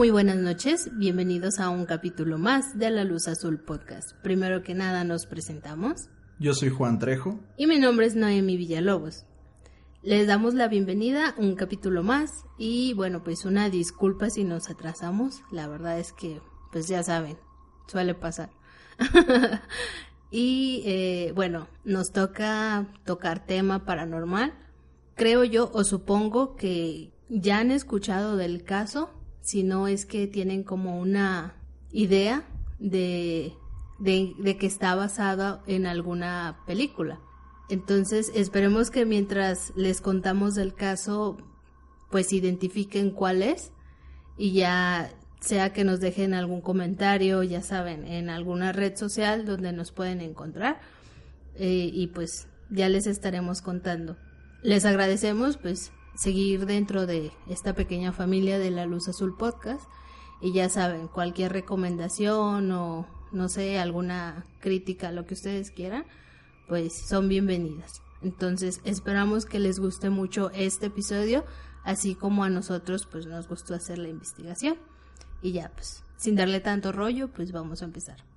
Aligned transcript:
muy 0.00 0.08
buenas 0.08 0.38
noches. 0.38 0.88
Bienvenidos 0.96 1.60
a 1.60 1.68
un 1.68 1.84
capítulo 1.84 2.38
más 2.38 2.78
de 2.78 2.88
La 2.88 3.04
Luz 3.04 3.28
Azul 3.28 3.58
Podcast. 3.58 4.12
Primero 4.22 4.62
que 4.62 4.72
nada 4.72 5.04
nos 5.04 5.26
presentamos. 5.26 6.08
Yo 6.38 6.54
soy 6.54 6.70
Juan 6.70 6.98
Trejo. 6.98 7.38
Y 7.58 7.66
mi 7.66 7.78
nombre 7.78 8.06
es 8.06 8.16
Noemi 8.16 8.56
Villalobos. 8.56 9.26
Les 10.02 10.26
damos 10.26 10.54
la 10.54 10.68
bienvenida 10.68 11.28
a 11.28 11.34
un 11.38 11.54
capítulo 11.54 12.02
más 12.02 12.46
y 12.56 12.94
bueno, 12.94 13.22
pues 13.22 13.44
una 13.44 13.68
disculpa 13.68 14.30
si 14.30 14.42
nos 14.42 14.70
atrasamos. 14.70 15.42
La 15.52 15.68
verdad 15.68 15.98
es 15.98 16.14
que, 16.14 16.40
pues 16.72 16.88
ya 16.88 17.02
saben, 17.02 17.36
suele 17.86 18.14
pasar. 18.14 18.48
y 20.30 20.82
eh, 20.86 21.32
bueno, 21.34 21.68
nos 21.84 22.10
toca 22.10 22.86
tocar 23.04 23.44
tema 23.44 23.84
paranormal. 23.84 24.54
Creo 25.14 25.44
yo 25.44 25.70
o 25.74 25.84
supongo 25.84 26.56
que 26.56 27.12
ya 27.28 27.58
han 27.58 27.70
escuchado 27.70 28.38
del 28.38 28.64
caso 28.64 29.19
sino 29.40 29.88
es 29.88 30.06
que 30.06 30.26
tienen 30.26 30.62
como 30.62 31.00
una 31.00 31.54
idea 31.92 32.44
de, 32.78 33.54
de, 33.98 34.56
que 34.58 34.66
está 34.66 34.94
basada 34.94 35.62
en 35.66 35.86
alguna 35.86 36.60
película. 36.66 37.20
Entonces, 37.68 38.32
esperemos 38.34 38.90
que 38.90 39.06
mientras 39.06 39.72
les 39.76 40.00
contamos 40.00 40.54
del 40.54 40.74
caso, 40.74 41.36
pues 42.10 42.32
identifiquen 42.32 43.10
cuál 43.10 43.42
es 43.42 43.70
y 44.36 44.52
ya 44.52 45.12
sea 45.40 45.72
que 45.72 45.84
nos 45.84 46.00
dejen 46.00 46.34
algún 46.34 46.60
comentario, 46.60 47.42
ya 47.42 47.62
saben, 47.62 48.06
en 48.06 48.28
alguna 48.28 48.72
red 48.72 48.96
social 48.96 49.46
donde 49.46 49.72
nos 49.72 49.92
pueden 49.92 50.20
encontrar 50.20 50.80
eh, 51.54 51.90
y 51.92 52.08
pues 52.08 52.48
ya 52.70 52.88
les 52.88 53.06
estaremos 53.06 53.62
contando. 53.62 54.16
Les 54.62 54.84
agradecemos 54.84 55.56
pues 55.56 55.92
seguir 56.14 56.66
dentro 56.66 57.06
de 57.06 57.32
esta 57.48 57.74
pequeña 57.74 58.12
familia 58.12 58.58
de 58.58 58.70
la 58.70 58.86
Luz 58.86 59.08
Azul 59.08 59.36
Podcast. 59.36 59.84
Y 60.40 60.52
ya 60.52 60.68
saben, 60.68 61.08
cualquier 61.08 61.52
recomendación 61.52 62.72
o 62.72 63.06
no 63.32 63.48
sé, 63.48 63.78
alguna 63.78 64.44
crítica, 64.60 65.12
lo 65.12 65.26
que 65.26 65.34
ustedes 65.34 65.70
quieran, 65.70 66.04
pues 66.68 66.94
son 66.94 67.28
bienvenidas. 67.28 68.02
Entonces 68.22 68.80
esperamos 68.84 69.46
que 69.46 69.58
les 69.58 69.78
guste 69.78 70.10
mucho 70.10 70.50
este 70.50 70.86
episodio, 70.86 71.44
así 71.84 72.14
como 72.14 72.44
a 72.44 72.50
nosotros 72.50 73.06
pues 73.10 73.26
nos 73.26 73.48
gustó 73.48 73.74
hacer 73.74 73.98
la 73.98 74.08
investigación. 74.08 74.76
Y 75.42 75.52
ya 75.52 75.70
pues, 75.74 76.02
sin 76.16 76.36
darle 76.36 76.60
tanto 76.60 76.92
rollo, 76.92 77.28
pues 77.28 77.52
vamos 77.52 77.82
a 77.82 77.86
empezar. 77.86 78.29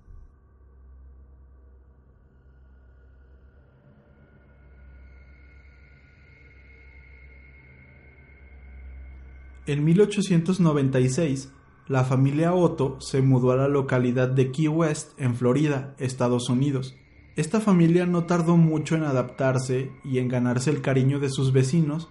En 9.66 9.86
1896, 9.86 11.50
la 11.88 12.04
familia 12.04 12.54
Otto 12.54 13.00
se 13.00 13.22
mudó 13.22 13.52
a 13.52 13.56
la 13.56 13.70
localidad 13.70 14.28
de 14.28 14.52
Key 14.52 14.68
West, 14.68 15.18
en 15.18 15.36
Florida, 15.36 15.96
Estados 16.00 16.50
Unidos. 16.50 16.98
Esta 17.38 17.62
familia 17.62 18.06
no 18.06 18.26
tardó 18.26 18.58
mucho 18.58 18.96
en 18.96 19.04
adaptarse 19.04 19.90
y 20.04 20.20
en 20.20 20.28
ganarse 20.28 20.70
el 20.70 20.82
cariño 20.82 21.22
de 21.22 21.30
sus 21.30 21.54
vecinos, 21.54 22.10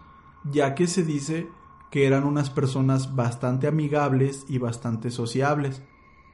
ya 0.50 0.74
que 0.74 0.86
se 0.86 1.04
dice 1.04 1.46
que 1.90 2.06
eran 2.06 2.24
unas 2.24 2.48
personas 2.48 3.14
bastante 3.14 3.66
amigables 3.66 4.46
y 4.48 4.56
bastante 4.56 5.10
sociables. 5.10 5.82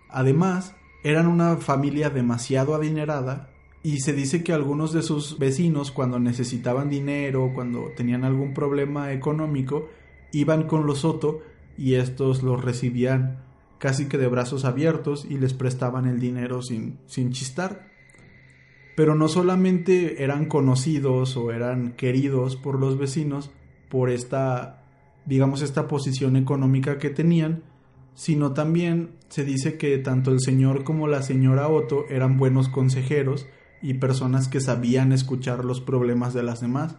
Además, 0.09 0.77
eran 1.03 1.27
una 1.27 1.57
familia 1.57 2.11
demasiado 2.11 2.77
adinerada 2.77 3.51
y 3.83 3.99
se 3.99 4.13
dice 4.13 4.45
que 4.45 4.53
algunos 4.53 4.93
de 4.93 5.03
sus 5.03 5.37
vecinos 5.37 5.91
cuando 5.91 6.21
necesitaban 6.21 6.89
dinero, 6.91 7.51
cuando 7.55 7.91
tenían 7.97 8.25
algún 8.25 8.55
problema 8.55 9.13
económico, 9.13 9.89
iban 10.33 10.65
con 10.65 10.87
los 10.87 11.01
Soto 11.01 11.41
y 11.77 11.95
estos 11.95 12.43
los 12.43 12.63
recibían 12.63 13.39
casi 13.79 14.07
que 14.07 14.19
de 14.19 14.27
brazos 14.27 14.65
abiertos 14.65 15.27
y 15.29 15.39
les 15.39 15.55
prestaban 15.55 16.07
el 16.07 16.21
dinero 16.21 16.63
sin, 16.63 16.99
sin 17.07 17.31
chistar. 17.33 17.89
Pero 18.97 19.15
no 19.15 19.29
solamente 19.29 20.25
eran 20.25 20.47
conocidos 20.47 21.37
o 21.37 21.53
eran 21.53 21.93
queridos 21.93 22.57
por 22.57 22.81
los 22.81 22.99
vecinos 22.99 23.51
por 23.89 24.11
esta, 24.11 24.83
digamos, 25.25 25.63
esta 25.63 25.87
posición 25.87 26.37
económica 26.37 26.99
que 26.99 27.11
tenían, 27.11 27.63
sino 28.15 28.53
también 28.53 29.11
se 29.29 29.45
dice 29.45 29.79
que 29.79 29.97
tanto 29.99 30.33
el 30.33 30.41
señor 30.41 30.83
como 30.83 31.07
la 31.07 31.23
señora 31.23 31.69
Otto 31.69 32.07
eran 32.11 32.37
buenos 32.37 32.69
consejeros 32.69 33.47
y 33.81 33.95
personas 33.95 34.49
que 34.49 34.61
sabían 34.61 35.13
escuchar 35.13 35.65
los 35.65 35.81
problemas 35.81 36.35
de 36.35 36.43
las 36.43 36.61
demás 36.61 36.97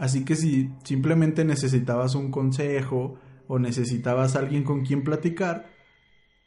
Así 0.00 0.24
que 0.24 0.34
si 0.34 0.70
simplemente 0.82 1.44
necesitabas 1.44 2.14
un 2.14 2.30
consejo 2.30 3.18
o 3.46 3.58
necesitabas 3.58 4.34
alguien 4.34 4.64
con 4.64 4.82
quien 4.82 5.04
platicar, 5.04 5.68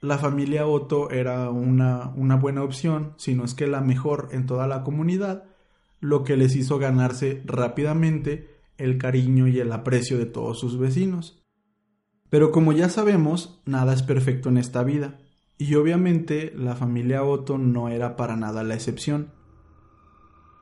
la 0.02 0.18
familia 0.18 0.66
Otto 0.66 1.12
era 1.12 1.52
una, 1.52 2.12
una 2.16 2.36
buena 2.36 2.64
opción, 2.64 3.14
si 3.18 3.36
no 3.36 3.46
es 3.46 3.53
que 3.53 3.68
la 3.68 3.80
mejor 3.80 4.30
en 4.31 4.47
toda 4.47 4.66
la 4.66 4.84
comunidad, 4.84 5.44
lo 6.00 6.24
que 6.24 6.36
les 6.36 6.56
hizo 6.56 6.80
ganarse 6.80 7.44
rápidamente 7.46 8.50
el 8.80 8.97
cariño 8.97 9.47
y 9.47 9.59
el 9.59 9.72
aprecio 9.72 10.18
de 10.18 10.25
todos 10.25 10.59
sus 10.59 10.80
vecinos. 10.80 11.46
Pero 12.31 12.52
como 12.52 12.74
ya 12.74 12.90
sabemos, 12.90 13.62
nada 13.68 13.94
es 13.94 14.02
perfecto 14.02 14.50
en 14.50 14.58
esta 14.58 14.84
vida, 14.84 15.20
y 15.59 15.75
obviamente 15.75 16.52
la 16.56 16.75
familia 16.75 17.24
Otto 17.24 17.59
no 17.59 17.90
era 17.90 18.16
para 18.16 18.35
nada 18.35 18.64
la 18.64 18.74
excepción 18.74 19.31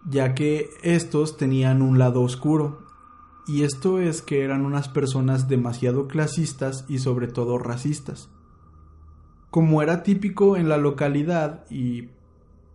ya 0.05 0.33
que 0.33 0.69
estos 0.83 1.37
tenían 1.37 1.81
un 1.81 1.99
lado 1.99 2.21
oscuro, 2.21 2.81
y 3.47 3.63
esto 3.63 3.99
es 3.99 4.21
que 4.21 4.43
eran 4.43 4.65
unas 4.65 4.87
personas 4.87 5.47
demasiado 5.47 6.07
clasistas 6.07 6.85
y 6.87 6.99
sobre 6.99 7.27
todo 7.27 7.57
racistas. 7.57 8.29
Como 9.49 9.81
era 9.81 10.03
típico 10.03 10.55
en 10.55 10.69
la 10.69 10.77
localidad 10.77 11.65
y, 11.69 12.09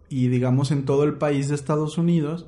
y 0.09 0.29
digamos 0.29 0.71
en 0.71 0.85
todo 0.85 1.05
el 1.05 1.15
país 1.15 1.49
de 1.49 1.55
Estados 1.55 1.97
Unidos, 1.99 2.47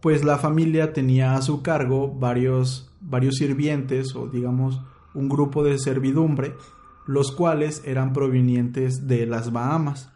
pues 0.00 0.24
la 0.24 0.38
familia 0.38 0.92
tenía 0.92 1.34
a 1.34 1.42
su 1.42 1.62
cargo 1.62 2.12
varios, 2.12 2.92
varios 3.00 3.36
sirvientes 3.36 4.14
o 4.14 4.26
digamos 4.26 4.80
un 5.14 5.28
grupo 5.28 5.64
de 5.64 5.78
servidumbre, 5.78 6.54
los 7.06 7.32
cuales 7.32 7.82
eran 7.84 8.12
provenientes 8.12 9.06
de 9.06 9.26
las 9.26 9.52
Bahamas. 9.52 10.12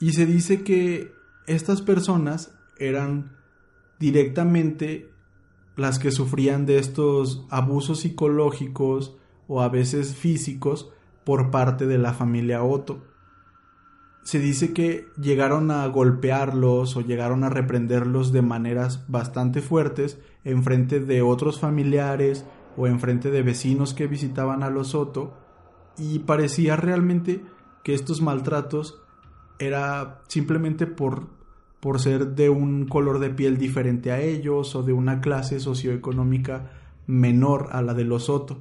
Y 0.00 0.12
se 0.12 0.26
dice 0.26 0.62
que 0.62 1.12
estas 1.46 1.82
personas 1.82 2.54
eran 2.80 3.36
directamente 4.00 5.10
las 5.76 5.98
que 5.98 6.10
sufrían 6.10 6.66
de 6.66 6.78
estos 6.78 7.46
abusos 7.50 8.00
psicológicos 8.00 9.16
o 9.46 9.62
a 9.62 9.68
veces 9.68 10.14
físicos 10.14 10.90
por 11.24 11.50
parte 11.50 11.86
de 11.86 11.98
la 11.98 12.12
familia 12.12 12.62
Otto. 12.64 13.04
Se 14.22 14.38
dice 14.38 14.72
que 14.72 15.06
llegaron 15.20 15.70
a 15.70 15.86
golpearlos 15.86 16.96
o 16.96 17.00
llegaron 17.00 17.44
a 17.44 17.48
reprenderlos 17.48 18.32
de 18.32 18.42
maneras 18.42 19.04
bastante 19.08 19.60
fuertes 19.60 20.18
en 20.44 20.62
frente 20.62 21.00
de 21.00 21.22
otros 21.22 21.58
familiares 21.58 22.44
o 22.76 22.86
en 22.86 23.00
frente 23.00 23.30
de 23.30 23.42
vecinos 23.42 23.94
que 23.94 24.06
visitaban 24.06 24.62
a 24.62 24.70
los 24.70 24.94
Otto 24.94 25.34
y 25.98 26.20
parecía 26.20 26.76
realmente 26.76 27.44
que 27.82 27.94
estos 27.94 28.22
maltratos 28.22 29.02
era 29.58 30.22
simplemente 30.28 30.86
por 30.86 31.39
por 31.80 31.98
ser 31.98 32.34
de 32.34 32.50
un 32.50 32.86
color 32.86 33.18
de 33.18 33.30
piel 33.30 33.58
diferente 33.58 34.12
a 34.12 34.20
ellos 34.20 34.74
o 34.76 34.82
de 34.82 34.92
una 34.92 35.20
clase 35.20 35.60
socioeconómica 35.60 36.70
menor 37.06 37.68
a 37.72 37.82
la 37.82 37.94
de 37.94 38.04
los 38.04 38.24
Soto. 38.24 38.58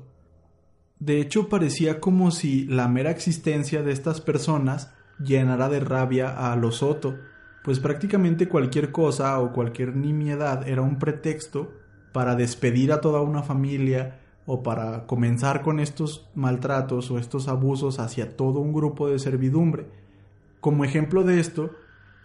De 1.00 1.22
hecho, 1.22 1.50
parecía 1.50 2.00
como 2.00 2.32
si 2.32 2.66
la 2.66 2.88
mera 2.88 3.12
existencia 3.12 3.84
de 3.84 3.92
estas 3.92 4.22
personas 4.22 4.94
llenara 5.24 5.70
de 5.70 5.80
rabia 5.82 6.52
a 6.52 6.56
los 6.56 6.78
Soto, 6.78 7.16
pues 7.64 7.80
prácticamente 7.80 8.48
cualquier 8.48 8.92
cosa 8.92 9.40
o 9.40 9.52
cualquier 9.52 9.96
nimiedad 9.96 10.68
era 10.68 10.82
un 10.82 10.98
pretexto 10.98 11.72
para 12.14 12.36
despedir 12.36 12.92
a 12.92 13.02
toda 13.02 13.22
una 13.22 13.44
familia 13.44 14.20
o 14.46 14.64
para 14.64 15.06
comenzar 15.06 15.62
con 15.62 15.80
estos 15.80 16.28
maltratos 16.36 17.12
o 17.12 17.20
estos 17.20 17.48
abusos 17.48 18.00
hacia 18.00 18.36
todo 18.36 18.60
un 18.60 18.74
grupo 18.74 19.08
de 19.10 19.20
servidumbre. 19.20 19.88
Como 20.60 20.84
ejemplo 20.84 21.24
de 21.24 21.40
esto, 21.40 21.72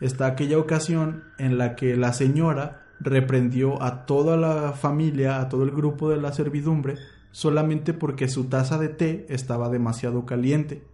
está 0.04 0.26
aquella 0.26 0.58
ocasión 0.58 1.24
en 1.38 1.58
la 1.58 1.76
que 1.76 1.96
la 1.96 2.12
señora 2.12 2.86
reprendió 3.00 3.82
a 3.82 4.06
toda 4.06 4.36
la 4.36 4.72
familia, 4.72 5.40
a 5.40 5.48
todo 5.48 5.64
el 5.64 5.70
grupo 5.70 6.10
de 6.10 6.18
la 6.18 6.32
servidumbre, 6.32 6.96
solamente 7.30 7.92
porque 7.92 8.28
su 8.28 8.44
taza 8.44 8.78
de 8.78 8.88
té 8.88 9.26
estaba 9.28 9.68
demasiado 9.68 10.26
caliente. 10.26 10.84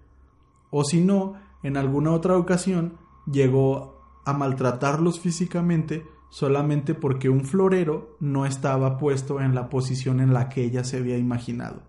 O 0.70 0.84
si 0.84 1.00
no, 1.00 1.34
en 1.62 1.76
alguna 1.76 2.12
otra 2.12 2.36
ocasión 2.36 2.98
llegó 3.30 4.00
a 4.24 4.32
maltratarlos 4.32 5.20
físicamente 5.20 6.04
solamente 6.30 6.94
porque 6.94 7.28
un 7.28 7.44
florero 7.44 8.16
no 8.20 8.46
estaba 8.46 8.96
puesto 8.96 9.40
en 9.40 9.54
la 9.54 9.68
posición 9.68 10.20
en 10.20 10.32
la 10.32 10.48
que 10.48 10.62
ella 10.62 10.84
se 10.84 10.98
había 10.98 11.18
imaginado. 11.18 11.82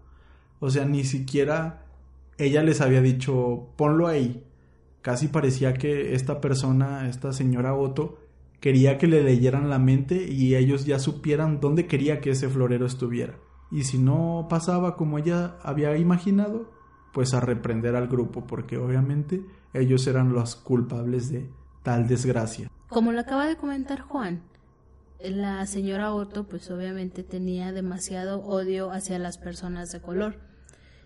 O 0.59 0.69
sea, 0.69 0.85
ni 0.85 1.03
siquiera 1.03 1.85
ella 2.38 2.63
les 2.63 2.81
había 2.81 3.01
dicho 3.01 3.69
ponlo 3.75 4.07
ahí. 4.07 4.44
Casi 5.01 5.27
parecía 5.27 5.74
que 5.74 6.13
esta 6.13 6.42
persona, 6.42 7.09
esta 7.09 7.33
señora 7.33 7.74
Otto, 7.74 8.19
quería 8.59 8.98
que 8.98 9.07
le 9.07 9.24
leyeran 9.24 9.69
la 9.69 9.80
mente 9.80 10.27
y 10.31 10.56
ellos 10.56 10.86
ya 10.86 11.00
supieran 11.00 11.59
dónde 11.59 11.88
quería 11.88 12.21
que 12.21 12.31
ese 12.31 12.50
florero 12.50 12.86
estuviera. 12.86 13.39
Y 13.71 13.83
si 13.83 13.98
no 13.98 14.48
pasaba 14.50 14.95
como 14.95 15.18
ella 15.18 15.57
había 15.63 15.98
imaginado, 15.98 16.71
pues 17.13 17.33
a 17.33 17.39
reprender 17.39 17.95
al 17.95 18.07
grupo, 18.07 18.45
porque 18.45 18.77
obviamente 18.77 19.44
ellos 19.74 20.06
eran 20.07 20.33
los 20.33 20.56
culpables 20.56 21.31
de 21.31 21.50
tal 21.83 22.07
desgracia. 22.07 22.69
Como 22.88 23.12
lo 23.12 23.21
acaba 23.21 23.48
de 23.48 23.56
comentar 23.56 24.01
Juan, 24.01 24.44
la 25.24 25.65
señora 25.65 26.13
Otto 26.13 26.48
pues 26.48 26.69
obviamente 26.71 27.24
tenía 27.24 27.71
demasiado 27.71 28.44
odio 28.44 28.92
hacia 28.92 29.19
las 29.19 29.38
personas 29.38 29.92
de 29.92 30.01
color 30.01 30.36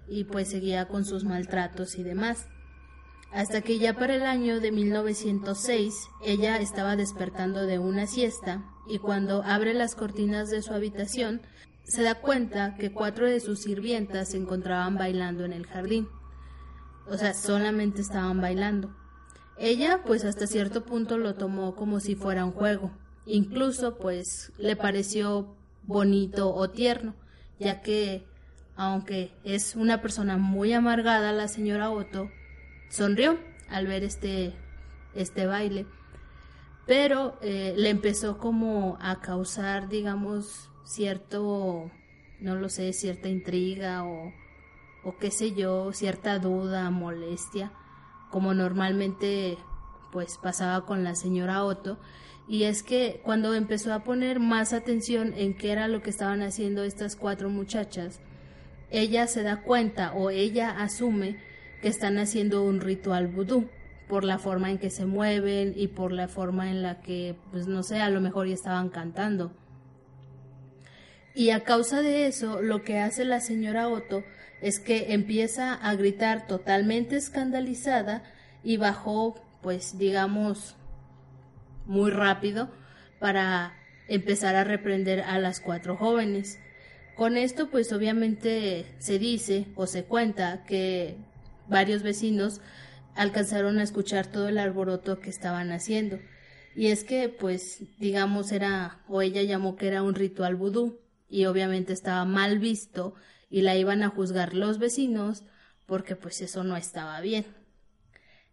y 0.07 0.23
pues 0.25 0.49
seguía 0.49 0.87
con 0.87 1.05
sus 1.05 1.23
maltratos 1.23 1.97
y 1.97 2.03
demás. 2.03 2.47
Hasta 3.31 3.61
que 3.61 3.79
ya 3.79 3.93
para 3.93 4.15
el 4.15 4.23
año 4.23 4.59
de 4.59 4.71
1906 4.71 6.09
ella 6.23 6.57
estaba 6.57 6.95
despertando 6.95 7.65
de 7.65 7.79
una 7.79 8.07
siesta 8.07 8.63
y 8.87 8.99
cuando 8.99 9.43
abre 9.43 9.73
las 9.73 9.95
cortinas 9.95 10.49
de 10.49 10.61
su 10.61 10.73
habitación 10.73 11.41
se 11.83 12.01
da 12.01 12.15
cuenta 12.15 12.75
que 12.75 12.91
cuatro 12.91 13.27
de 13.27 13.39
sus 13.39 13.59
sirvientas 13.59 14.29
se 14.29 14.37
encontraban 14.37 14.95
bailando 14.97 15.45
en 15.45 15.53
el 15.53 15.67
jardín. 15.67 16.07
O 17.07 17.17
sea, 17.17 17.33
solamente 17.33 18.01
estaban 18.01 18.41
bailando. 18.41 18.95
Ella, 19.57 20.01
pues 20.05 20.25
hasta 20.25 20.47
cierto 20.47 20.83
punto 20.83 21.17
lo 21.17 21.35
tomó 21.35 21.75
como 21.75 21.99
si 21.99 22.15
fuera 22.15 22.43
un 22.43 22.51
juego. 22.51 22.91
Incluso, 23.25 23.97
pues, 23.97 24.51
le 24.57 24.75
pareció 24.75 25.55
bonito 25.83 26.53
o 26.53 26.69
tierno, 26.69 27.15
ya 27.59 27.81
que, 27.81 28.25
aunque 28.75 29.31
es 29.43 29.75
una 29.75 30.01
persona 30.01 30.37
muy 30.37 30.73
amargada, 30.73 31.31
la 31.31 31.47
señora 31.47 31.91
Otto 31.91 32.29
sonrió 32.89 33.39
al 33.69 33.87
ver 33.87 34.03
este, 34.03 34.53
este 35.13 35.45
baile. 35.45 35.85
Pero 36.85 37.37
eh, 37.41 37.73
le 37.77 37.89
empezó 37.89 38.37
como 38.37 38.97
a 39.01 39.19
causar, 39.21 39.89
digamos, 39.89 40.69
cierto, 40.83 41.89
no 42.39 42.55
lo 42.55 42.69
sé, 42.69 42.93
cierta 42.93 43.27
intriga 43.27 44.05
o, 44.05 44.31
o 45.03 45.17
qué 45.17 45.31
sé 45.31 45.53
yo, 45.53 45.91
cierta 45.93 46.37
duda, 46.39 46.89
molestia, 46.91 47.71
como 48.29 48.53
normalmente 48.53 49.57
pues 50.11 50.37
pasaba 50.37 50.85
con 50.85 51.03
la 51.03 51.15
señora 51.15 51.63
Otto, 51.63 51.99
y 52.47 52.63
es 52.63 52.83
que 52.83 53.19
cuando 53.23 53.53
empezó 53.53 53.93
a 53.93 54.03
poner 54.03 54.39
más 54.39 54.71
atención 54.71 55.33
en 55.35 55.55
qué 55.55 55.71
era 55.71 55.87
lo 55.87 56.01
que 56.01 56.09
estaban 56.09 56.41
haciendo 56.41 56.83
estas 56.83 57.15
cuatro 57.15 57.49
muchachas, 57.49 58.21
ella 58.91 59.27
se 59.27 59.43
da 59.43 59.61
cuenta 59.61 60.13
o 60.13 60.29
ella 60.29 60.69
asume 60.81 61.37
que 61.81 61.87
están 61.87 62.17
haciendo 62.17 62.63
un 62.63 62.81
ritual 62.81 63.27
vudú 63.27 63.69
por 64.07 64.23
la 64.23 64.37
forma 64.37 64.69
en 64.69 64.77
que 64.77 64.89
se 64.89 65.05
mueven 65.05 65.73
y 65.75 65.87
por 65.87 66.11
la 66.11 66.27
forma 66.27 66.69
en 66.69 66.81
la 66.81 67.01
que, 67.01 67.35
pues 67.51 67.67
no 67.67 67.83
sé, 67.83 68.01
a 68.01 68.09
lo 68.09 68.21
mejor 68.21 68.47
ya 68.47 68.53
estaban 68.53 68.89
cantando. 68.89 69.51
Y 71.33 71.49
a 71.49 71.63
causa 71.63 72.01
de 72.01 72.27
eso, 72.27 72.61
lo 72.61 72.83
que 72.83 72.99
hace 72.99 73.25
la 73.25 73.41
señora 73.41 73.89
Otto 73.89 74.23
es 74.61 74.79
que 74.79 75.13
empieza 75.13 75.73
a 75.73 75.95
gritar 75.95 76.47
totalmente 76.47 77.17
escandalizada 77.17 78.23
y 78.63 78.77
bajó, 78.77 79.35
pues 79.61 79.97
digamos, 79.97 80.75
muy 81.85 82.09
rápido 82.11 82.69
para 83.19 83.73
empezar 84.07 84.55
a 84.55 84.63
reprender 84.63 85.21
a 85.21 85.39
las 85.39 85.59
cuatro 85.59 85.97
jóvenes. 85.97 86.59
Con 87.15 87.37
esto, 87.37 87.69
pues 87.69 87.91
obviamente 87.91 88.85
se 88.99 89.19
dice 89.19 89.67
o 89.75 89.87
se 89.87 90.03
cuenta 90.03 90.63
que 90.65 91.17
varios 91.67 92.03
vecinos 92.03 92.61
alcanzaron 93.15 93.79
a 93.79 93.83
escuchar 93.83 94.27
todo 94.27 94.49
el 94.49 94.57
alboroto 94.57 95.19
que 95.19 95.29
estaban 95.29 95.71
haciendo. 95.71 96.19
Y 96.75 96.87
es 96.87 97.03
que, 97.03 97.29
pues, 97.29 97.83
digamos, 97.99 98.51
era, 98.51 99.03
o 99.07 99.21
ella 99.21 99.41
llamó 99.43 99.75
que 99.77 99.87
era 99.87 100.03
un 100.03 100.15
ritual 100.15 100.55
vudú, 100.55 100.99
y 101.29 101.45
obviamente 101.45 101.93
estaba 101.93 102.25
mal 102.25 102.59
visto 102.59 103.15
y 103.49 103.61
la 103.61 103.75
iban 103.75 104.03
a 104.03 104.09
juzgar 104.09 104.53
los 104.53 104.79
vecinos 104.79 105.43
porque 105.85 106.15
pues 106.15 106.41
eso 106.41 106.63
no 106.63 106.77
estaba 106.77 107.19
bien. 107.21 107.45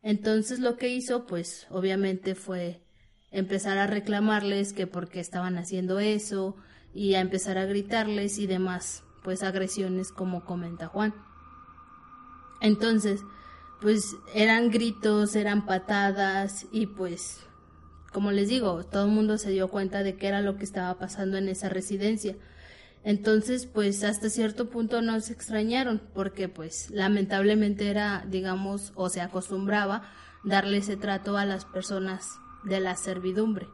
Entonces 0.02 0.58
lo 0.58 0.76
que 0.76 0.88
hizo 0.88 1.26
pues 1.26 1.66
obviamente 1.70 2.34
fue 2.34 2.82
empezar 3.30 3.78
a 3.78 3.86
reclamarles 3.86 4.72
que 4.72 4.86
porque 4.86 5.20
estaban 5.20 5.56
haciendo 5.58 5.98
eso 6.00 6.56
y 6.92 7.14
a 7.14 7.20
empezar 7.20 7.56
a 7.56 7.66
gritarles 7.66 8.38
y 8.38 8.46
demás 8.46 9.04
pues 9.22 9.42
agresiones 9.42 10.10
como 10.10 10.44
comenta 10.44 10.88
Juan. 10.88 11.14
Entonces 12.62 13.20
pues 13.82 14.16
eran 14.32 14.70
gritos, 14.70 15.36
eran 15.36 15.66
patadas 15.66 16.66
y 16.72 16.86
pues 16.86 17.40
como 18.12 18.30
les 18.30 18.48
digo, 18.48 18.84
todo 18.84 19.06
el 19.06 19.10
mundo 19.10 19.38
se 19.38 19.50
dio 19.50 19.68
cuenta 19.68 20.02
de 20.02 20.16
qué 20.16 20.28
era 20.28 20.42
lo 20.42 20.56
que 20.56 20.64
estaba 20.64 20.98
pasando 20.98 21.38
en 21.38 21.48
esa 21.48 21.68
residencia. 21.68 22.36
Entonces, 23.04 23.66
pues 23.66 24.04
hasta 24.04 24.28
cierto 24.28 24.68
punto 24.68 25.02
no 25.02 25.18
se 25.20 25.32
extrañaron, 25.32 26.00
porque 26.14 26.48
pues 26.48 26.90
lamentablemente 26.90 27.88
era, 27.88 28.24
digamos, 28.28 28.92
o 28.94 29.08
se 29.08 29.22
acostumbraba 29.22 30.02
darle 30.44 30.78
ese 30.78 30.96
trato 30.96 31.36
a 31.36 31.46
las 31.46 31.64
personas 31.64 32.28
de 32.64 32.80
la 32.80 32.96
servidumbre, 32.96 33.66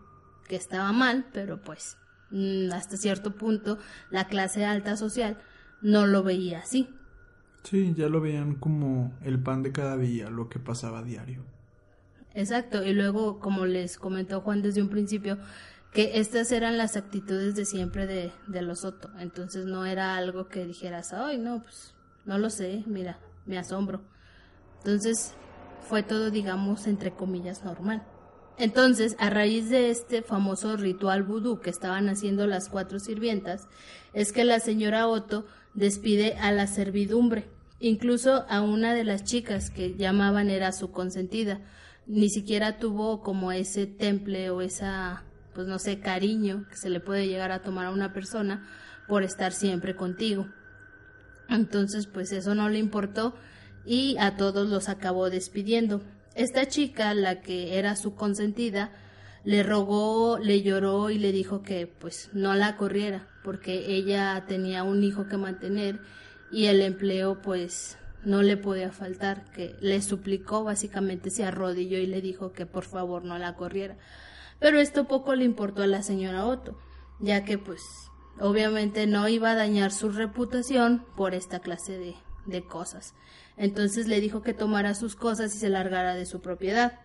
que 0.47 0.57
estaba 0.57 0.93
mal, 0.93 1.27
pero 1.33 1.61
pues 1.61 1.99
mm, 2.31 2.73
hasta 2.73 2.97
cierto 2.97 3.35
punto 3.35 3.79
la 4.11 4.29
clase 4.29 4.65
alta 4.65 4.97
social 4.97 5.37
no 5.83 6.07
lo 6.07 6.23
veía 6.23 6.61
así. 6.61 6.89
Sí, 7.69 7.93
ya 7.95 8.09
lo 8.09 8.23
veían 8.23 8.55
como 8.55 9.13
el 9.23 9.43
pan 9.43 9.63
de 9.63 9.73
cada 9.73 9.99
día, 9.99 10.31
lo 10.31 10.49
que 10.49 10.59
pasaba 10.59 11.01
a 11.01 11.03
diario. 11.03 11.45
Exacto, 12.33 12.83
y 12.83 12.95
luego, 12.95 13.41
como 13.41 13.67
les 13.67 13.99
comentó 13.99 14.41
Juan 14.41 14.63
desde 14.63 14.81
un 14.81 14.89
principio, 14.89 15.37
que 15.93 16.19
estas 16.19 16.51
eran 16.51 16.79
las 16.79 16.97
actitudes 16.97 17.57
de 17.57 17.67
siempre 17.67 18.07
de, 18.07 18.33
de 18.47 18.63
los 18.63 18.81
Soto. 18.81 19.11
Entonces 19.19 19.67
no 19.67 19.85
era 19.85 20.17
algo 20.17 20.49
que 20.49 20.65
dijeras, 20.65 21.13
ay, 21.13 21.37
no, 21.37 21.63
pues 21.63 21.95
no 22.25 22.39
lo 22.39 22.49
sé, 22.49 22.85
mira, 22.87 23.19
me 23.45 23.59
asombro. 23.59 24.01
Entonces 24.79 25.35
fue 25.83 26.03
todo, 26.03 26.31
digamos, 26.31 26.87
entre 26.87 27.11
comillas, 27.11 27.65
normal. 27.65 28.03
Entonces, 28.57 29.15
a 29.19 29.29
raíz 29.29 29.69
de 29.69 29.91
este 29.91 30.23
famoso 30.23 30.79
ritual 30.79 31.23
vudú 31.23 31.61
que 31.61 31.69
estaban 31.69 32.09
haciendo 32.09 32.47
las 32.47 32.71
cuatro 32.71 32.99
sirvientas, 32.99 33.69
es 34.15 34.33
que 34.33 34.45
la 34.45 34.59
señora 34.59 35.07
Otto 35.07 35.45
despide 35.75 36.35
a 36.39 36.51
la 36.51 36.67
servidumbre, 36.67 37.58
incluso 37.81 38.45
a 38.49 38.61
una 38.63 38.95
de 38.95 39.05
las 39.05 39.25
chicas 39.25 39.71
que 39.71 39.95
llamaban 39.97 40.51
era 40.51 40.73
su 40.73 40.91
consentida. 40.91 41.61
Ni 42.07 42.31
siquiera 42.31 42.79
tuvo 42.79 43.21
como 43.21 43.53
ese 43.53 43.87
temple 43.87 44.51
o 44.51 44.61
esa 44.63 45.25
pues 45.59 45.67
no 45.67 45.81
sé, 45.81 45.99
cariño 45.99 46.67
que 46.71 46.77
se 46.77 46.89
le 46.89 47.01
puede 47.01 47.27
llegar 47.27 47.51
a 47.51 47.63
tomar 47.63 47.87
a 47.87 47.91
una 47.91 48.13
persona 48.13 48.65
por 49.09 49.25
estar 49.25 49.53
siempre 49.53 49.97
contigo. 49.97 50.47
Entonces, 51.49 52.07
pues 52.07 52.31
eso 52.31 52.55
no 52.55 52.69
le 52.69 52.79
importó 52.79 53.35
y 53.85 54.17
a 54.21 54.37
todos 54.37 54.69
los 54.69 54.89
acabó 54.89 55.31
despidiendo. 55.31 56.01
Esta 56.37 56.69
chica, 56.69 57.13
la 57.13 57.41
que 57.41 57.77
era 57.77 57.97
su 57.97 58.15
consentida, 58.15 58.93
le 59.43 59.65
rogó, 59.65 60.39
le 60.39 60.63
lloró 60.63 61.11
y 61.11 61.19
le 61.19 61.33
dijo 61.33 61.63
que 61.63 61.89
pues 61.89 62.31
no 62.33 62.55
la 62.55 62.77
corriera, 62.77 63.27
porque 63.43 63.97
ella 63.97 64.45
tenía 64.47 64.85
un 64.85 65.03
hijo 65.03 65.27
que 65.27 65.39
mantener 65.39 65.99
y 66.51 66.67
el 66.67 66.81
empleo 66.81 67.41
pues 67.43 67.99
no 68.25 68.43
le 68.43 68.57
podía 68.57 68.91
faltar, 68.93 69.51
que 69.53 69.77
le 69.81 70.03
suplicó, 70.03 70.65
básicamente 70.65 71.31
se 71.31 71.45
arrodilló 71.45 71.99
y 71.99 72.07
le 72.07 72.21
dijo 72.21 72.53
que 72.53 72.67
por 72.67 72.85
favor 72.85 73.25
no 73.25 73.39
la 73.39 73.55
corriera 73.55 73.97
pero 74.59 74.81
esto 74.81 75.07
poco 75.07 75.35
le 75.35 75.45
importó 75.45 75.83
a 75.83 75.87
la 75.87 76.03
señora 76.03 76.47
Otto, 76.47 76.79
ya 77.21 77.45
que 77.45 77.59
pues 77.59 77.83
obviamente 78.41 79.07
no 79.07 79.29
iba 79.29 79.51
a 79.51 79.55
dañar 79.55 79.93
su 79.93 80.11
reputación 80.11 81.05
por 81.17 81.35
esta 81.35 81.61
clase 81.61 81.99
de, 81.99 82.15
de 82.47 82.65
cosas. 82.65 83.15
Entonces 83.57 84.09
le 84.09 84.21
dijo 84.21 84.43
que 84.43 84.55
tomara 84.55 84.95
sus 84.95 85.17
cosas 85.17 85.55
y 85.55 85.59
se 85.59 85.69
largara 85.69 86.15
de 86.15 86.27
su 86.27 86.41
propiedad. 86.41 87.01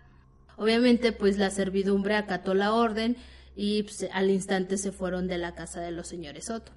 Obviamente 0.57 1.11
pues 1.11 1.37
la 1.37 1.49
servidumbre 1.49 2.15
acató 2.15 2.53
la 2.53 2.73
orden 2.73 3.17
y 3.55 3.83
pues, 3.83 4.07
al 4.11 4.29
instante 4.31 4.77
se 4.77 4.91
fueron 4.91 5.27
de 5.27 5.37
la 5.37 5.53
casa 5.53 5.81
de 5.81 5.91
los 5.91 6.07
señores 6.07 6.49
Otto. 6.49 6.71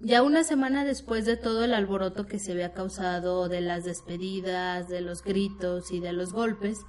Ya 0.00 0.22
una 0.22 0.44
semana 0.44 0.84
después 0.84 1.24
de 1.24 1.38
todo 1.38 1.64
el 1.64 1.72
alboroto 1.72 2.26
que 2.26 2.38
se 2.38 2.52
había 2.52 2.74
causado 2.74 3.48
de 3.48 3.62
las 3.62 3.84
despedidas, 3.84 4.88
de 4.88 5.00
los 5.00 5.22
gritos 5.22 5.90
y 5.90 6.00
de 6.00 6.12
los 6.12 6.34
golpes, 6.34 6.80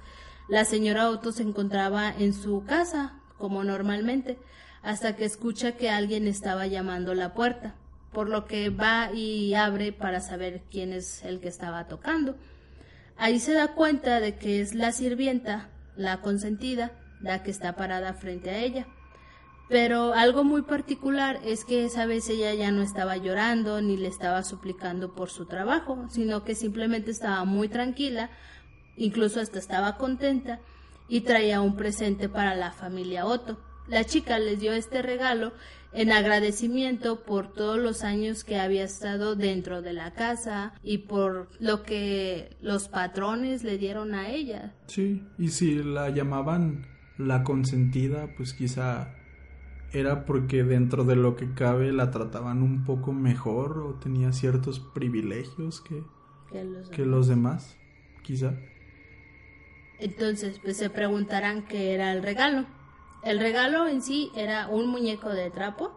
la 0.48 0.66
señora 0.66 1.08
Otto 1.08 1.32
se 1.32 1.42
encontraba 1.42 2.10
en 2.10 2.34
su 2.34 2.64
casa, 2.66 3.18
como 3.38 3.64
normalmente, 3.64 4.38
hasta 4.82 5.16
que 5.16 5.24
escucha 5.24 5.72
que 5.72 5.88
alguien 5.88 6.28
estaba 6.28 6.66
llamando 6.66 7.14
la 7.14 7.32
puerta, 7.32 7.76
por 8.12 8.28
lo 8.28 8.44
que 8.44 8.68
va 8.68 9.10
y 9.12 9.54
abre 9.54 9.92
para 9.92 10.20
saber 10.20 10.62
quién 10.70 10.92
es 10.92 11.24
el 11.24 11.40
que 11.40 11.48
estaba 11.48 11.88
tocando. 11.88 12.36
Ahí 13.16 13.40
se 13.40 13.54
da 13.54 13.74
cuenta 13.74 14.20
de 14.20 14.36
que 14.36 14.60
es 14.60 14.74
la 14.74 14.92
sirvienta, 14.92 15.70
la 15.96 16.20
consentida, 16.20 16.92
la 17.22 17.42
que 17.42 17.50
está 17.50 17.74
parada 17.74 18.12
frente 18.12 18.50
a 18.50 18.58
ella. 18.58 18.86
Pero 19.68 20.14
algo 20.14 20.44
muy 20.44 20.62
particular 20.62 21.40
es 21.44 21.64
que 21.64 21.84
esa 21.84 22.06
vez 22.06 22.28
ella 22.30 22.54
ya 22.54 22.70
no 22.70 22.80
estaba 22.80 23.18
llorando 23.18 23.82
ni 23.82 23.98
le 23.98 24.08
estaba 24.08 24.42
suplicando 24.42 25.14
por 25.14 25.28
su 25.28 25.44
trabajo, 25.44 26.06
sino 26.08 26.42
que 26.42 26.54
simplemente 26.54 27.10
estaba 27.10 27.44
muy 27.44 27.68
tranquila, 27.68 28.30
incluso 28.96 29.40
hasta 29.40 29.58
estaba 29.58 29.98
contenta 29.98 30.60
y 31.06 31.20
traía 31.20 31.60
un 31.60 31.76
presente 31.76 32.28
para 32.28 32.54
la 32.54 32.72
familia 32.72 33.26
Otto. 33.26 33.58
La 33.88 34.04
chica 34.04 34.38
les 34.38 34.60
dio 34.60 34.72
este 34.72 35.02
regalo 35.02 35.52
en 35.92 36.12
agradecimiento 36.12 37.24
por 37.24 37.52
todos 37.52 37.78
los 37.78 38.04
años 38.04 38.44
que 38.44 38.58
había 38.58 38.84
estado 38.84 39.36
dentro 39.36 39.80
de 39.80 39.94
la 39.94 40.12
casa 40.12 40.74
y 40.82 40.98
por 40.98 41.48
lo 41.58 41.82
que 41.82 42.56
los 42.60 42.88
patrones 42.88 43.64
le 43.64 43.78
dieron 43.78 44.14
a 44.14 44.28
ella. 44.30 44.74
Sí, 44.86 45.22
y 45.38 45.48
si 45.48 45.82
la 45.82 46.10
llamaban 46.10 46.86
la 47.16 47.42
consentida, 47.42 48.28
pues 48.36 48.52
quizá 48.52 49.14
era 49.92 50.26
porque 50.26 50.64
dentro 50.64 51.04
de 51.04 51.16
lo 51.16 51.36
que 51.36 51.54
cabe 51.54 51.92
la 51.92 52.10
trataban 52.10 52.62
un 52.62 52.84
poco 52.84 53.12
mejor 53.12 53.78
o 53.78 53.94
tenía 53.94 54.32
ciertos 54.32 54.80
privilegios 54.80 55.80
que, 55.80 56.02
que 56.92 57.06
los, 57.06 57.28
demás. 57.28 57.76
quizá. 58.22 58.54
Entonces, 59.98 60.60
pues 60.62 60.76
se 60.76 60.90
preguntarán 60.90 61.64
qué 61.66 61.94
era 61.94 62.12
el 62.12 62.22
regalo. 62.22 62.66
El 63.24 63.40
regalo 63.40 63.88
en 63.88 64.02
sí 64.02 64.30
era 64.36 64.68
un 64.68 64.88
muñeco 64.88 65.30
de 65.30 65.50
trapo. 65.50 65.92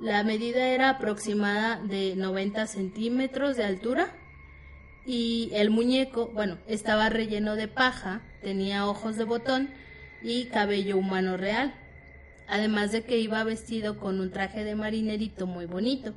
La 0.00 0.22
medida 0.24 0.68
era 0.68 0.90
aproximada 0.90 1.80
de 1.82 2.14
90 2.16 2.66
centímetros 2.66 3.56
de 3.56 3.64
altura 3.64 4.14
y 5.04 5.50
el 5.52 5.70
muñeco, 5.70 6.28
bueno, 6.28 6.58
estaba 6.66 7.10
relleno 7.10 7.56
de 7.56 7.68
paja, 7.68 8.22
tenía 8.40 8.86
ojos 8.86 9.16
de 9.16 9.24
botón 9.24 9.68
y 10.22 10.46
cabello 10.46 10.96
humano 10.96 11.36
real 11.36 11.74
además 12.50 12.92
de 12.92 13.04
que 13.04 13.18
iba 13.18 13.42
vestido 13.44 13.98
con 13.98 14.20
un 14.20 14.30
traje 14.30 14.64
de 14.64 14.74
marinerito 14.74 15.46
muy 15.46 15.66
bonito. 15.66 16.12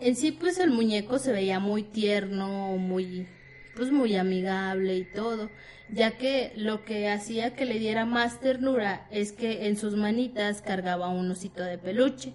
En 0.00 0.16
sí, 0.16 0.32
pues 0.32 0.58
el 0.58 0.70
muñeco 0.70 1.18
se 1.18 1.32
veía 1.32 1.60
muy 1.60 1.82
tierno, 1.82 2.76
muy, 2.76 3.28
pues 3.76 3.92
muy 3.92 4.16
amigable 4.16 4.96
y 4.96 5.04
todo, 5.04 5.50
ya 5.92 6.12
que 6.12 6.52
lo 6.56 6.84
que 6.84 7.08
hacía 7.08 7.54
que 7.54 7.64
le 7.64 7.78
diera 7.78 8.06
más 8.06 8.40
ternura 8.40 9.06
es 9.10 9.32
que 9.32 9.68
en 9.68 9.76
sus 9.76 9.94
manitas 9.94 10.62
cargaba 10.62 11.08
un 11.08 11.30
osito 11.30 11.62
de 11.62 11.78
peluche. 11.78 12.32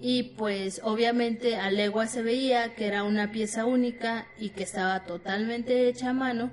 Y 0.00 0.34
pues 0.36 0.80
obviamente 0.82 1.56
a 1.56 1.70
legua 1.70 2.06
se 2.06 2.22
veía 2.22 2.74
que 2.74 2.86
era 2.86 3.04
una 3.04 3.30
pieza 3.32 3.66
única 3.66 4.26
y 4.38 4.50
que 4.50 4.62
estaba 4.62 5.04
totalmente 5.04 5.88
hecha 5.88 6.10
a 6.10 6.14
mano 6.14 6.50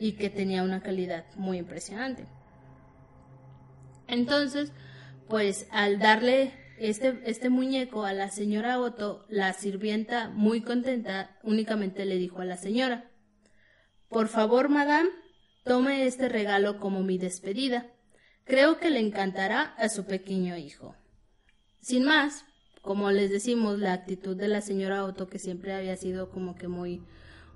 y 0.00 0.12
que 0.12 0.30
tenía 0.30 0.62
una 0.62 0.80
calidad 0.80 1.24
muy 1.36 1.58
impresionante. 1.58 2.37
Entonces, 4.08 4.72
pues 5.28 5.68
al 5.70 5.98
darle 5.98 6.52
este, 6.78 7.22
este 7.26 7.50
muñeco 7.50 8.04
a 8.04 8.12
la 8.12 8.30
señora 8.30 8.80
Otto, 8.80 9.24
la 9.28 9.52
sirvienta, 9.52 10.30
muy 10.30 10.62
contenta, 10.62 11.38
únicamente 11.42 12.04
le 12.04 12.16
dijo 12.16 12.40
a 12.40 12.44
la 12.44 12.56
señora 12.56 13.10
Por 14.08 14.28
favor, 14.28 14.68
madame, 14.68 15.10
tome 15.64 16.06
este 16.06 16.28
regalo 16.28 16.80
como 16.80 17.02
mi 17.02 17.18
despedida. 17.18 17.92
Creo 18.44 18.78
que 18.78 18.90
le 18.90 19.00
encantará 19.00 19.62
a 19.76 19.90
su 19.90 20.06
pequeño 20.06 20.56
hijo. 20.56 20.96
Sin 21.80 22.04
más, 22.04 22.46
como 22.80 23.10
les 23.10 23.30
decimos, 23.30 23.78
la 23.78 23.92
actitud 23.92 24.34
de 24.34 24.48
la 24.48 24.62
señora 24.62 25.04
Otto, 25.04 25.28
que 25.28 25.38
siempre 25.38 25.74
había 25.74 25.96
sido 25.96 26.30
como 26.30 26.54
que 26.54 26.68
muy, 26.68 27.02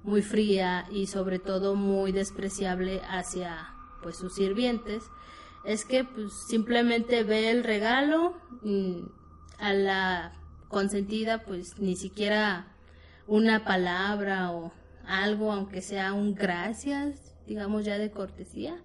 muy 0.03 0.21
fría 0.21 0.85
y 0.93 1.07
sobre 1.07 1.39
todo 1.39 1.75
muy 1.75 2.13
despreciable 2.13 3.01
hacia 3.09 3.75
pues 4.03 4.17
sus 4.17 4.35
sirvientes, 4.35 5.05
es 5.65 5.85
que 5.85 6.05
pues 6.05 6.33
simplemente 6.49 7.23
ve 7.23 7.51
el 7.51 7.65
regalo 7.65 8.35
a 9.59 9.73
la 9.73 10.33
consentida 10.69 11.43
pues 11.43 11.79
ni 11.79 11.97
siquiera 11.97 12.67
una 13.27 13.65
palabra 13.65 14.51
o 14.51 14.73
algo 15.07 15.53
aunque 15.53 15.83
sea 15.83 16.13
un 16.13 16.35
gracias 16.35 17.35
digamos 17.47 17.85
ya 17.85 17.99
de 17.99 18.11
cortesía. 18.11 18.77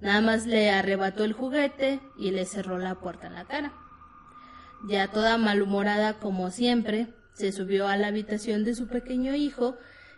Nada 0.00 0.20
más 0.22 0.46
le 0.46 0.70
arrebató 0.70 1.24
el 1.24 1.34
juguete 1.34 2.00
y 2.18 2.30
le 2.30 2.46
cerró 2.46 2.78
la 2.78 2.94
puerta 2.94 3.26
en 3.26 3.34
la 3.34 3.44
cara. 3.44 3.72
Ya 4.88 5.08
toda 5.08 5.36
malhumorada 5.36 6.14
como 6.18 6.50
siempre 6.50 7.08
se 7.34 7.52
subió 7.52 7.86
a 7.86 7.98
la 7.98 8.06
habitación 8.06 8.64
de 8.64 8.74
su 8.74 8.88
pequeño 8.88 9.34
hijo 9.34 9.76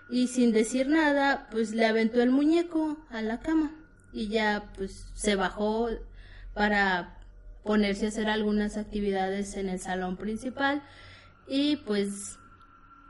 y 0.09 0.29
sin 0.29 0.53
decir 0.53 0.89
nada 0.89 1.49
pues 1.51 1.73
le 1.73 1.87
aventó 1.87 2.23
el 2.23 2.31
muñeco 2.31 2.97
a 3.11 3.23
la 3.23 3.41
cama 3.41 3.82
y 4.13 4.29
ya 4.29 4.71
pues 4.77 5.07
se 5.15 5.37
bajó 5.37 5.89
para 6.55 7.19
ponerse 7.65 8.07
a 8.07 8.09
hacer 8.09 8.29
algunas 8.29 8.77
actividades 8.77 9.57
en 9.57 9.69
el 9.69 9.79
salón 9.79 10.17
principal 10.17 10.83
y 11.47 11.77
pues 11.77 12.39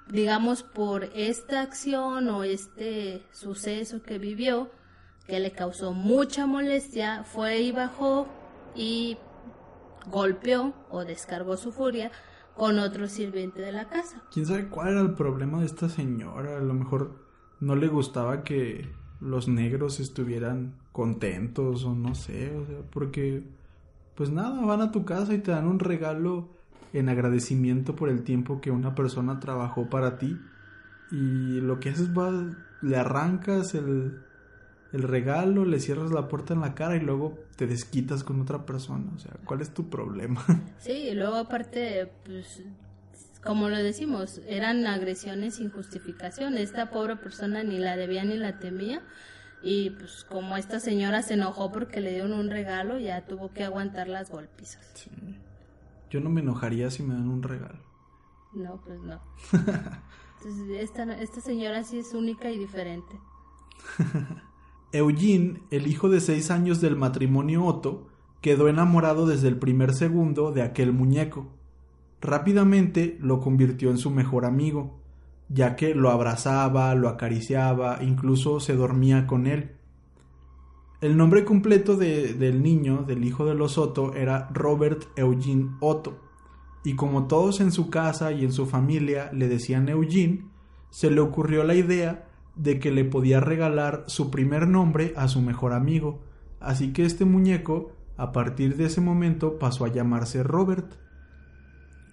digamos 0.09 0.63
por 0.63 1.05
esta 1.15 1.63
acción 1.63 2.29
o 2.29 2.45
este 2.45 3.23
suceso 3.33 4.03
que 4.03 4.19
vivió 4.19 4.71
que 5.27 5.41
le 5.41 5.53
causó 5.53 5.93
mucha 5.93 6.47
molestia 6.47 7.25
fue 7.25 7.61
y 7.61 7.73
bajó 7.73 8.27
y 8.75 9.17
golpeó 10.11 10.75
o 10.91 11.05
descargó 11.05 11.57
su 11.57 11.73
furia 11.73 12.11
con 12.57 12.79
otro 12.79 13.09
sirviente 13.09 13.63
de 13.63 13.73
la 13.73 13.89
casa. 13.89 14.23
¿Quién 14.33 14.47
sabe 14.47 14.69
cuál 14.69 14.89
era 14.89 15.01
el 15.01 15.15
problema 15.15 15.61
de 15.61 15.67
esta 15.67 15.89
señora? 15.89 16.59
A 16.59 16.61
lo 16.61 16.75
mejor 16.75 17.25
no 17.61 17.77
le 17.77 17.89
gustaba 17.89 18.43
que 18.43 18.93
los 19.21 19.49
negros 19.49 20.01
estuvieran 20.01 20.82
contentos 20.93 21.85
o 21.85 21.95
no 21.95 22.15
sé, 22.15 22.55
o 22.57 22.67
sea, 22.67 22.79
porque 22.91 23.43
pues 24.15 24.31
nada, 24.31 24.61
van 24.61 24.83
a 24.83 24.93
tu 24.93 25.05
casa 25.05 25.33
y 25.35 25.39
te 25.39 25.51
dan 25.51 25.67
un 25.67 25.79
regalo 25.79 26.49
en 26.93 27.09
agradecimiento 27.09 27.97
por 27.97 28.11
el 28.11 28.23
tiempo 28.23 28.61
que 28.61 28.71
una 28.71 28.95
persona 28.95 29.41
trabajó 29.41 29.89
para 29.89 30.19
ti 30.19 30.39
y 31.11 31.61
lo 31.61 31.81
que 31.81 31.91
haces 31.91 32.11
va, 32.11 32.31
le 32.83 32.97
arrancas 32.97 33.75
el, 33.75 34.21
el 34.93 35.03
regalo, 35.03 35.65
le 35.65 35.81
cierras 35.81 36.13
la 36.13 36.29
puerta 36.29 36.53
en 36.53 36.61
la 36.61 36.75
cara 36.75 36.97
y 36.97 37.01
luego 37.01 37.39
te 37.57 37.67
desquitas 37.67 38.23
con 38.23 38.41
otra 38.41 38.67
persona, 38.67 39.11
o 39.17 39.19
sea, 39.19 39.33
¿cuál 39.45 39.63
es 39.63 39.73
tu 39.73 39.89
problema? 39.89 40.45
Sí, 40.79 40.93
y 40.93 41.15
luego 41.15 41.37
aparte, 41.37 42.11
pues 42.25 42.63
como 43.43 43.69
lo 43.69 43.77
decimos, 43.77 44.41
eran 44.47 44.87
agresiones 44.87 45.57
sin 45.57 45.71
justificación. 45.71 46.57
Esta 46.57 46.91
pobre 46.91 47.17
persona 47.17 47.65
ni 47.65 47.79
la 47.79 47.97
debía 47.97 48.25
ni 48.25 48.37
la 48.37 48.61
temía. 48.61 49.03
Y 49.63 49.91
pues 49.91 50.25
como 50.25 50.57
esta 50.57 50.81
señora 50.81 51.23
se 51.23 51.35
enojó 51.35 51.71
porque 51.71 52.01
le 52.01 52.11
dieron 52.11 52.33
un 52.33 52.51
regalo, 52.51 52.99
ya 52.99 53.27
tuvo 53.27 53.53
que 53.53 53.65
aguantar 53.65 54.09
las 54.09 54.31
golpizas. 54.31 54.85
Sí. 54.95 55.11
Yo 56.11 56.21
no 56.21 56.31
me 56.31 56.41
enojaría 56.41 56.91
si 56.91 57.03
me 57.03 57.15
dan 57.15 57.29
un 57.29 57.43
regalo. 57.43 57.79
No, 58.53 58.81
pues 58.85 59.01
no. 59.01 59.21
esta, 60.79 61.05
esta 61.15 61.41
señora 61.41 61.85
sí 61.85 61.99
es 61.99 62.13
única 62.13 62.51
y 62.51 62.59
diferente. 62.59 63.19
Eugene, 64.93 65.63
el 65.71 65.87
hijo 65.87 66.09
de 66.09 66.21
seis 66.21 66.51
años 66.51 66.81
del 66.81 66.97
matrimonio 66.97 67.65
Otto, 67.65 68.09
quedó 68.41 68.69
enamorado 68.69 69.27
desde 69.27 69.49
el 69.49 69.59
primer 69.59 69.95
segundo 69.95 70.53
de 70.53 70.63
aquel 70.63 70.93
muñeco 70.93 71.49
Rápidamente 72.23 73.19
lo 73.21 73.41
convirtió 73.41 73.91
en 73.91 73.99
su 73.99 74.09
mejor 74.09 74.45
amigo, 74.45 75.02
ya 75.49 75.77
que 75.77 75.95
lo 75.95 76.11
abrazaba, 76.11 76.95
lo 76.95 77.09
acariciaba, 77.09 77.99
incluso 78.03 78.61
se 78.61 78.75
dormía 78.75 79.27
con 79.27 79.47
él. 79.47 79.73
El 81.01 81.17
nombre 81.17 81.45
completo 81.45 81.97
del 81.97 82.63
niño, 82.63 83.03
del 83.03 83.25
hijo 83.25 83.45
de 83.45 83.55
los 83.55 83.77
Otto, 83.77 84.15
era 84.15 84.49
Robert 84.53 85.05
Eugene 85.17 85.71
Otto, 85.81 86.21
y 86.85 86.95
como 86.95 87.27
todos 87.27 87.61
en 87.61 87.73
su 87.73 87.91
casa 87.91 88.33
y 88.33 88.45
en 88.45 88.53
su 88.53 88.67
familia 88.67 89.31
le 89.33 89.49
decían 89.49 89.89
Eugene, 89.89 90.45
se 90.91 91.11
le 91.11 91.21
ocurrió 91.21 91.65
la 91.65 91.75
idea 91.75 92.29
de 92.55 92.79
que 92.79 92.93
le 92.93 93.05
podía 93.05 93.41
regalar 93.41 94.05
su 94.07 94.31
primer 94.31 94.69
nombre 94.69 95.15
a 95.17 95.27
su 95.29 95.41
mejor 95.41 95.73
amigo, 95.73 96.23
así 96.61 96.93
que 96.93 97.05
este 97.05 97.25
muñeco, 97.25 97.93
a 98.17 98.31
partir 98.33 98.77
de 98.77 98.85
ese 98.85 99.01
momento, 99.01 99.59
pasó 99.59 99.85
a 99.85 99.93
llamarse 99.93 100.43
Robert. 100.43 100.95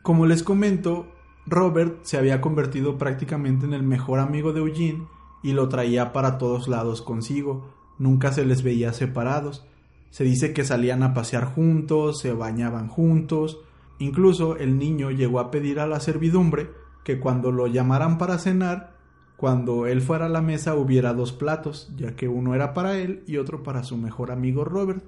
Como 0.01 0.25
les 0.25 0.43
comento, 0.43 1.11
Robert 1.45 1.99
se 2.03 2.17
había 2.17 2.41
convertido 2.41 2.97
prácticamente 2.97 3.65
en 3.65 3.73
el 3.73 3.83
mejor 3.83 4.19
amigo 4.19 4.53
de 4.53 4.59
Eugene 4.59 5.07
y 5.41 5.53
lo 5.53 5.69
traía 5.69 6.13
para 6.13 6.37
todos 6.37 6.67
lados 6.67 7.01
consigo, 7.01 7.69
nunca 7.97 8.31
se 8.31 8.45
les 8.45 8.63
veía 8.63 8.93
separados. 8.93 9.65
Se 10.09 10.23
dice 10.23 10.53
que 10.53 10.63
salían 10.63 11.03
a 11.03 11.13
pasear 11.13 11.45
juntos, 11.45 12.19
se 12.19 12.33
bañaban 12.33 12.87
juntos, 12.87 13.59
incluso 13.99 14.57
el 14.57 14.77
niño 14.77 15.11
llegó 15.11 15.39
a 15.39 15.51
pedir 15.51 15.79
a 15.79 15.87
la 15.87 15.99
servidumbre 15.99 16.69
que 17.03 17.19
cuando 17.19 17.51
lo 17.51 17.67
llamaran 17.67 18.17
para 18.17 18.39
cenar, 18.39 18.97
cuando 19.37 19.87
él 19.87 20.01
fuera 20.01 20.25
a 20.25 20.29
la 20.29 20.41
mesa 20.41 20.75
hubiera 20.75 21.13
dos 21.13 21.31
platos, 21.31 21.93
ya 21.95 22.15
que 22.15 22.27
uno 22.27 22.55
era 22.55 22.73
para 22.73 22.97
él 22.97 23.23
y 23.25 23.37
otro 23.37 23.63
para 23.63 23.83
su 23.83 23.95
mejor 23.97 24.31
amigo 24.31 24.65
Robert. 24.65 25.03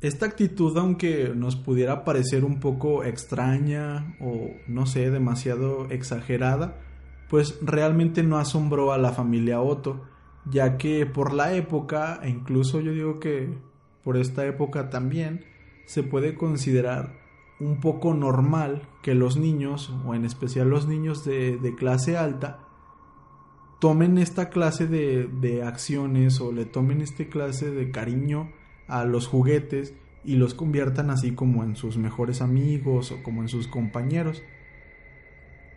Esta 0.00 0.26
actitud, 0.26 0.76
aunque 0.78 1.32
nos 1.34 1.56
pudiera 1.56 2.04
parecer 2.04 2.44
un 2.44 2.60
poco 2.60 3.02
extraña 3.02 4.16
o 4.20 4.50
no 4.68 4.86
sé, 4.86 5.10
demasiado 5.10 5.90
exagerada, 5.90 6.78
pues 7.28 7.58
realmente 7.62 8.22
no 8.22 8.38
asombró 8.38 8.92
a 8.92 8.98
la 8.98 9.12
familia 9.12 9.60
Otto, 9.60 10.04
ya 10.44 10.78
que 10.78 11.04
por 11.04 11.32
la 11.32 11.52
época, 11.54 12.20
e 12.22 12.28
incluso 12.28 12.80
yo 12.80 12.92
digo 12.92 13.18
que 13.18 13.58
por 14.04 14.16
esta 14.16 14.46
época 14.46 14.88
también, 14.88 15.44
se 15.84 16.04
puede 16.04 16.36
considerar 16.36 17.18
un 17.58 17.80
poco 17.80 18.14
normal 18.14 18.88
que 19.02 19.14
los 19.14 19.36
niños, 19.36 19.92
o 20.06 20.14
en 20.14 20.24
especial 20.24 20.70
los 20.70 20.86
niños 20.86 21.24
de, 21.24 21.74
clase 21.76 22.16
alta, 22.16 22.60
tomen 23.80 24.16
esta 24.16 24.48
clase 24.48 24.86
de, 24.86 25.26
de, 25.26 25.64
acciones 25.64 26.40
o 26.40 26.52
le 26.52 26.66
tomen 26.66 27.00
esta 27.00 27.24
clase 27.24 27.70
de 27.72 27.90
cariño 27.90 28.52
a 28.88 29.04
los 29.04 29.26
juguetes 29.26 29.94
y 30.24 30.34
los 30.36 30.54
conviertan 30.54 31.10
así 31.10 31.32
como 31.32 31.62
en 31.62 31.76
sus 31.76 31.96
mejores 31.96 32.42
amigos 32.42 33.12
o 33.12 33.22
como 33.22 33.42
en 33.42 33.48
sus 33.48 33.68
compañeros. 33.68 34.42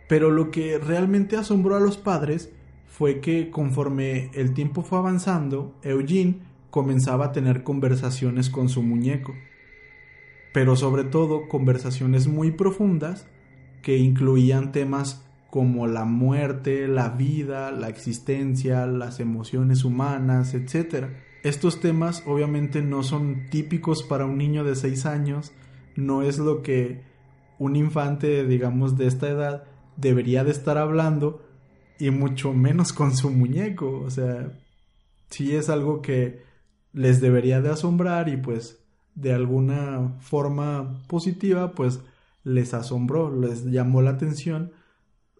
Pero 0.08 0.30
lo 0.30 0.50
que 0.50 0.78
realmente 0.78 1.36
asombró 1.36 1.76
a 1.76 1.80
los 1.80 1.96
padres 1.96 2.52
fue 2.88 3.20
que 3.20 3.50
conforme 3.50 4.30
el 4.34 4.52
tiempo 4.52 4.82
fue 4.82 4.98
avanzando, 4.98 5.74
Eugene 5.82 6.40
comenzaba 6.70 7.26
a 7.26 7.32
tener 7.32 7.62
conversaciones 7.62 8.50
con 8.50 8.68
su 8.68 8.82
muñeco 8.82 9.32
pero 10.52 10.76
sobre 10.76 11.04
todo 11.04 11.48
conversaciones 11.48 12.28
muy 12.28 12.50
profundas 12.50 13.26
que 13.82 13.96
incluían 13.96 14.70
temas 14.70 15.24
como 15.50 15.86
la 15.86 16.04
muerte, 16.04 16.88
la 16.88 17.10
vida, 17.10 17.72
la 17.72 17.88
existencia, 17.88 18.86
las 18.86 19.20
emociones 19.20 19.84
humanas, 19.84 20.54
etc. 20.54 21.08
Estos 21.42 21.80
temas 21.80 22.22
obviamente 22.26 22.82
no 22.82 23.02
son 23.02 23.48
típicos 23.50 24.02
para 24.04 24.26
un 24.26 24.38
niño 24.38 24.62
de 24.62 24.76
6 24.76 25.06
años, 25.06 25.52
no 25.96 26.22
es 26.22 26.38
lo 26.38 26.62
que 26.62 27.02
un 27.58 27.76
infante, 27.76 28.46
digamos, 28.46 28.96
de 28.96 29.06
esta 29.06 29.28
edad 29.28 29.64
debería 29.96 30.44
de 30.44 30.52
estar 30.52 30.78
hablando 30.78 31.42
y 31.98 32.10
mucho 32.10 32.52
menos 32.52 32.92
con 32.92 33.16
su 33.16 33.30
muñeco, 33.30 34.00
o 34.00 34.10
sea, 34.10 34.52
sí 35.30 35.54
es 35.54 35.68
algo 35.68 36.00
que 36.00 36.42
les 36.92 37.20
debería 37.20 37.60
de 37.60 37.70
asombrar 37.70 38.28
y 38.28 38.36
pues 38.36 38.78
de 39.14 39.32
alguna 39.32 40.16
forma 40.20 41.02
positiva, 41.08 41.72
pues 41.72 42.00
les 42.44 42.74
asombró, 42.74 43.34
les 43.34 43.64
llamó 43.64 44.02
la 44.02 44.10
atención 44.10 44.72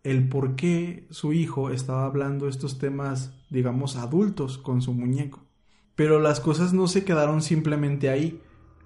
el 0.03 0.29
por 0.29 0.57
qué 0.57 1.07
su 1.11 1.33
hijo 1.33 1.71
estaba 1.71 2.07
hablando 2.07 2.49
estos 2.49 2.79
temas, 2.79 3.33
digamos, 3.51 3.97
adultos 3.97 4.59
con 4.59 4.83
su 4.83 4.93
muñeco. 4.95 5.52
Pero 5.95 6.21
las 6.21 6.41
cosas 6.41 6.73
no 6.73 6.87
se 6.87 7.05
quedaron 7.05 7.43
simplemente 7.43 8.09
ahí. 8.09 8.41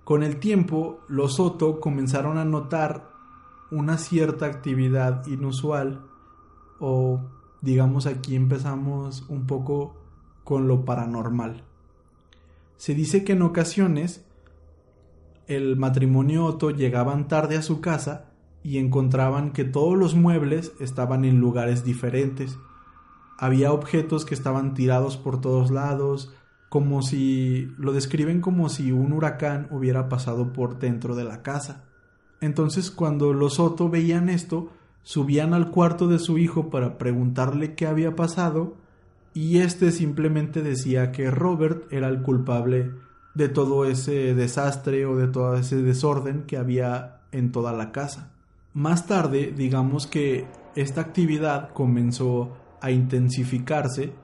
Con 0.04 0.22
el 0.22 0.38
tiempo, 0.38 1.00
los 1.08 1.36
Soto 1.36 1.80
comenzaron 1.80 2.38
a 2.38 2.44
notar 2.44 3.10
una 3.70 3.98
cierta 3.98 4.46
actividad 4.46 5.26
inusual 5.26 6.02
o 6.78 7.20
digamos 7.60 8.06
aquí 8.06 8.36
empezamos 8.36 9.24
un 9.28 9.46
poco 9.46 9.96
con 10.44 10.68
lo 10.68 10.84
paranormal. 10.84 11.64
Se 12.76 12.94
dice 12.94 13.24
que 13.24 13.32
en 13.32 13.42
ocasiones 13.42 14.24
el 15.46 15.76
matrimonio 15.76 16.44
Otto 16.44 16.70
llegaban 16.70 17.28
tarde 17.28 17.56
a 17.56 17.62
su 17.62 17.80
casa 17.80 18.30
y 18.62 18.78
encontraban 18.78 19.52
que 19.52 19.64
todos 19.64 19.96
los 19.96 20.14
muebles 20.14 20.72
estaban 20.80 21.24
en 21.24 21.38
lugares 21.38 21.84
diferentes. 21.84 22.58
Había 23.38 23.72
objetos 23.72 24.24
que 24.24 24.34
estaban 24.34 24.74
tirados 24.74 25.16
por 25.16 25.40
todos 25.40 25.70
lados, 25.70 26.34
como 26.68 27.02
si 27.02 27.72
lo 27.78 27.92
describen 27.92 28.40
como 28.40 28.68
si 28.68 28.92
un 28.92 29.12
huracán 29.12 29.68
hubiera 29.70 30.08
pasado 30.08 30.52
por 30.52 30.78
dentro 30.78 31.14
de 31.14 31.24
la 31.24 31.42
casa. 31.42 31.84
Entonces 32.40 32.90
cuando 32.90 33.32
los 33.32 33.60
Otto 33.60 33.88
veían 33.88 34.28
esto, 34.28 34.70
subían 35.02 35.54
al 35.54 35.70
cuarto 35.70 36.08
de 36.08 36.18
su 36.18 36.38
hijo 36.38 36.68
para 36.70 36.98
preguntarle 36.98 37.74
qué 37.74 37.86
había 37.86 38.16
pasado, 38.16 38.76
y 39.32 39.58
éste 39.58 39.92
simplemente 39.92 40.62
decía 40.62 41.12
que 41.12 41.30
Robert 41.30 41.92
era 41.92 42.08
el 42.08 42.22
culpable 42.22 42.92
de 43.34 43.50
todo 43.50 43.84
ese 43.84 44.34
desastre 44.34 45.04
o 45.04 45.14
de 45.14 45.28
todo 45.28 45.56
ese 45.56 45.76
desorden 45.82 46.44
que 46.44 46.56
había 46.56 47.20
en 47.32 47.52
toda 47.52 47.72
la 47.74 47.92
casa. 47.92 48.32
Más 48.72 49.06
tarde, 49.06 49.52
digamos 49.54 50.06
que 50.06 50.46
esta 50.74 51.02
actividad 51.02 51.70
comenzó 51.74 52.56
a 52.80 52.90
intensificarse 52.90 54.14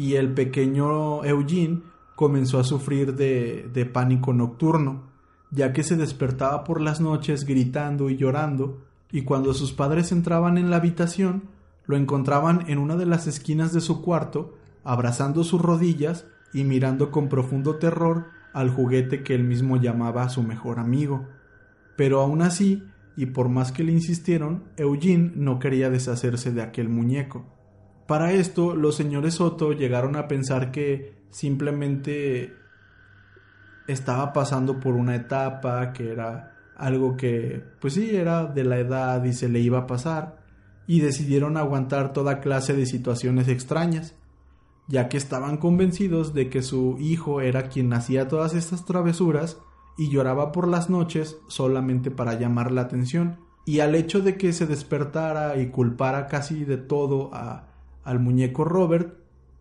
y 0.00 0.16
el 0.16 0.32
pequeño 0.32 1.22
Eugene 1.26 1.82
comenzó 2.16 2.58
a 2.58 2.64
sufrir 2.64 3.16
de, 3.16 3.90
pánico 3.92 4.32
nocturno, 4.32 5.02
ya 5.50 5.74
que 5.74 5.82
se 5.82 5.94
despertaba 5.94 6.64
por 6.64 6.80
las 6.80 7.02
noches 7.02 7.44
gritando 7.44 8.08
y 8.08 8.16
llorando, 8.16 8.78
y 9.12 9.24
cuando 9.24 9.52
sus 9.52 9.74
padres 9.74 10.10
entraban 10.10 10.56
en 10.56 10.70
la 10.70 10.76
habitación, 10.76 11.50
lo 11.84 11.98
encontraban 11.98 12.64
en 12.68 12.78
una 12.78 12.96
de 12.96 13.04
las 13.04 13.26
esquinas 13.26 13.74
de 13.74 13.82
su 13.82 14.00
cuarto, 14.00 14.54
abrazando 14.84 15.44
sus 15.44 15.60
rodillas 15.60 16.24
y 16.54 16.64
mirando 16.64 17.10
con 17.10 17.28
profundo 17.28 17.76
terror 17.76 18.28
al 18.54 18.70
juguete 18.70 19.22
que 19.22 19.34
él 19.34 19.44
mismo 19.44 19.76
llamaba 19.76 20.30
su 20.30 20.42
mejor 20.42 20.78
amigo. 20.78 21.28
Pero 21.96 22.22
aún 22.22 22.40
así, 22.40 22.82
y 23.16 23.26
por 23.26 23.50
más 23.50 23.70
que 23.70 23.84
le 23.84 23.92
insistieron, 23.92 24.64
Eugene 24.78 25.32
no 25.34 25.58
quería 25.58 25.90
deshacerse 25.90 26.52
de 26.52 26.62
aquel 26.62 26.88
muñeco. 26.88 27.59
Para 28.10 28.32
esto, 28.32 28.74
los 28.74 28.96
señores 28.96 29.34
Soto 29.34 29.70
llegaron 29.70 30.16
a 30.16 30.26
pensar 30.26 30.72
que 30.72 31.14
simplemente 31.30 32.52
estaba 33.86 34.32
pasando 34.32 34.80
por 34.80 34.96
una 34.96 35.14
etapa, 35.14 35.92
que 35.92 36.10
era 36.10 36.56
algo 36.76 37.16
que, 37.16 37.62
pues 37.80 37.94
sí, 37.94 38.10
era 38.16 38.46
de 38.46 38.64
la 38.64 38.80
edad 38.80 39.22
y 39.22 39.32
se 39.32 39.48
le 39.48 39.60
iba 39.60 39.78
a 39.78 39.86
pasar, 39.86 40.42
y 40.88 40.98
decidieron 40.98 41.56
aguantar 41.56 42.12
toda 42.12 42.40
clase 42.40 42.72
de 42.72 42.84
situaciones 42.84 43.46
extrañas 43.46 44.16
ya 44.88 45.08
que 45.08 45.16
estaban 45.16 45.58
convencidos 45.58 46.34
de 46.34 46.50
que 46.50 46.62
su 46.62 46.96
hijo 46.98 47.40
era 47.40 47.68
quien 47.68 47.92
hacía 47.92 48.26
todas 48.26 48.54
estas 48.54 48.84
travesuras 48.86 49.58
y 49.96 50.10
lloraba 50.10 50.50
por 50.50 50.66
las 50.66 50.90
noches 50.90 51.36
solamente 51.46 52.10
para 52.10 52.34
llamar 52.34 52.72
la 52.72 52.80
atención, 52.80 53.38
y 53.64 53.78
al 53.78 53.94
hecho 53.94 54.20
de 54.20 54.36
que 54.36 54.52
se 54.52 54.66
despertara 54.66 55.58
y 55.58 55.68
culpara 55.68 56.26
casi 56.26 56.64
de 56.64 56.76
todo 56.76 57.30
a, 57.32 57.69
al 58.10 58.20
muñeco 58.20 58.64
Robert, 58.64 59.14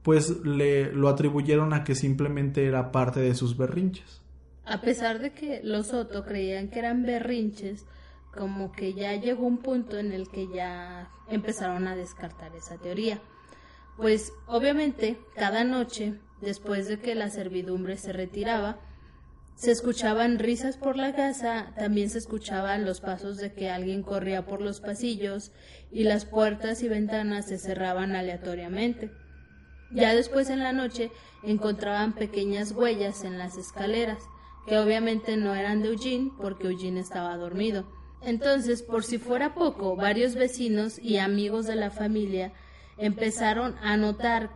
pues 0.04 0.44
le 0.46 0.92
lo 0.94 1.10
atribuyeron 1.10 1.74
a 1.74 1.84
que 1.84 1.96
simplemente 1.96 2.66
era 2.66 2.92
parte 2.92 3.20
de 3.20 3.36
sus 3.36 3.58
berrinches. 3.58 4.22
A 4.66 4.82
pesar 4.82 5.20
de 5.20 5.34
que 5.34 5.62
los 5.64 5.94
Otto 5.94 6.24
creían 6.24 6.70
que 6.70 6.80
eran 6.80 7.04
berrinches, 7.04 7.86
como 8.34 8.72
que 8.72 8.94
ya 8.94 9.16
llegó 9.16 9.46
un 9.46 9.58
punto 9.58 9.98
en 9.98 10.12
el 10.12 10.30
que 10.30 10.48
ya 10.54 11.10
empezaron 11.30 11.88
a 11.88 11.96
descartar 11.96 12.56
esa 12.56 12.78
teoría 12.78 13.20
pues 14.00 14.32
obviamente 14.48 15.20
cada 15.36 15.66
noche, 15.66 16.14
después 16.40 16.88
de 16.88 17.00
que 17.00 17.16
la 17.16 17.30
servidumbre 17.30 17.98
se 17.98 18.14
retiraba, 18.14 18.80
se 19.60 19.72
escuchaban 19.72 20.40
risas 20.40 20.78
por 20.78 20.96
la 20.96 21.14
casa, 21.14 21.74
también 21.78 22.10
se 22.10 22.18
escuchaban 22.18 22.86
los 22.86 23.02
pasos 23.02 23.36
de 23.36 23.52
que 23.52 23.70
alguien 23.70 24.04
corría 24.04 24.46
por 24.46 24.62
los 24.62 24.80
pasillos 24.80 25.52
y 25.92 26.06
las 26.06 26.24
puertas 26.24 26.82
y 26.82 26.88
ventanas 26.88 27.48
se 27.48 27.58
cerraban 27.58 28.16
aleatoriamente. 28.16 29.12
Ya 29.92 30.16
después 30.16 30.50
en 30.50 30.60
la 30.60 30.72
noche 30.72 31.12
encontraban 31.44 32.14
pequeñas 32.14 32.72
huellas 32.72 33.26
en 33.26 33.38
las 33.38 33.58
escaleras, 33.58 34.20
que 34.66 34.78
obviamente 34.78 35.36
no 35.36 35.54
eran 35.54 35.82
de 35.82 35.90
Eugene 35.90 36.32
porque 36.40 36.68
Eugene 36.68 37.02
estaba 37.02 37.36
dormido. 37.36 37.84
Entonces, 38.22 38.82
por 38.82 39.04
si 39.04 39.18
fuera 39.18 39.56
poco, 39.56 39.98
varios 39.98 40.36
vecinos 40.36 41.00
y 41.00 41.18
amigos 41.18 41.68
de 41.68 41.76
la 41.76 41.92
familia 41.92 42.54
empezaron 42.98 43.76
a 43.82 43.98
notar 43.98 44.52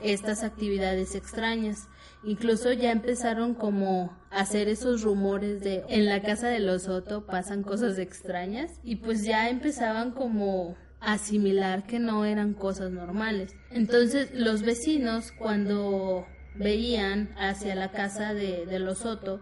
estas 0.00 0.42
actividades 0.42 1.14
extrañas. 1.14 1.88
Incluso 2.24 2.72
ya 2.72 2.90
empezaron 2.90 3.54
como 3.54 4.16
a 4.30 4.40
hacer 4.40 4.68
esos 4.68 5.02
rumores 5.02 5.60
de 5.60 5.84
en 5.88 6.06
la 6.06 6.22
casa 6.22 6.48
de 6.48 6.60
los 6.60 6.82
Soto 6.82 7.26
pasan 7.26 7.62
cosas 7.62 7.98
extrañas 7.98 8.80
y 8.82 8.96
pues 8.96 9.24
ya 9.24 9.48
empezaban 9.48 10.10
como 10.12 10.76
a 11.00 11.12
asimilar 11.14 11.86
que 11.86 11.98
no 11.98 12.24
eran 12.24 12.54
cosas 12.54 12.90
normales. 12.90 13.54
Entonces 13.70 14.30
los 14.34 14.62
vecinos 14.62 15.32
cuando 15.32 16.26
veían 16.56 17.34
hacia 17.38 17.74
la 17.74 17.90
casa 17.92 18.34
de, 18.34 18.66
de 18.66 18.78
los 18.78 18.98
Soto 18.98 19.40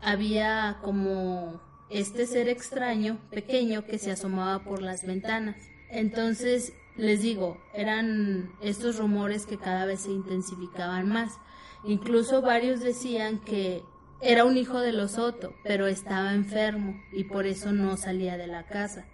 había 0.00 0.78
como 0.82 1.60
este 1.90 2.26
ser 2.26 2.48
extraño 2.48 3.18
pequeño 3.30 3.84
que 3.84 3.98
se 3.98 4.12
asomaba 4.12 4.64
por 4.64 4.82
las 4.82 5.06
ventanas. 5.06 5.56
Entonces 5.90 6.72
les 6.96 7.22
digo, 7.22 7.58
eran 7.74 8.52
estos 8.60 8.98
rumores 8.98 9.46
que 9.46 9.58
cada 9.58 9.86
vez 9.86 10.00
se 10.00 10.10
intensificaban 10.10 11.08
más. 11.08 11.38
Incluso 11.84 12.42
varios 12.42 12.80
decían 12.80 13.38
que 13.40 13.82
era 14.20 14.44
un 14.44 14.56
hijo 14.56 14.80
de 14.80 14.92
los 14.92 15.12
Soto, 15.12 15.54
pero 15.64 15.86
estaba 15.86 16.34
enfermo 16.34 17.02
y 17.12 17.24
por 17.24 17.46
eso 17.46 17.72
no 17.72 17.96
salía 17.96 18.36
de 18.36 18.46
la 18.46 18.64
casa. 18.66 19.06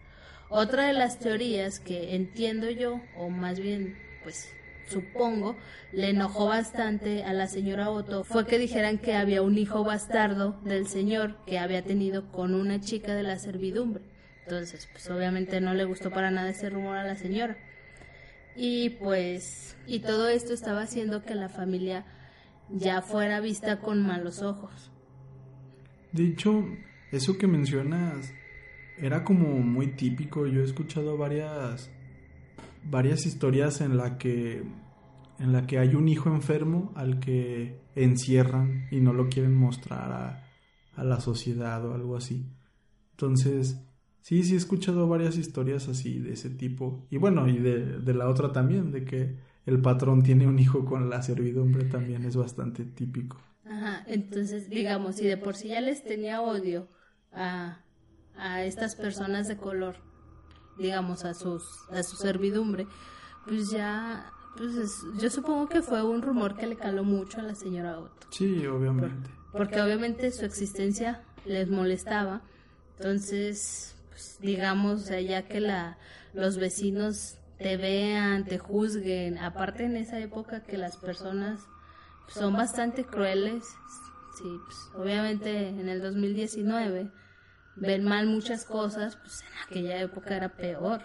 Otra 0.51 0.87
de 0.87 0.93
las 0.93 1.19
teorías 1.19 1.79
que 1.79 2.14
entiendo 2.14 2.71
yo, 2.71 3.01
o 3.17 3.29
más 3.31 3.61
bien, 3.61 3.97
pues 4.23 4.53
supongo, 4.87 5.57
le 5.93 6.11
enojó 6.11 6.47
bastante 6.47 7.23
a 7.23 7.33
la 7.33 7.47
señora 7.47 7.91
Otto 7.91 8.25
fue 8.25 8.47
que 8.47 8.59
dijeran 8.59 8.99
que 8.99 9.14
había 9.14 9.43
un 9.43 9.59
hijo 9.59 9.85
bastardo 9.85 10.59
del 10.64 10.88
señor 10.88 11.37
que 11.45 11.59
había 11.59 11.83
tenido 11.83 12.33
con 12.33 12.55
una 12.55 12.81
chica 12.81 13.14
de 13.14 13.23
la 13.23 13.38
servidumbre. 13.38 14.05
Entonces, 14.45 14.88
pues 14.91 15.09
obviamente 15.11 15.61
no 15.61 15.75
le 15.75 15.85
gustó 15.85 16.11
para 16.11 16.31
nada 16.31 16.49
ese 16.49 16.71
rumor 16.71 16.97
a 16.97 17.05
la 17.05 17.17
señora. 17.17 17.59
Y 18.61 18.90
pues, 18.90 19.77
y 19.87 20.01
todo 20.01 20.29
esto 20.29 20.53
estaba 20.53 20.83
haciendo 20.83 21.23
que 21.23 21.37
la 21.37 21.49
familia 21.49 22.05
ya 22.68 23.03
fuera 23.03 23.40
vista 23.40 23.81
con 23.81 24.05
malos 24.05 24.42
ojos. 24.42 24.90
De 26.11 26.27
hecho, 26.27 26.66
eso 27.12 27.38
que 27.38 27.47
mencionas 27.47 28.35
era 28.97 29.23
como 29.23 29.61
muy 29.61 29.92
típico. 29.92 30.49
Yo 30.49 30.62
he 30.62 30.64
escuchado 30.64 31.16
varias 31.16 31.88
varias 32.83 33.27
historias 33.27 33.81
en 33.81 33.97
la 33.97 34.18
que 34.18 34.64
en 35.38 35.53
la 35.53 35.68
que 35.68 35.79
hay 35.79 35.94
un 35.94 36.09
hijo 36.09 36.29
enfermo 36.29 36.92
al 36.97 37.21
que 37.21 37.81
encierran 37.94 38.88
y 38.90 38.99
no 38.99 39.12
lo 39.12 39.29
quieren 39.29 39.55
mostrar 39.55 40.11
a, 40.11 40.51
a 40.97 41.05
la 41.05 41.21
sociedad 41.21 41.87
o 41.87 41.94
algo 41.94 42.16
así. 42.16 42.44
Entonces, 43.12 43.88
sí, 44.22 44.42
sí 44.44 44.54
he 44.54 44.57
escuchado 44.57 45.09
varias 45.09 45.37
historias 45.37 45.88
así 45.88 46.18
de 46.18 46.33
ese 46.35 46.50
tipo. 46.50 47.07
Y 47.11 47.16
bueno, 47.18 47.48
y 47.48 47.59
de, 47.59 47.98
de 48.00 48.14
la 48.14 48.28
otra 48.28 48.52
también, 48.52 48.92
de 48.92 49.04
que 49.04 49.38
el 49.66 49.81
patrón 49.83 50.22
tiene 50.22 50.46
un 50.46 50.59
hijo 50.59 50.85
con 50.85 51.11
la 51.11 51.22
servidumbre 51.22 51.85
también 51.85 52.24
es 52.24 52.37
bastante 52.37 52.85
típico. 52.85 53.38
Ajá, 53.64 54.02
entonces 54.07 54.68
digamos, 54.70 55.16
si 55.16 55.26
de 55.26 55.37
por 55.37 55.54
sí 55.57 55.68
ya 55.68 55.81
les 55.81 56.04
tenía 56.04 56.40
odio 56.40 56.88
a, 57.33 57.85
a 58.35 58.64
estas 58.64 58.96
personas 58.96 59.46
de 59.48 59.59
color, 59.59 59.96
digamos, 60.76 61.24
a, 61.24 61.35
sus, 61.35 61.88
a 61.90 62.02
su 62.02 62.16
servidumbre, 62.16 62.88
pues 63.44 63.70
ya, 63.70 64.33
pues 64.57 65.07
yo 65.20 65.31
supongo 65.31 65.68
que 65.68 65.83
fue 65.83 66.02
un 66.04 66.22
rumor 66.22 66.57
que 66.57 66.66
le 66.66 66.78
caló 66.78 67.04
mucho 67.04 67.40
a 67.40 67.42
la 67.44 67.54
señora 67.54 67.98
Otto. 68.00 68.28
Sí, 68.31 68.66
obviamente. 68.66 69.31
porque 69.52 69.81
obviamente 69.81 70.31
su 70.33 70.44
existencia 70.44 71.26
les 71.44 71.70
molestaba, 71.70 72.48
entonces, 72.98 73.97
pues, 74.18 74.38
digamos, 74.40 75.07
ya 75.07 75.42
que 75.42 75.61
la, 75.61 75.96
los 76.35 76.57
vecinos 76.57 77.37
te 77.57 77.76
vean, 77.76 78.46
te 78.46 78.59
juzguen, 78.59 79.38
aparte 79.38 79.85
en 79.85 79.96
esa 79.96 80.18
época 80.18 80.64
que 80.64 80.76
las 80.76 80.96
personas 80.96 81.61
son 82.26 82.54
bastante 82.54 83.04
crueles. 83.04 83.62
Sí, 84.37 84.48
pues, 84.64 84.76
obviamente 84.96 85.68
en 85.68 85.88
el 85.88 86.02
2019 86.02 87.12
ven 87.76 88.04
mal 88.04 88.26
muchas 88.26 88.64
cosas, 88.64 89.14
pues 89.14 89.42
en 89.42 89.57
aquella 89.64 90.00
época 90.00 90.37
era 90.37 90.48
peor. 90.48 91.02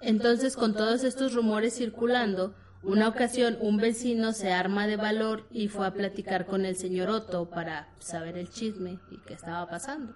Entonces, 0.00 0.54
con 0.54 0.72
todos 0.72 1.02
estos 1.02 1.34
rumores 1.34 1.74
circulando, 1.74 2.54
una 2.84 3.08
ocasión 3.08 3.58
un 3.60 3.76
vecino 3.76 4.32
se 4.32 4.52
arma 4.52 4.86
de 4.86 4.96
valor 4.96 5.48
y 5.50 5.66
fue 5.66 5.84
a 5.84 5.94
platicar 5.94 6.46
con 6.46 6.64
el 6.64 6.76
señor 6.76 7.10
Otto 7.10 7.50
para 7.50 7.88
saber 7.98 8.38
el 8.38 8.50
chisme 8.50 9.00
y 9.10 9.18
qué 9.18 9.34
estaba 9.34 9.68
pasando. 9.68 10.14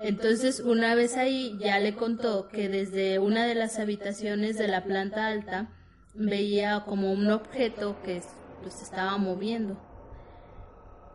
Entonces, 0.00 0.60
una 0.60 0.94
vez 0.94 1.16
ahí 1.16 1.56
ya 1.58 1.78
le 1.78 1.94
contó 1.94 2.48
que 2.48 2.68
desde 2.68 3.18
una 3.18 3.46
de 3.46 3.54
las 3.54 3.78
habitaciones 3.78 4.58
de 4.58 4.68
la 4.68 4.84
planta 4.84 5.26
alta 5.26 5.68
veía 6.14 6.84
como 6.84 7.12
un 7.12 7.30
objeto 7.30 7.96
que 8.04 8.22
pues 8.62 8.82
estaba 8.82 9.16
moviendo 9.18 9.76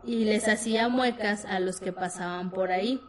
y 0.04 0.24
les 0.24 0.48
hacía 0.48 0.88
muecas 0.88 1.44
a 1.44 1.60
los 1.60 1.80
que 1.80 1.92
pasaban 1.92 2.50
por 2.50 2.72
ahí. 2.72 3.00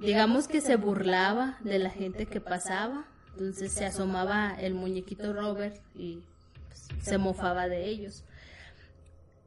Digamos 0.00 0.48
que 0.48 0.60
se 0.60 0.76
burlaba 0.76 1.58
de 1.60 1.78
la 1.78 1.90
gente 1.90 2.26
que 2.26 2.40
pasaba, 2.40 3.06
entonces 3.32 3.72
se 3.72 3.84
asomaba 3.84 4.54
el 4.58 4.74
muñequito 4.74 5.32
Robert 5.32 5.76
y 5.94 6.22
pues, 6.68 6.88
se 7.02 7.18
mofaba 7.18 7.68
de 7.68 7.86
ellos. 7.86 8.24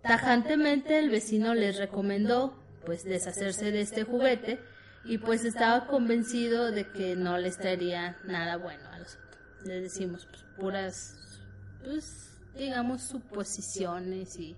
Tajantemente 0.02 1.00
el 1.00 1.10
vecino 1.10 1.54
les 1.54 1.78
recomendó 1.78 2.54
pues 2.86 3.04
deshacerse 3.04 3.72
de 3.72 3.82
este 3.82 4.04
juguete 4.04 4.60
y 5.08 5.18
pues 5.18 5.46
estaba 5.46 5.88
convencido 5.88 6.72
de 6.72 6.88
que 6.92 7.16
no 7.16 7.38
les 7.38 7.58
traería 7.58 8.18
nada 8.26 8.58
bueno 8.58 8.84
a 8.92 9.00
los 9.00 9.18
Les 9.66 9.82
decimos 9.82 10.28
pues, 10.30 10.44
puras 10.58 11.16
pues 11.84 12.28
digamos, 12.58 13.04
suposiciones 13.04 14.38
y 14.40 14.56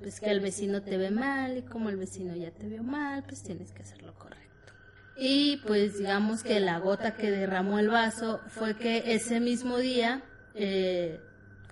pues 0.00 0.20
que 0.20 0.30
el 0.30 0.40
vecino 0.40 0.82
te 0.82 0.96
ve 0.96 1.10
mal 1.10 1.58
y 1.58 1.62
como 1.62 1.88
el 1.88 1.96
vecino 1.96 2.34
ya 2.34 2.50
te 2.50 2.68
vio 2.68 2.82
mal, 2.82 3.24
pues 3.24 3.42
tienes 3.42 3.72
que 3.72 3.82
hacer 3.82 4.02
lo 4.02 4.14
correcto. 4.14 4.72
Y 5.16 5.58
pues 5.66 5.98
digamos 5.98 6.42
que 6.42 6.60
la 6.60 6.78
gota 6.78 7.16
que 7.16 7.30
derramó 7.30 7.78
el 7.78 7.88
vaso 7.88 8.40
fue 8.48 8.76
que 8.76 9.14
ese 9.14 9.40
mismo 9.40 9.78
día, 9.78 10.22
eh, 10.54 11.20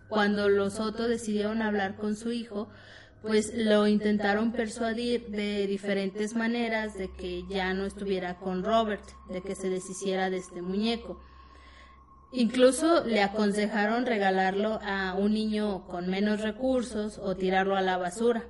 cuando 0.09 0.49
los 0.49 0.81
Otto 0.81 1.09
decidieron 1.09 1.63
hablar 1.63 1.97
con 1.97 2.17
su 2.17 2.33
hijo, 2.33 2.69
pues 3.23 3.53
lo 3.55 3.87
intentaron 3.87 4.53
persuadir 4.53 5.27
de 5.29 5.67
diferentes 5.67 6.35
maneras 6.35 6.97
de 6.97 7.13
que 7.13 7.45
ya 7.49 7.75
no 7.75 7.85
estuviera 7.85 8.37
con 8.39 8.63
Robert, 8.63 9.03
de 9.31 9.43
que 9.43 9.55
se 9.55 9.69
deshiciera 9.69 10.31
de 10.31 10.37
este 10.37 10.63
muñeco. 10.63 11.21
Incluso 12.33 13.05
le 13.05 13.23
aconsejaron 13.23 14.07
regalarlo 14.07 14.79
a 14.83 15.15
un 15.15 15.33
niño 15.33 15.87
con 15.87 16.09
menos 16.09 16.41
recursos 16.41 17.19
o 17.19 17.37
tirarlo 17.37 17.77
a 17.77 17.83
la 17.83 17.97
basura. 17.97 18.45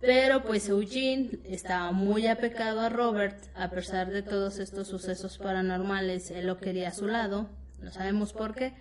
Pero 0.00 0.42
pues 0.44 0.68
Eugene 0.68 1.38
estaba 1.44 1.92
muy 1.92 2.26
apecado 2.26 2.80
a 2.80 2.88
Robert, 2.88 3.36
a 3.54 3.68
pesar 3.70 4.10
de 4.10 4.22
todos 4.22 4.58
estos 4.58 4.88
sucesos 4.88 5.36
paranormales, 5.36 6.30
él 6.30 6.46
lo 6.46 6.56
quería 6.56 6.88
a 6.88 6.94
su 6.94 7.06
lado, 7.06 7.50
no 7.82 7.90
sabemos 7.90 8.32
por 8.32 8.54
qué, 8.54 8.74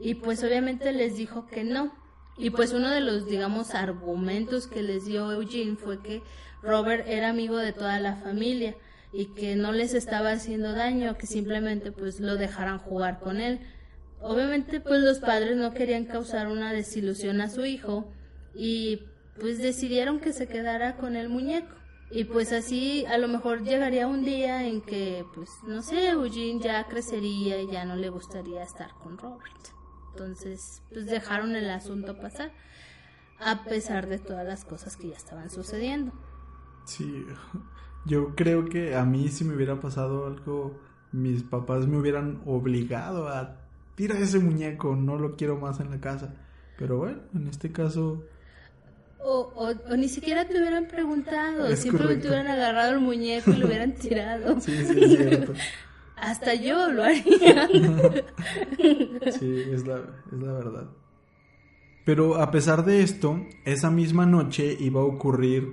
y 0.00 0.14
pues 0.14 0.42
obviamente 0.42 0.92
les 0.92 1.16
dijo 1.16 1.46
que 1.46 1.64
no. 1.64 1.92
Y 2.36 2.50
pues 2.50 2.72
uno 2.72 2.88
de 2.88 3.00
los, 3.00 3.26
digamos, 3.26 3.74
argumentos 3.74 4.66
que 4.66 4.82
les 4.82 5.04
dio 5.04 5.30
Eugene 5.30 5.76
fue 5.76 6.02
que 6.02 6.22
Robert 6.62 7.06
era 7.06 7.28
amigo 7.28 7.58
de 7.58 7.72
toda 7.72 8.00
la 8.00 8.16
familia, 8.16 8.74
y 9.12 9.26
que 9.26 9.56
no 9.56 9.72
les 9.72 9.94
estaba 9.94 10.32
haciendo 10.32 10.72
daño, 10.72 11.16
que 11.16 11.26
simplemente 11.26 11.92
pues 11.92 12.20
lo 12.20 12.36
dejaran 12.36 12.78
jugar 12.78 13.18
con 13.20 13.40
él. 13.40 13.60
Obviamente 14.20 14.80
pues 14.80 15.00
los 15.02 15.18
padres 15.18 15.56
no 15.56 15.72
querían 15.72 16.04
causar 16.04 16.48
una 16.48 16.72
desilusión 16.72 17.40
a 17.40 17.50
su 17.50 17.64
hijo 17.64 18.12
y 18.54 19.02
pues 19.40 19.58
decidieron 19.58 20.20
que 20.20 20.32
se 20.32 20.46
quedara 20.46 20.96
con 20.96 21.16
el 21.16 21.28
muñeco. 21.28 21.74
Y 22.12 22.24
pues 22.24 22.52
así 22.52 23.04
a 23.06 23.18
lo 23.18 23.28
mejor 23.28 23.62
llegaría 23.62 24.06
un 24.06 24.24
día 24.24 24.66
en 24.66 24.80
que 24.80 25.24
pues 25.34 25.48
no 25.66 25.82
sé, 25.82 26.10
Eugene 26.10 26.60
ya 26.60 26.86
crecería 26.86 27.60
y 27.60 27.70
ya 27.70 27.84
no 27.84 27.96
le 27.96 28.10
gustaría 28.10 28.62
estar 28.62 28.90
con 29.02 29.16
Robert. 29.16 29.79
Entonces 30.10 30.82
pues 30.92 31.06
dejaron 31.06 31.56
el 31.56 31.70
asunto 31.70 32.18
pasar 32.18 32.52
a 33.38 33.64
pesar 33.64 34.08
de 34.08 34.18
todas 34.18 34.46
las 34.46 34.64
cosas 34.64 34.96
que 34.96 35.08
ya 35.08 35.16
estaban 35.16 35.50
sucediendo. 35.50 36.12
Sí, 36.84 37.24
yo 38.06 38.34
creo 38.34 38.66
que 38.66 38.94
a 38.94 39.04
mí 39.04 39.28
si 39.28 39.44
me 39.44 39.54
hubiera 39.54 39.80
pasado 39.80 40.26
algo, 40.26 40.78
mis 41.12 41.42
papás 41.42 41.86
me 41.86 41.98
hubieran 41.98 42.42
obligado 42.46 43.28
a 43.28 43.56
tira 43.94 44.18
ese 44.18 44.38
muñeco, 44.38 44.96
no 44.96 45.18
lo 45.18 45.36
quiero 45.36 45.58
más 45.58 45.80
en 45.80 45.90
la 45.90 46.00
casa. 46.00 46.34
Pero 46.78 46.98
bueno, 46.98 47.18
en 47.34 47.48
este 47.48 47.70
caso... 47.70 48.24
O, 49.22 49.52
o, 49.54 49.96
ni 49.96 50.08
siquiera 50.08 50.46
te 50.46 50.58
hubieran 50.58 50.86
preguntado, 50.86 51.76
simplemente 51.76 52.26
hubieran 52.26 52.46
agarrado 52.46 52.92
el 52.92 53.00
muñeco 53.00 53.50
y 53.50 53.56
lo 53.56 53.66
hubieran 53.66 53.92
tirado. 53.92 54.58
Sí, 54.60 54.74
sí, 54.86 54.98
es 54.98 55.16
cierto. 55.18 55.52
Hasta 56.20 56.54
yo 56.54 56.90
lo 56.90 57.04
haría. 57.04 57.68
sí, 59.38 59.62
es 59.72 59.86
la, 59.86 60.00
es 60.32 60.38
la 60.38 60.52
verdad. 60.52 60.90
Pero 62.04 62.36
a 62.36 62.50
pesar 62.50 62.84
de 62.84 63.02
esto, 63.02 63.40
esa 63.64 63.90
misma 63.90 64.26
noche 64.26 64.76
iba 64.78 65.00
a 65.00 65.04
ocurrir 65.04 65.72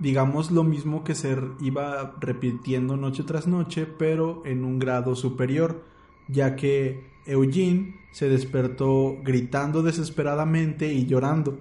digamos 0.00 0.50
lo 0.50 0.64
mismo 0.64 1.04
que 1.04 1.14
se 1.14 1.36
iba 1.60 2.16
repitiendo 2.20 2.96
noche 2.96 3.22
tras 3.22 3.46
noche, 3.46 3.86
pero 3.86 4.42
en 4.46 4.64
un 4.64 4.78
grado 4.78 5.14
superior, 5.14 5.84
ya 6.26 6.56
que 6.56 7.04
Eugene 7.26 8.00
se 8.10 8.28
despertó 8.28 9.18
gritando 9.22 9.82
desesperadamente 9.82 10.92
y 10.92 11.06
llorando. 11.06 11.60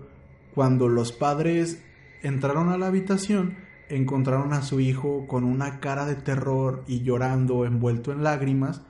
Cuando 0.55 0.87
los 0.87 1.11
padres 1.11 1.83
entraron 2.23 2.69
a 2.69 2.77
la 2.77 2.87
habitación, 2.87 3.57
encontraron 3.89 4.53
a 4.53 4.61
su 4.61 4.79
hijo 4.79 5.27
con 5.27 5.43
una 5.43 5.79
cara 5.79 6.05
de 6.05 6.15
terror 6.15 6.83
y 6.87 7.01
llorando 7.01 7.65
envuelto 7.65 8.11
en 8.11 8.23
lágrimas, 8.23 8.81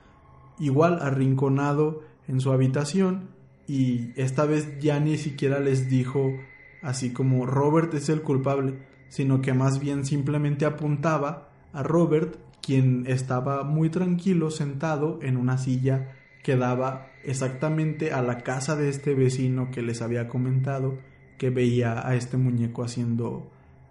igual 0.60 1.00
arrinconado 1.02 2.04
en 2.28 2.42
su 2.42 2.52
habitación, 2.52 3.30
y 3.68 4.12
esta 4.16 4.46
vez 4.46 4.80
ya 4.80 5.00
ni 5.00 5.18
siquiera 5.18 5.60
les 5.60 5.90
dijo 5.90 6.34
así 6.82 7.12
como 7.12 7.46
Robert 7.46 7.94
es 7.94 8.10
el 8.10 8.22
culpable, 8.22 8.80
sino 9.10 9.42
que 9.42 9.54
más 9.54 9.80
bien 9.80 10.06
simplemente 10.06 10.66
apuntaba 10.66 11.50
a 11.74 11.84
Robert, 11.84 12.38
quien 12.62 13.06
estaba 13.08 13.64
muy 13.64 13.90
tranquilo 13.90 14.52
sentado 14.52 15.20
en 15.22 15.38
una 15.38 15.58
silla 15.58 16.14
que 16.44 16.56
daba 16.56 17.08
exactamente 17.24 18.12
a 18.12 18.22
la 18.22 18.40
casa 18.40 18.76
de 18.76 18.90
este 18.90 19.14
vecino 19.14 19.72
que 19.72 19.82
les 19.82 20.02
había 20.02 20.28
comentado 20.28 20.98
que 21.38 21.50
veía 21.50 22.08
a 22.08 22.16
este 22.16 22.38
muñeco 22.38 22.84
haciendo 22.84 23.50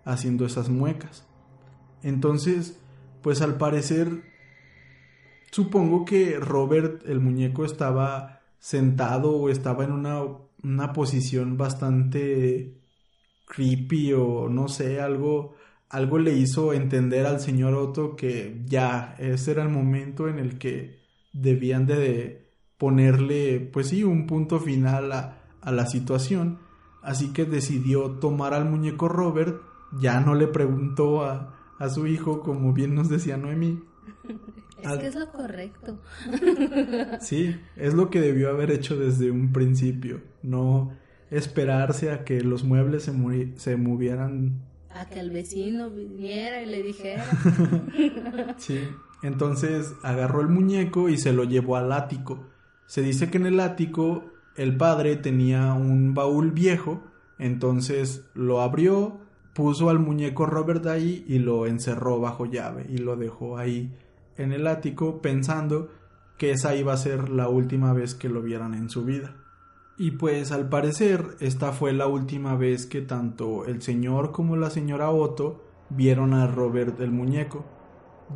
haciendo 0.08 0.46
esas 0.46 0.68
muecas. 0.68 1.26
Entonces, 2.02 2.80
pues 3.22 3.42
al 3.42 3.58
parecer 3.58 4.24
supongo 5.50 6.04
que 6.04 6.38
Robert 6.38 7.02
el 7.06 7.20
muñeco 7.20 7.64
estaba 7.64 8.40
sentado 8.58 9.32
o 9.32 9.48
estaba 9.48 9.84
en 9.84 9.92
una, 9.92 10.22
una 10.62 10.92
posición 10.92 11.56
bastante 11.56 12.80
creepy 13.46 14.12
o 14.14 14.48
no 14.48 14.68
sé, 14.68 15.00
algo, 15.00 15.54
algo 15.88 16.18
le 16.18 16.34
hizo 16.34 16.72
entender 16.72 17.26
al 17.26 17.40
señor 17.40 17.74
Otto 17.74 18.16
que 18.16 18.62
ya 18.66 19.14
ese 19.18 19.52
era 19.52 19.62
el 19.62 19.70
momento 19.70 20.28
en 20.28 20.38
el 20.38 20.58
que 20.58 20.98
debían 21.32 21.86
de 21.86 22.48
ponerle, 22.78 23.60
pues 23.72 23.88
sí, 23.88 24.04
un 24.04 24.26
punto 24.26 24.58
final 24.58 25.12
a, 25.12 25.42
a 25.60 25.72
la 25.72 25.86
situación. 25.86 26.58
Así 27.02 27.32
que 27.32 27.44
decidió 27.44 28.18
tomar 28.18 28.54
al 28.54 28.64
muñeco 28.66 29.08
Robert, 29.08 29.62
ya 30.00 30.20
no 30.20 30.34
le 30.34 30.46
preguntó 30.46 31.24
a, 31.24 31.54
a 31.78 31.88
su 31.88 32.06
hijo, 32.06 32.40
como 32.40 32.72
bien 32.72 32.94
nos 32.94 33.08
decía 33.08 33.36
Noemí. 33.36 33.82
Es 34.82 34.96
que 34.98 35.06
es 35.08 35.16
lo 35.16 35.30
correcto. 35.32 35.98
Sí, 37.20 37.56
es 37.76 37.94
lo 37.94 38.10
que 38.10 38.20
debió 38.20 38.50
haber 38.50 38.70
hecho 38.70 38.96
desde 38.96 39.30
un 39.30 39.52
principio, 39.52 40.20
no 40.42 40.92
esperarse 41.30 42.10
a 42.12 42.24
que 42.24 42.40
los 42.42 42.64
muebles 42.64 43.02
se, 43.02 43.12
se 43.56 43.76
movieran. 43.76 44.62
A 44.90 45.06
que 45.06 45.20
el 45.20 45.30
vecino 45.30 45.90
viniera 45.90 46.62
y 46.62 46.66
le 46.66 46.82
dijera. 46.82 47.24
sí, 48.56 48.80
entonces 49.22 49.94
agarró 50.02 50.40
el 50.40 50.48
muñeco 50.48 51.08
y 51.08 51.18
se 51.18 51.32
lo 51.32 51.44
llevó 51.44 51.76
al 51.76 51.92
ático. 51.92 52.46
Se 52.86 53.02
dice 53.02 53.30
que 53.30 53.38
en 53.38 53.46
el 53.46 53.60
ático 53.60 54.24
el 54.56 54.76
padre 54.76 55.16
tenía 55.16 55.72
un 55.74 56.14
baúl 56.14 56.52
viejo, 56.52 57.02
entonces 57.38 58.24
lo 58.34 58.60
abrió, 58.60 59.20
puso 59.58 59.90
al 59.90 59.98
muñeco 59.98 60.46
Robert 60.46 60.86
ahí 60.86 61.24
y 61.26 61.40
lo 61.40 61.66
encerró 61.66 62.20
bajo 62.20 62.46
llave 62.46 62.86
y 62.88 62.98
lo 62.98 63.16
dejó 63.16 63.58
ahí 63.58 63.92
en 64.36 64.52
el 64.52 64.68
ático 64.68 65.20
pensando 65.20 65.88
que 66.36 66.52
esa 66.52 66.76
iba 66.76 66.92
a 66.92 66.96
ser 66.96 67.28
la 67.28 67.48
última 67.48 67.92
vez 67.92 68.14
que 68.14 68.28
lo 68.28 68.40
vieran 68.40 68.74
en 68.74 68.88
su 68.88 69.04
vida. 69.04 69.34
Y 69.96 70.12
pues 70.12 70.52
al 70.52 70.68
parecer 70.68 71.36
esta 71.40 71.72
fue 71.72 71.92
la 71.92 72.06
última 72.06 72.54
vez 72.54 72.86
que 72.86 73.00
tanto 73.00 73.64
el 73.64 73.82
señor 73.82 74.30
como 74.30 74.54
la 74.54 74.70
señora 74.70 75.10
Otto 75.10 75.64
vieron 75.90 76.34
a 76.34 76.46
Robert 76.46 77.00
el 77.00 77.10
muñeco, 77.10 77.64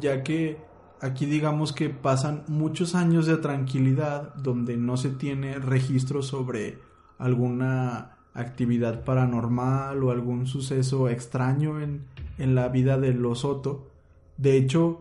ya 0.00 0.24
que 0.24 0.58
aquí 1.00 1.26
digamos 1.26 1.72
que 1.72 1.88
pasan 1.88 2.42
muchos 2.48 2.96
años 2.96 3.26
de 3.26 3.36
tranquilidad 3.36 4.34
donde 4.34 4.76
no 4.76 4.96
se 4.96 5.10
tiene 5.10 5.60
registro 5.60 6.20
sobre 6.24 6.80
alguna 7.16 8.11
actividad 8.34 9.04
paranormal 9.04 10.02
o 10.02 10.10
algún 10.10 10.46
suceso 10.46 11.08
extraño 11.08 11.80
en, 11.80 12.04
en 12.38 12.54
la 12.54 12.68
vida 12.68 12.98
de 12.98 13.12
los 13.12 13.44
Otto. 13.44 13.90
De 14.36 14.56
hecho, 14.56 15.00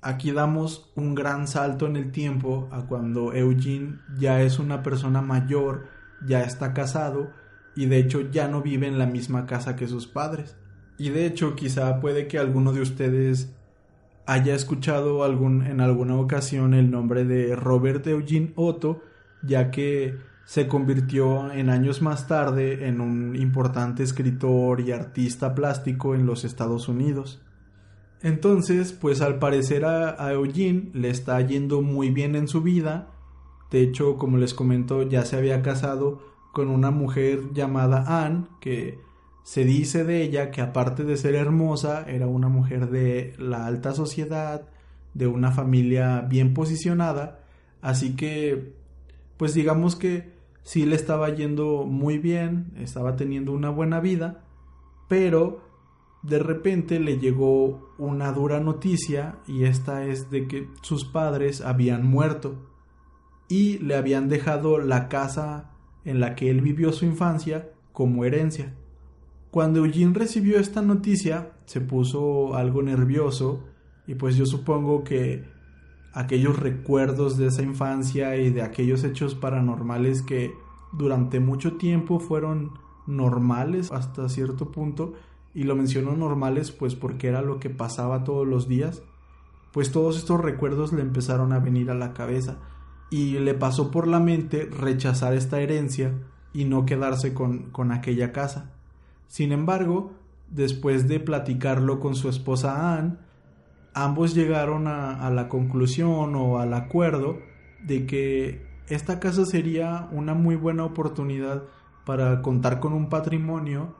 aquí 0.00 0.30
damos 0.30 0.90
un 0.94 1.14
gran 1.14 1.48
salto 1.48 1.86
en 1.86 1.96
el 1.96 2.12
tiempo 2.12 2.68
a 2.70 2.82
cuando 2.82 3.32
Eugene 3.32 3.98
ya 4.18 4.42
es 4.42 4.58
una 4.58 4.82
persona 4.82 5.22
mayor, 5.22 5.86
ya 6.26 6.42
está 6.42 6.72
casado 6.72 7.30
y 7.74 7.86
de 7.86 7.98
hecho 7.98 8.20
ya 8.30 8.48
no 8.48 8.62
vive 8.62 8.86
en 8.86 8.98
la 8.98 9.06
misma 9.06 9.46
casa 9.46 9.76
que 9.76 9.88
sus 9.88 10.06
padres. 10.06 10.56
Y 10.98 11.10
de 11.10 11.26
hecho 11.26 11.54
quizá 11.54 12.00
puede 12.00 12.26
que 12.26 12.38
alguno 12.38 12.72
de 12.72 12.80
ustedes 12.80 13.54
haya 14.26 14.54
escuchado 14.54 15.24
algún, 15.24 15.64
en 15.64 15.80
alguna 15.80 16.16
ocasión 16.16 16.74
el 16.74 16.90
nombre 16.90 17.24
de 17.24 17.56
Robert 17.56 18.06
Eugene 18.06 18.52
Otto, 18.56 19.02
ya 19.42 19.70
que 19.70 20.16
se 20.48 20.66
convirtió 20.66 21.52
en 21.52 21.68
años 21.68 22.00
más 22.00 22.26
tarde 22.26 22.88
en 22.88 23.02
un 23.02 23.36
importante 23.36 24.02
escritor 24.02 24.80
y 24.80 24.92
artista 24.92 25.54
plástico 25.54 26.14
en 26.14 26.24
los 26.24 26.42
Estados 26.44 26.88
Unidos. 26.88 27.42
Entonces, 28.22 28.94
pues 28.94 29.20
al 29.20 29.38
parecer 29.38 29.84
a, 29.84 30.32
Eugene 30.32 30.88
le 30.94 31.10
está 31.10 31.38
yendo 31.42 31.82
muy 31.82 32.08
bien 32.08 32.34
en 32.34 32.48
su 32.48 32.62
vida. 32.62 33.10
De 33.70 33.82
hecho, 33.82 34.16
como 34.16 34.38
les 34.38 34.54
comento, 34.54 35.02
ya 35.02 35.26
se 35.26 35.36
había 35.36 35.60
casado 35.60 36.22
con 36.54 36.70
una 36.70 36.90
mujer 36.90 37.52
llamada 37.52 38.24
Anne, 38.24 38.46
que 38.58 39.00
se 39.42 39.64
dice 39.64 40.04
de 40.04 40.22
ella 40.22 40.50
que 40.50 40.62
aparte 40.62 41.04
de 41.04 41.18
ser 41.18 41.34
hermosa, 41.34 42.06
era 42.08 42.26
una 42.26 42.48
mujer 42.48 42.88
de 42.88 43.34
la 43.38 43.66
alta 43.66 43.92
sociedad, 43.92 44.66
de 45.12 45.26
una 45.26 45.52
familia 45.52 46.22
bien 46.22 46.54
posicionada. 46.54 47.40
Así 47.82 48.16
que, 48.16 48.72
pues 49.36 49.52
digamos 49.52 49.94
que 49.94 50.37
sí 50.68 50.84
le 50.84 50.96
estaba 50.96 51.34
yendo 51.34 51.86
muy 51.86 52.18
bien, 52.18 52.72
estaba 52.76 53.16
teniendo 53.16 53.52
una 53.52 53.70
buena 53.70 54.00
vida, 54.00 54.44
pero 55.08 55.62
de 56.22 56.38
repente 56.40 57.00
le 57.00 57.16
llegó 57.16 57.94
una 57.96 58.32
dura 58.32 58.60
noticia 58.60 59.38
y 59.46 59.64
esta 59.64 60.04
es 60.04 60.30
de 60.30 60.46
que 60.46 60.68
sus 60.82 61.06
padres 61.06 61.62
habían 61.62 62.06
muerto 62.06 62.68
y 63.48 63.78
le 63.78 63.96
habían 63.96 64.28
dejado 64.28 64.76
la 64.76 65.08
casa 65.08 65.70
en 66.04 66.20
la 66.20 66.34
que 66.34 66.50
él 66.50 66.60
vivió 66.60 66.92
su 66.92 67.06
infancia 67.06 67.70
como 67.92 68.26
herencia. 68.26 68.74
Cuando 69.50 69.86
Eugene 69.86 70.12
recibió 70.12 70.58
esta 70.58 70.82
noticia 70.82 71.52
se 71.64 71.80
puso 71.80 72.56
algo 72.56 72.82
nervioso 72.82 73.64
y 74.06 74.16
pues 74.16 74.36
yo 74.36 74.44
supongo 74.44 75.02
que 75.02 75.44
aquellos 76.18 76.58
recuerdos 76.58 77.36
de 77.36 77.46
esa 77.46 77.62
infancia 77.62 78.36
y 78.36 78.50
de 78.50 78.62
aquellos 78.62 79.04
hechos 79.04 79.36
paranormales 79.36 80.22
que 80.22 80.52
durante 80.92 81.38
mucho 81.38 81.76
tiempo 81.76 82.18
fueron 82.18 82.72
normales 83.06 83.92
hasta 83.92 84.28
cierto 84.28 84.72
punto 84.72 85.12
y 85.54 85.62
lo 85.62 85.76
menciono 85.76 86.16
normales 86.16 86.72
pues 86.72 86.96
porque 86.96 87.28
era 87.28 87.40
lo 87.40 87.60
que 87.60 87.70
pasaba 87.70 88.24
todos 88.24 88.48
los 88.48 88.66
días, 88.66 89.04
pues 89.72 89.92
todos 89.92 90.18
estos 90.18 90.40
recuerdos 90.40 90.92
le 90.92 91.02
empezaron 91.02 91.52
a 91.52 91.60
venir 91.60 91.88
a 91.88 91.94
la 91.94 92.14
cabeza 92.14 92.58
y 93.10 93.38
le 93.38 93.54
pasó 93.54 93.92
por 93.92 94.08
la 94.08 94.18
mente 94.18 94.66
rechazar 94.66 95.34
esta 95.34 95.60
herencia 95.60 96.14
y 96.52 96.64
no 96.64 96.84
quedarse 96.84 97.32
con, 97.32 97.70
con 97.70 97.92
aquella 97.92 98.32
casa. 98.32 98.72
Sin 99.28 99.52
embargo, 99.52 100.10
después 100.50 101.06
de 101.06 101.20
platicarlo 101.20 102.00
con 102.00 102.16
su 102.16 102.28
esposa 102.28 102.96
Anne, 102.98 103.18
ambos 104.04 104.34
llegaron 104.34 104.86
a, 104.86 105.28
la 105.30 105.48
conclusión 105.48 106.34
o 106.36 106.58
al 106.58 106.74
acuerdo 106.74 107.40
de 107.82 108.06
que 108.06 108.66
esta 108.88 109.20
casa 109.20 109.44
sería 109.44 110.08
una 110.12 110.34
muy 110.34 110.56
buena 110.56 110.84
oportunidad 110.84 111.64
para 112.04 112.40
contar 112.42 112.80
con 112.80 112.92
un 112.92 113.08
patrimonio 113.08 113.94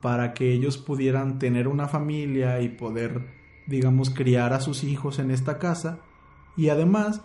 para 0.00 0.34
que 0.34 0.52
ellos 0.52 0.78
pudieran 0.78 1.38
tener 1.38 1.68
una 1.68 1.88
familia 1.88 2.60
y 2.60 2.68
poder, 2.68 3.26
digamos, 3.66 4.10
criar 4.10 4.52
a 4.52 4.60
sus 4.60 4.84
hijos 4.84 5.18
en 5.18 5.30
esta 5.30 5.58
casa. 5.58 6.00
Y 6.56 6.68
además, 6.68 7.22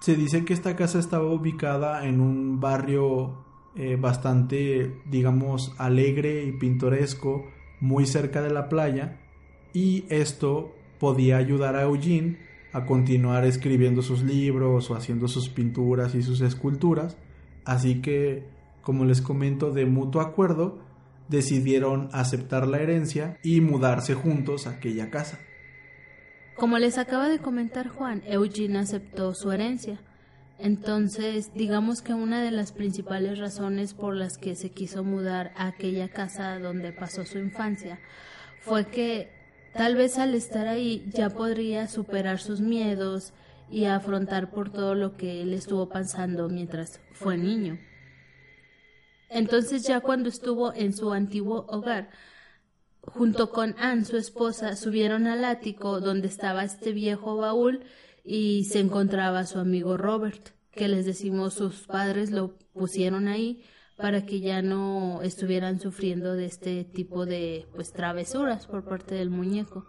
se 0.00 0.16
dice 0.16 0.44
que 0.44 0.52
esta 0.52 0.74
casa 0.74 0.98
estaba 0.98 1.30
ubicada 1.30 2.06
en 2.06 2.20
un 2.20 2.60
barrio 2.60 3.44
eh, 3.76 3.96
bastante, 3.96 5.00
digamos, 5.06 5.74
alegre 5.78 6.44
y 6.44 6.52
pintoresco, 6.52 7.46
muy 7.80 8.06
cerca 8.06 8.42
de 8.42 8.50
la 8.50 8.68
playa, 8.68 9.20
y 9.72 10.04
esto 10.08 10.74
podía 11.02 11.36
ayudar 11.36 11.74
a 11.74 11.82
Eugene 11.82 12.38
a 12.72 12.86
continuar 12.86 13.44
escribiendo 13.44 14.02
sus 14.02 14.22
libros 14.22 14.88
o 14.88 14.94
haciendo 14.94 15.26
sus 15.26 15.48
pinturas 15.48 16.14
y 16.14 16.22
sus 16.22 16.40
esculturas. 16.42 17.16
Así 17.64 18.00
que, 18.00 18.44
como 18.82 19.04
les 19.04 19.20
comento, 19.20 19.72
de 19.72 19.84
mutuo 19.84 20.20
acuerdo, 20.20 20.78
decidieron 21.28 22.08
aceptar 22.12 22.68
la 22.68 22.78
herencia 22.78 23.36
y 23.42 23.60
mudarse 23.60 24.14
juntos 24.14 24.68
a 24.68 24.70
aquella 24.70 25.10
casa. 25.10 25.40
Como 26.56 26.78
les 26.78 26.98
acaba 26.98 27.28
de 27.28 27.40
comentar 27.40 27.88
Juan, 27.88 28.22
Eugene 28.24 28.78
aceptó 28.78 29.34
su 29.34 29.50
herencia. 29.50 30.00
Entonces, 30.60 31.52
digamos 31.52 32.00
que 32.00 32.14
una 32.14 32.44
de 32.44 32.52
las 32.52 32.70
principales 32.70 33.40
razones 33.40 33.92
por 33.92 34.14
las 34.14 34.38
que 34.38 34.54
se 34.54 34.70
quiso 34.70 35.02
mudar 35.02 35.52
a 35.56 35.66
aquella 35.66 36.10
casa 36.10 36.60
donde 36.60 36.92
pasó 36.92 37.26
su 37.26 37.40
infancia 37.40 37.98
fue 38.60 38.86
que 38.86 39.41
tal 39.74 39.96
vez 39.96 40.18
al 40.18 40.34
estar 40.34 40.68
ahí 40.68 41.04
ya 41.12 41.30
podría 41.30 41.88
superar 41.88 42.38
sus 42.40 42.60
miedos 42.60 43.32
y 43.70 43.86
afrontar 43.86 44.50
por 44.50 44.70
todo 44.70 44.94
lo 44.94 45.16
que 45.16 45.42
él 45.42 45.54
estuvo 45.54 45.88
pasando 45.88 46.48
mientras 46.48 47.00
fue 47.12 47.38
niño. 47.38 47.78
Entonces 49.30 49.84
ya 49.84 50.00
cuando 50.00 50.28
estuvo 50.28 50.74
en 50.74 50.92
su 50.92 51.12
antiguo 51.12 51.64
hogar, 51.68 52.10
junto 53.00 53.50
con 53.50 53.74
Anne, 53.78 54.04
su 54.04 54.18
esposa, 54.18 54.76
subieron 54.76 55.26
al 55.26 55.44
ático 55.44 56.00
donde 56.00 56.28
estaba 56.28 56.64
este 56.64 56.92
viejo 56.92 57.36
baúl 57.36 57.84
y 58.24 58.64
se 58.64 58.80
encontraba 58.80 59.46
su 59.46 59.58
amigo 59.58 59.96
Robert, 59.96 60.50
que 60.70 60.88
les 60.88 61.06
decimos 61.06 61.54
sus 61.54 61.86
padres 61.86 62.30
lo 62.30 62.56
pusieron 62.74 63.26
ahí 63.26 63.64
para 64.02 64.26
que 64.26 64.40
ya 64.40 64.62
no 64.62 65.22
estuvieran 65.22 65.78
sufriendo 65.78 66.34
de 66.34 66.46
este 66.46 66.82
tipo 66.82 67.24
de 67.24 67.68
pues 67.72 67.92
travesuras 67.92 68.66
por 68.66 68.84
parte 68.84 69.14
del 69.14 69.30
muñeco. 69.30 69.86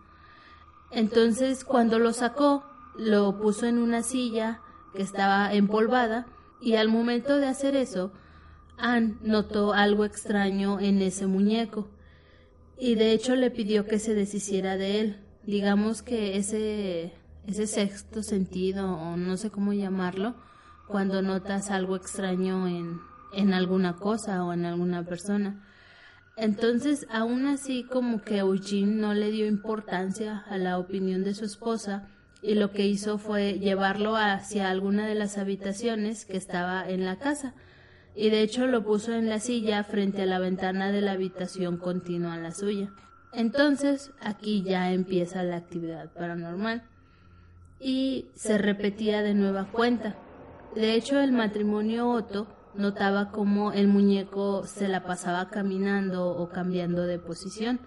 Entonces 0.91 1.65
cuando 1.65 1.97
lo 1.97 2.13
sacó, 2.13 2.63
lo 2.95 3.39
puso 3.39 3.65
en 3.65 3.79
una 3.79 4.03
silla 4.03 4.61
que 4.93 5.01
estaba 5.01 5.51
empolvada 5.51 6.27
y 6.61 6.75
al 6.75 6.89
momento 6.89 7.37
de 7.37 7.47
hacer 7.47 7.75
eso, 7.75 8.13
Anne 8.77 9.15
notó 9.23 9.73
algo 9.73 10.05
extraño 10.05 10.79
en 10.79 11.01
ese 11.01 11.25
muñeco 11.25 11.89
y 12.77 12.93
de 12.93 13.13
hecho 13.13 13.35
le 13.35 13.49
pidió 13.49 13.87
que 13.87 13.97
se 13.97 14.13
deshiciera 14.13 14.77
de 14.77 14.99
él. 14.99 15.17
Digamos 15.43 16.03
que 16.03 16.37
ese, 16.37 17.13
ese 17.47 17.65
sexto 17.65 18.21
sentido, 18.21 18.93
o 18.93 19.17
no 19.17 19.37
sé 19.37 19.49
cómo 19.49 19.73
llamarlo, 19.73 20.35
cuando 20.87 21.23
notas 21.23 21.71
algo 21.71 21.95
extraño 21.95 22.67
en, 22.67 22.99
en 23.33 23.53
alguna 23.53 23.93
cosa 23.93 24.43
o 24.43 24.53
en 24.53 24.65
alguna 24.65 25.03
persona. 25.03 25.61
Entonces, 26.35 27.05
aún 27.11 27.45
así, 27.45 27.83
como 27.83 28.21
que 28.21 28.39
Eugene 28.39 28.95
no 28.95 29.13
le 29.13 29.29
dio 29.29 29.45
importancia 29.45 30.43
a 30.49 30.57
la 30.57 30.79
opinión 30.79 31.23
de 31.23 31.33
su 31.33 31.45
esposa 31.45 32.07
y 32.41 32.55
lo 32.55 32.71
que 32.71 32.87
hizo 32.87 33.17
fue 33.17 33.59
llevarlo 33.59 34.15
hacia 34.15 34.69
alguna 34.69 35.07
de 35.07 35.15
las 35.15 35.37
habitaciones 35.37 36.25
que 36.25 36.37
estaba 36.37 36.87
en 36.87 37.05
la 37.05 37.17
casa 37.17 37.53
y 38.15 38.29
de 38.29 38.41
hecho 38.41 38.67
lo 38.67 38.83
puso 38.83 39.13
en 39.13 39.29
la 39.29 39.39
silla 39.39 39.83
frente 39.83 40.23
a 40.23 40.25
la 40.25 40.39
ventana 40.39 40.91
de 40.91 41.01
la 41.01 41.13
habitación 41.13 41.77
continua 41.77 42.37
la 42.37 42.51
suya. 42.51 42.91
Entonces 43.31 44.11
aquí 44.21 44.63
ya 44.63 44.91
empieza 44.91 45.43
la 45.43 45.55
actividad 45.55 46.11
paranormal 46.11 46.83
y 47.79 48.27
se 48.35 48.57
repetía 48.57 49.23
de 49.23 49.33
nueva 49.33 49.65
cuenta. 49.71 50.15
De 50.75 50.93
hecho, 50.93 51.19
el 51.19 51.31
matrimonio 51.31 52.09
Otto 52.09 52.47
notaba 52.75 53.31
cómo 53.31 53.71
el 53.71 53.87
muñeco 53.87 54.65
se 54.65 54.87
la 54.87 55.03
pasaba 55.03 55.49
caminando 55.49 56.27
o 56.27 56.49
cambiando 56.49 57.03
de 57.03 57.19
posición, 57.19 57.79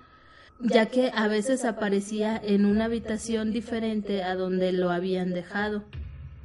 ya 0.61 0.87
que 0.87 1.13
a 1.15 1.29
veces 1.29 1.65
aparecía 1.65 2.41
en 2.43 2.65
una 2.65 2.87
habitación 2.87 3.53
diferente 3.53 4.23
a 4.23 4.35
donde 4.35 4.73
lo 4.73 4.91
habían 4.91 5.33
dejado. 5.33 5.85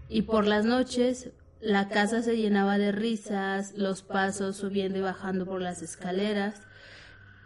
Y 0.09 0.23
por 0.23 0.45
las 0.45 0.65
noches 0.65 1.31
la 1.61 1.89
casa 1.89 2.21
se 2.23 2.37
llenaba 2.37 2.77
de 2.77 2.91
risas, 2.91 3.73
los 3.77 4.01
pasos 4.01 4.57
subiendo 4.57 4.97
y 4.97 5.01
bajando 5.01 5.45
por 5.45 5.61
las 5.61 5.81
escaleras, 5.81 6.61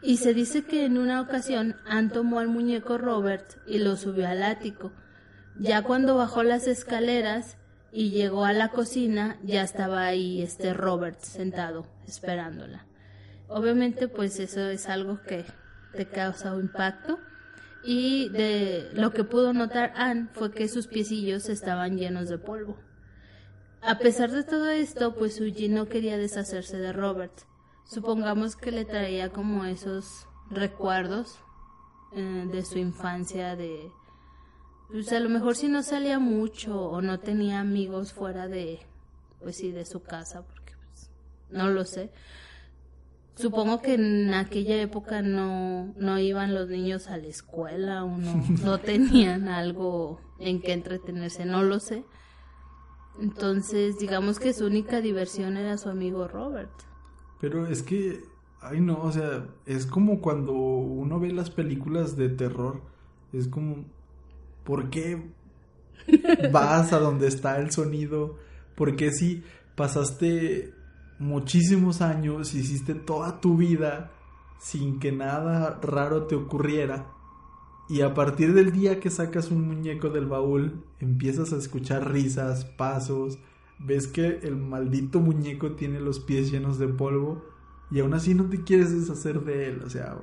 y 0.01 0.17
se 0.17 0.33
dice 0.33 0.63
que 0.63 0.85
en 0.85 0.97
una 0.97 1.21
ocasión 1.21 1.75
Ann 1.85 2.11
tomó 2.11 2.39
al 2.39 2.47
muñeco 2.47 2.97
Robert 2.97 3.57
y 3.67 3.79
lo 3.79 3.95
subió 3.95 4.27
al 4.27 4.43
ático. 4.43 4.91
Ya 5.57 5.81
cuando 5.81 6.15
bajó 6.15 6.43
las 6.43 6.67
escaleras, 6.67 7.57
y 7.95 8.09
llegó 8.09 8.43
a 8.43 8.51
la 8.51 8.71
cocina, 8.71 9.39
ya 9.41 9.63
estaba 9.63 10.05
ahí 10.05 10.41
este 10.41 10.73
Robert 10.73 11.17
sentado 11.21 11.87
esperándola. 12.05 12.85
Obviamente 13.47 14.09
pues 14.09 14.37
eso 14.41 14.67
es 14.67 14.89
algo 14.89 15.21
que 15.21 15.45
te 15.93 16.05
causa 16.05 16.53
un 16.53 16.63
impacto 16.63 17.17
y 17.85 18.27
de 18.29 18.89
lo 18.95 19.11
que 19.11 19.23
pudo 19.23 19.53
notar 19.53 19.93
Anne 19.95 20.27
fue 20.33 20.51
que 20.51 20.67
sus 20.67 20.87
piecillos 20.87 21.47
estaban 21.47 21.95
llenos 21.95 22.27
de 22.27 22.37
polvo. 22.37 22.77
A 23.81 23.97
pesar 23.97 24.29
de 24.29 24.43
todo 24.43 24.69
esto, 24.69 25.15
pues 25.15 25.39
Eugene 25.39 25.75
no 25.75 25.87
quería 25.87 26.17
deshacerse 26.17 26.77
de 26.77 26.91
Robert. 26.91 27.43
Supongamos 27.85 28.57
que 28.57 28.71
le 28.71 28.83
traía 28.83 29.29
como 29.29 29.63
esos 29.63 30.27
recuerdos 30.49 31.39
eh, 32.13 32.45
de 32.51 32.65
su 32.65 32.77
infancia, 32.77 33.55
de 33.55 33.89
pues 34.89 35.11
a 35.11 35.19
lo 35.19 35.29
mejor 35.29 35.55
si 35.55 35.67
no 35.67 35.83
salía 35.83 36.19
mucho 36.19 36.79
o 36.79 37.01
no 37.01 37.19
tenía 37.19 37.59
amigos 37.59 38.13
fuera 38.13 38.47
de, 38.47 38.79
pues 39.39 39.57
sí, 39.57 39.71
de 39.71 39.85
su 39.85 40.01
casa, 40.01 40.43
porque 40.43 40.73
pues, 40.87 41.09
no 41.49 41.69
lo 41.69 41.85
sé. 41.85 42.11
Supongo 43.35 43.81
que 43.81 43.95
en 43.95 44.33
aquella 44.33 44.81
época 44.81 45.21
no, 45.21 45.93
no 45.97 46.19
iban 46.19 46.53
los 46.53 46.69
niños 46.69 47.07
a 47.07 47.17
la 47.17 47.27
escuela 47.27 48.05
o 48.05 48.17
no, 48.17 48.43
no 48.63 48.77
tenían 48.79 49.49
algo 49.49 50.21
en 50.39 50.61
que 50.61 50.73
entretenerse, 50.73 51.45
no 51.45 51.63
lo 51.63 51.79
sé. 51.79 52.05
Entonces, 53.19 53.97
digamos 53.97 54.39
que 54.39 54.53
su 54.53 54.65
única 54.65 55.01
diversión 55.01 55.57
era 55.57 55.77
su 55.77 55.89
amigo 55.89 56.27
Robert. 56.27 56.71
Pero 57.39 57.65
es 57.67 57.83
que, 57.83 58.23
ay 58.61 58.81
no, 58.81 59.01
o 59.01 59.11
sea, 59.11 59.47
es 59.65 59.85
como 59.85 60.21
cuando 60.21 60.53
uno 60.53 61.19
ve 61.19 61.31
las 61.31 61.49
películas 61.49 62.15
de 62.15 62.29
terror, 62.29 62.81
es 63.33 63.47
como, 63.47 63.85
¿Por 64.65 64.89
qué 64.89 65.31
vas 66.51 66.91
a 66.91 66.99
donde 66.99 67.27
está 67.27 67.59
el 67.59 67.71
sonido? 67.71 68.37
¿Por 68.75 68.95
qué 68.95 69.11
si 69.11 69.43
pasaste 69.75 70.73
muchísimos 71.19 72.01
años, 72.01 72.53
hiciste 72.53 72.95
toda 72.95 73.39
tu 73.39 73.55
vida 73.55 74.11
sin 74.59 74.99
que 74.99 75.11
nada 75.11 75.79
raro 75.81 76.23
te 76.23 76.35
ocurriera? 76.35 77.07
Y 77.87 78.01
a 78.01 78.15
partir 78.15 78.53
del 78.53 78.71
día 78.71 78.99
que 78.99 79.11
sacas 79.11 79.51
un 79.51 79.67
muñeco 79.67 80.09
del 80.09 80.25
baúl, 80.25 80.83
empiezas 80.99 81.53
a 81.53 81.57
escuchar 81.57 82.11
risas, 82.11 82.65
pasos, 82.65 83.37
ves 83.77 84.07
que 84.07 84.39
el 84.41 84.55
maldito 84.55 85.19
muñeco 85.19 85.73
tiene 85.73 85.99
los 85.99 86.19
pies 86.19 86.51
llenos 86.51 86.79
de 86.79 86.87
polvo 86.87 87.45
y 87.91 87.99
aún 87.99 88.15
así 88.15 88.33
no 88.33 88.45
te 88.49 88.63
quieres 88.63 88.91
deshacer 88.91 89.41
de 89.41 89.69
él. 89.69 89.83
O 89.85 89.89
sea, 89.89 90.17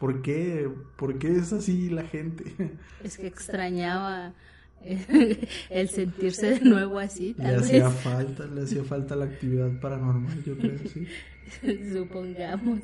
¿Por 0.00 0.22
qué? 0.22 0.68
¿Por 0.96 1.18
qué 1.18 1.36
es 1.36 1.52
así 1.52 1.90
la 1.90 2.04
gente? 2.04 2.44
Es 3.04 3.18
que 3.18 3.26
extrañaba 3.26 4.32
el 5.70 5.88
sentirse 5.90 6.58
de 6.58 6.60
nuevo 6.60 6.98
así. 6.98 7.34
le 7.38 7.56
hacía 7.56 7.90
falta, 7.90 8.46
le 8.46 8.62
hacía 8.62 8.82
falta 8.82 9.14
la 9.14 9.26
actividad 9.26 9.78
paranormal, 9.78 10.42
yo 10.42 10.56
creo, 10.56 10.78
sí. 10.86 11.06
Supongamos. 11.92 12.80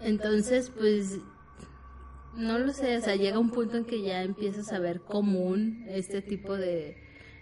Entonces, 0.00 0.70
pues, 0.76 1.20
no 2.36 2.58
lo 2.58 2.72
sé, 2.72 2.96
o 2.96 3.00
sea, 3.00 3.14
llega 3.14 3.38
un 3.38 3.50
punto 3.50 3.76
en 3.76 3.84
que 3.84 4.02
ya 4.02 4.24
empiezas 4.24 4.72
a 4.72 4.80
ver 4.80 5.00
común 5.00 5.84
este 5.88 6.22
tipo 6.22 6.56
de, 6.56 6.96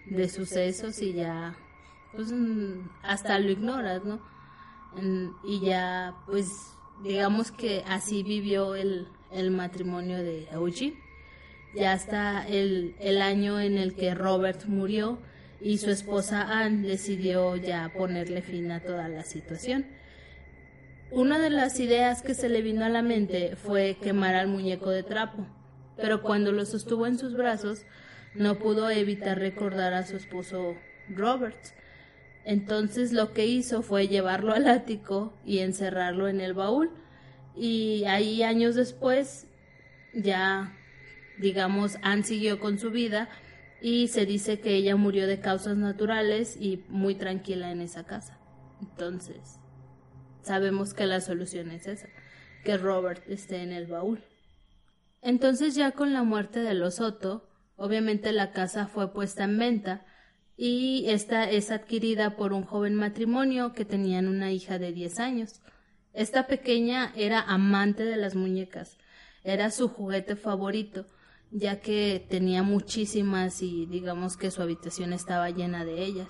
de 0.05 0.29
sucesos 0.29 1.01
y 1.01 1.13
ya, 1.13 1.55
pues, 2.13 2.31
hasta 3.01 3.39
lo 3.39 3.49
ignoras, 3.49 4.03
¿no? 4.05 4.21
Y 5.43 5.61
ya, 5.61 6.13
pues, 6.27 6.75
digamos 7.03 7.51
que 7.51 7.83
así 7.87 8.23
vivió 8.23 8.75
el, 8.75 9.07
matrimonio 9.51 10.17
de 10.17 10.47
Eugene. 10.51 10.95
Ya 11.73 11.93
hasta 11.93 12.45
el, 12.47 12.95
el 12.99 13.21
año 13.21 13.59
en 13.59 13.77
el 13.77 13.95
que 13.95 14.13
Robert 14.13 14.65
murió 14.65 15.19
y 15.61 15.77
su 15.77 15.89
esposa 15.89 16.59
Anne 16.59 16.87
decidió 16.87 17.55
ya 17.55 17.91
ponerle 17.95 18.41
fin 18.41 18.71
a 18.71 18.81
toda 18.81 19.07
la 19.07 19.23
situación. 19.23 19.85
Una 21.11 21.39
de 21.39 21.49
las 21.49 21.79
ideas 21.79 22.21
que 22.21 22.33
se 22.33 22.49
le 22.49 22.61
vino 22.61 22.85
a 22.85 22.89
la 22.89 23.01
mente 23.01 23.55
fue 23.55 23.97
quemar 24.01 24.35
al 24.35 24.47
muñeco 24.47 24.89
de 24.89 25.03
trapo, 25.03 25.45
pero 25.97 26.21
cuando 26.21 26.51
lo 26.51 26.65
sostuvo 26.65 27.05
en 27.05 27.17
sus 27.17 27.35
brazos 27.35 27.85
no 28.33 28.57
pudo 28.57 28.89
evitar 28.89 29.37
recordar 29.37 29.93
a 29.93 30.05
su 30.05 30.15
esposo 30.15 30.75
Robert, 31.09 31.59
entonces 32.43 33.13
lo 33.13 33.33
que 33.33 33.45
hizo 33.45 33.81
fue 33.81 34.07
llevarlo 34.07 34.53
al 34.53 34.67
ático 34.67 35.33
y 35.45 35.59
encerrarlo 35.59 36.27
en 36.27 36.41
el 36.41 36.53
baúl. 36.53 36.91
Y 37.55 38.05
ahí 38.05 38.43
años 38.43 38.75
después 38.75 39.47
ya, 40.13 40.75
digamos, 41.37 41.97
Anne 42.01 42.23
siguió 42.23 42.59
con 42.59 42.79
su 42.79 42.91
vida 42.91 43.29
y 43.81 44.07
se 44.07 44.25
dice 44.25 44.59
que 44.59 44.75
ella 44.75 44.95
murió 44.95 45.27
de 45.27 45.39
causas 45.39 45.77
naturales 45.77 46.57
y 46.59 46.83
muy 46.87 47.15
tranquila 47.15 47.71
en 47.71 47.81
esa 47.81 48.05
casa. 48.05 48.37
Entonces, 48.81 49.59
sabemos 50.41 50.93
que 50.93 51.05
la 51.05 51.21
solución 51.21 51.71
es 51.71 51.87
esa, 51.87 52.07
que 52.63 52.77
Robert 52.77 53.23
esté 53.29 53.61
en 53.61 53.71
el 53.71 53.87
baúl. 53.87 54.23
Entonces 55.21 55.75
ya 55.75 55.91
con 55.91 56.13
la 56.13 56.23
muerte 56.23 56.61
de 56.61 56.73
los 56.73 56.95
Soto, 56.95 57.47
obviamente 57.75 58.31
la 58.31 58.51
casa 58.51 58.87
fue 58.87 59.13
puesta 59.13 59.43
en 59.43 59.57
venta 59.59 60.05
y 60.57 61.05
esta 61.07 61.49
es 61.49 61.71
adquirida 61.71 62.35
por 62.35 62.53
un 62.53 62.63
joven 62.63 62.95
matrimonio 62.95 63.73
que 63.73 63.85
tenían 63.85 64.27
una 64.27 64.51
hija 64.51 64.77
de 64.79 64.91
10 64.91 65.19
años. 65.19 65.61
Esta 66.13 66.47
pequeña 66.47 67.13
era 67.15 67.41
amante 67.41 68.03
de 68.03 68.17
las 68.17 68.35
muñecas, 68.35 68.97
era 69.43 69.71
su 69.71 69.87
juguete 69.87 70.35
favorito, 70.35 71.05
ya 71.51 71.79
que 71.79 72.25
tenía 72.29 72.63
muchísimas 72.63 73.61
y 73.61 73.85
digamos 73.85 74.37
que 74.37 74.51
su 74.51 74.61
habitación 74.61 75.13
estaba 75.13 75.49
llena 75.49 75.85
de 75.85 76.03
ellas. 76.03 76.29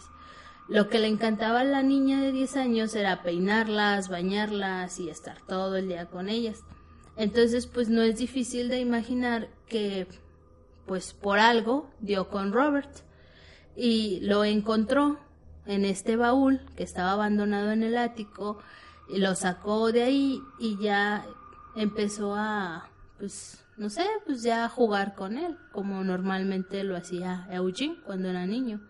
Lo 0.68 0.88
que 0.88 1.00
le 1.00 1.08
encantaba 1.08 1.62
a 1.62 1.66
la 1.66 1.84
niña 1.84 2.22
de 2.22 2.32
10 2.32 2.56
años 2.56 2.96
era 2.96 3.24
peinarlas, 3.24 4.08
bañarlas 4.08 5.00
y 5.00 5.10
estar 5.10 5.42
todo 5.48 5.76
el 5.76 5.90
día 5.90 6.06
con 6.06 6.30
ellas. 6.30 6.64
Entonces, 7.18 7.68
pues 7.68 7.90
no 7.90 8.02
es 8.04 8.18
difícil 8.18 8.70
de 8.70 8.80
imaginar 8.80 9.50
que, 9.68 10.08
pues 10.86 11.14
por 11.14 11.40
algo, 11.40 11.90
dio 12.00 12.30
con 12.30 12.54
Robert 12.54 12.90
y 13.76 14.20
lo 14.22 14.44
encontró 14.44 15.20
en 15.66 15.86
este 15.86 16.16
baúl 16.16 16.62
que 16.76 16.84
estaba 16.84 17.12
abandonado 17.12 17.72
en 17.72 17.84
el 17.84 17.98
ático 17.98 18.60
y 19.10 19.20
lo 19.20 19.36
sacó 19.36 19.92
de 19.92 20.04
ahí 20.04 20.42
y 20.60 20.78
ya 20.82 21.26
empezó 21.76 22.36
a 22.36 22.90
pues 23.18 23.64
no 23.78 23.90
sé 23.90 24.06
pues 24.26 24.42
ya 24.44 24.66
a 24.66 24.70
jugar 24.70 25.16
con 25.16 25.38
él 25.38 25.58
como 25.72 26.04
normalmente 26.04 26.84
lo 26.84 26.96
hacía 26.96 27.48
Eugene 27.52 28.00
cuando 28.06 28.30
era 28.30 28.46
niño. 28.46 28.82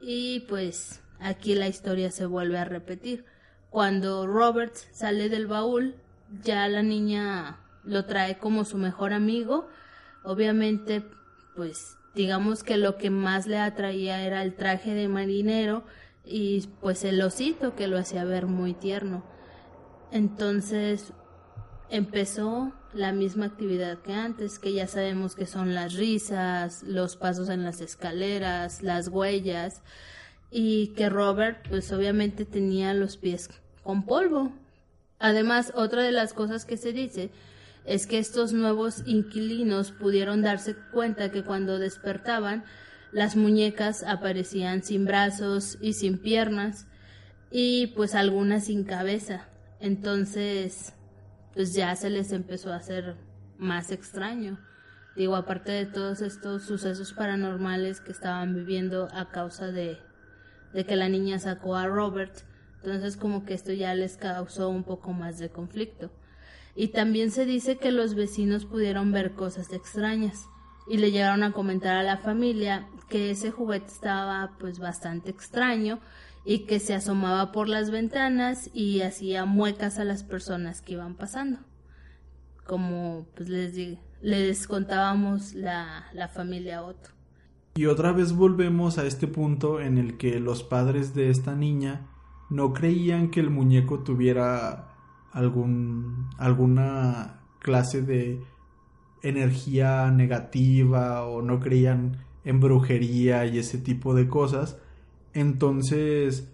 Y 0.00 0.40
pues 0.48 1.00
aquí 1.18 1.54
la 1.54 1.68
historia 1.68 2.10
se 2.12 2.24
vuelve 2.24 2.58
a 2.58 2.64
repetir. 2.64 3.24
Cuando 3.70 4.26
Robert 4.26 4.74
sale 4.92 5.28
del 5.28 5.46
baúl 5.46 5.96
ya 6.42 6.68
la 6.68 6.82
niña 6.82 7.58
lo 7.84 8.04
trae 8.04 8.38
como 8.38 8.64
su 8.64 8.78
mejor 8.78 9.12
amigo. 9.12 9.68
Obviamente 10.22 11.04
pues 11.54 11.97
digamos 12.14 12.62
que 12.62 12.76
lo 12.76 12.96
que 12.96 13.10
más 13.10 13.46
le 13.46 13.58
atraía 13.58 14.22
era 14.22 14.42
el 14.42 14.54
traje 14.54 14.94
de 14.94 15.08
marinero 15.08 15.84
y 16.24 16.66
pues 16.80 17.04
el 17.04 17.20
osito 17.22 17.74
que 17.74 17.88
lo 17.88 17.98
hacía 17.98 18.24
ver 18.24 18.46
muy 18.46 18.74
tierno. 18.74 19.24
Entonces 20.10 21.12
empezó 21.90 22.72
la 22.92 23.12
misma 23.12 23.46
actividad 23.46 23.98
que 23.98 24.12
antes, 24.12 24.58
que 24.58 24.72
ya 24.72 24.86
sabemos 24.86 25.34
que 25.34 25.46
son 25.46 25.74
las 25.74 25.94
risas, 25.94 26.82
los 26.82 27.16
pasos 27.16 27.48
en 27.48 27.64
las 27.64 27.80
escaleras, 27.80 28.82
las 28.82 29.08
huellas 29.08 29.82
y 30.50 30.88
que 30.88 31.08
Robert 31.08 31.68
pues 31.68 31.92
obviamente 31.92 32.44
tenía 32.44 32.94
los 32.94 33.16
pies 33.16 33.50
con 33.82 34.04
polvo. 34.04 34.52
Además, 35.18 35.72
otra 35.74 36.02
de 36.02 36.12
las 36.12 36.32
cosas 36.32 36.64
que 36.64 36.76
se 36.76 36.92
dice 36.92 37.30
es 37.88 38.06
que 38.06 38.18
estos 38.18 38.52
nuevos 38.52 39.02
inquilinos 39.06 39.92
pudieron 39.92 40.42
darse 40.42 40.76
cuenta 40.92 41.30
que 41.30 41.42
cuando 41.42 41.78
despertaban 41.78 42.64
las 43.12 43.34
muñecas 43.34 44.02
aparecían 44.02 44.82
sin 44.82 45.06
brazos 45.06 45.78
y 45.80 45.94
sin 45.94 46.18
piernas 46.18 46.86
y 47.50 47.86
pues 47.88 48.14
algunas 48.14 48.66
sin 48.66 48.84
cabeza. 48.84 49.48
Entonces, 49.80 50.92
pues 51.54 51.72
ya 51.72 51.96
se 51.96 52.10
les 52.10 52.32
empezó 52.32 52.74
a 52.74 52.76
hacer 52.76 53.16
más 53.56 53.90
extraño. 53.90 54.58
Digo, 55.16 55.34
aparte 55.34 55.72
de 55.72 55.86
todos 55.86 56.20
estos 56.20 56.64
sucesos 56.64 57.14
paranormales 57.14 58.02
que 58.02 58.12
estaban 58.12 58.54
viviendo 58.54 59.08
a 59.14 59.30
causa 59.30 59.68
de, 59.68 59.96
de 60.74 60.84
que 60.84 60.94
la 60.94 61.08
niña 61.08 61.38
sacó 61.38 61.74
a 61.74 61.86
Robert, 61.86 62.42
entonces 62.82 63.16
como 63.16 63.46
que 63.46 63.54
esto 63.54 63.72
ya 63.72 63.94
les 63.94 64.18
causó 64.18 64.68
un 64.68 64.84
poco 64.84 65.14
más 65.14 65.38
de 65.38 65.48
conflicto. 65.48 66.10
Y 66.80 66.92
también 66.92 67.32
se 67.32 67.44
dice 67.44 67.76
que 67.76 67.90
los 67.90 68.14
vecinos 68.14 68.64
pudieron 68.64 69.10
ver 69.10 69.34
cosas 69.34 69.72
extrañas 69.72 70.48
y 70.86 70.98
le 70.98 71.10
llegaron 71.10 71.42
a 71.42 71.50
comentar 71.50 71.96
a 71.96 72.04
la 72.04 72.18
familia 72.18 72.88
que 73.08 73.32
ese 73.32 73.50
juguete 73.50 73.88
estaba 73.88 74.52
pues 74.60 74.78
bastante 74.78 75.28
extraño 75.28 75.98
y 76.44 76.66
que 76.66 76.78
se 76.78 76.94
asomaba 76.94 77.50
por 77.50 77.68
las 77.68 77.90
ventanas 77.90 78.70
y 78.72 79.00
hacía 79.00 79.44
muecas 79.44 79.98
a 79.98 80.04
las 80.04 80.22
personas 80.22 80.80
que 80.80 80.92
iban 80.92 81.16
pasando. 81.16 81.58
Como 82.64 83.26
pues 83.34 83.48
les, 83.48 83.98
les 84.22 84.68
contábamos 84.68 85.54
la, 85.54 86.06
la 86.12 86.28
familia 86.28 86.84
Otto. 86.84 87.10
Y 87.74 87.86
otra 87.86 88.12
vez 88.12 88.34
volvemos 88.34 88.98
a 88.98 89.04
este 89.04 89.26
punto 89.26 89.80
en 89.80 89.98
el 89.98 90.16
que 90.16 90.38
los 90.38 90.62
padres 90.62 91.12
de 91.12 91.30
esta 91.30 91.56
niña 91.56 92.06
no 92.50 92.72
creían 92.72 93.32
que 93.32 93.40
el 93.40 93.50
muñeco 93.50 94.04
tuviera 94.04 94.87
algún 95.38 96.30
alguna 96.36 97.40
clase 97.60 98.02
de 98.02 98.42
energía 99.22 100.10
negativa 100.10 101.24
o 101.24 101.42
no 101.42 101.60
creían 101.60 102.18
en 102.44 102.60
brujería 102.60 103.46
y 103.46 103.58
ese 103.58 103.78
tipo 103.78 104.14
de 104.14 104.28
cosas. 104.28 104.78
Entonces, 105.34 106.52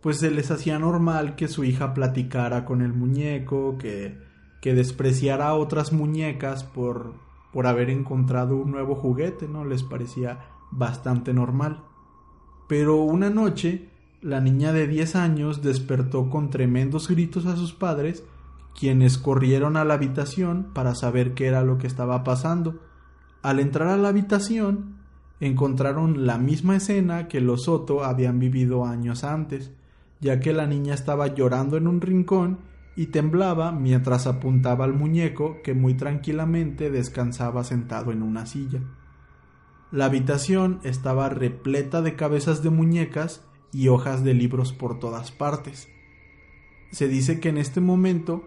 pues 0.00 0.18
se 0.18 0.30
les 0.30 0.50
hacía 0.50 0.78
normal 0.78 1.36
que 1.36 1.48
su 1.48 1.64
hija 1.64 1.94
platicara 1.94 2.64
con 2.64 2.82
el 2.82 2.92
muñeco, 2.92 3.78
que, 3.78 4.18
que 4.60 4.74
despreciara 4.74 5.48
a 5.48 5.54
otras 5.54 5.92
muñecas 5.92 6.64
por, 6.64 7.14
por 7.52 7.66
haber 7.66 7.90
encontrado 7.90 8.56
un 8.56 8.72
nuevo 8.72 8.96
juguete, 8.96 9.46
¿no? 9.46 9.64
Les 9.64 9.82
parecía 9.82 10.40
bastante 10.70 11.32
normal. 11.32 11.84
Pero 12.68 12.96
una 12.96 13.30
noche, 13.30 13.88
la 14.26 14.40
niña 14.40 14.72
de 14.72 14.88
10 14.88 15.14
años 15.14 15.62
despertó 15.62 16.30
con 16.30 16.50
tremendos 16.50 17.06
gritos 17.06 17.46
a 17.46 17.54
sus 17.54 17.72
padres, 17.72 18.24
quienes 18.76 19.18
corrieron 19.18 19.76
a 19.76 19.84
la 19.84 19.94
habitación 19.94 20.72
para 20.74 20.96
saber 20.96 21.34
qué 21.34 21.46
era 21.46 21.62
lo 21.62 21.78
que 21.78 21.86
estaba 21.86 22.24
pasando. 22.24 22.80
Al 23.42 23.60
entrar 23.60 23.86
a 23.86 23.96
la 23.96 24.08
habitación, 24.08 24.96
encontraron 25.38 26.26
la 26.26 26.38
misma 26.38 26.74
escena 26.74 27.28
que 27.28 27.40
los 27.40 27.66
Soto 27.66 28.02
habían 28.02 28.40
vivido 28.40 28.84
años 28.84 29.22
antes, 29.22 29.70
ya 30.20 30.40
que 30.40 30.52
la 30.52 30.66
niña 30.66 30.94
estaba 30.94 31.28
llorando 31.28 31.76
en 31.76 31.86
un 31.86 32.00
rincón 32.00 32.58
y 32.96 33.06
temblaba 33.06 33.70
mientras 33.70 34.26
apuntaba 34.26 34.86
al 34.86 34.92
muñeco 34.92 35.58
que 35.62 35.72
muy 35.72 35.94
tranquilamente 35.94 36.90
descansaba 36.90 37.62
sentado 37.62 38.10
en 38.10 38.24
una 38.24 38.44
silla. 38.44 38.80
La 39.92 40.06
habitación 40.06 40.80
estaba 40.82 41.28
repleta 41.28 42.02
de 42.02 42.16
cabezas 42.16 42.64
de 42.64 42.70
muñecas 42.70 43.45
y 43.72 43.88
hojas 43.88 44.24
de 44.24 44.34
libros 44.34 44.72
por 44.72 44.98
todas 44.98 45.32
partes. 45.32 45.88
Se 46.90 47.08
dice 47.08 47.40
que 47.40 47.48
en 47.48 47.58
este 47.58 47.80
momento 47.80 48.44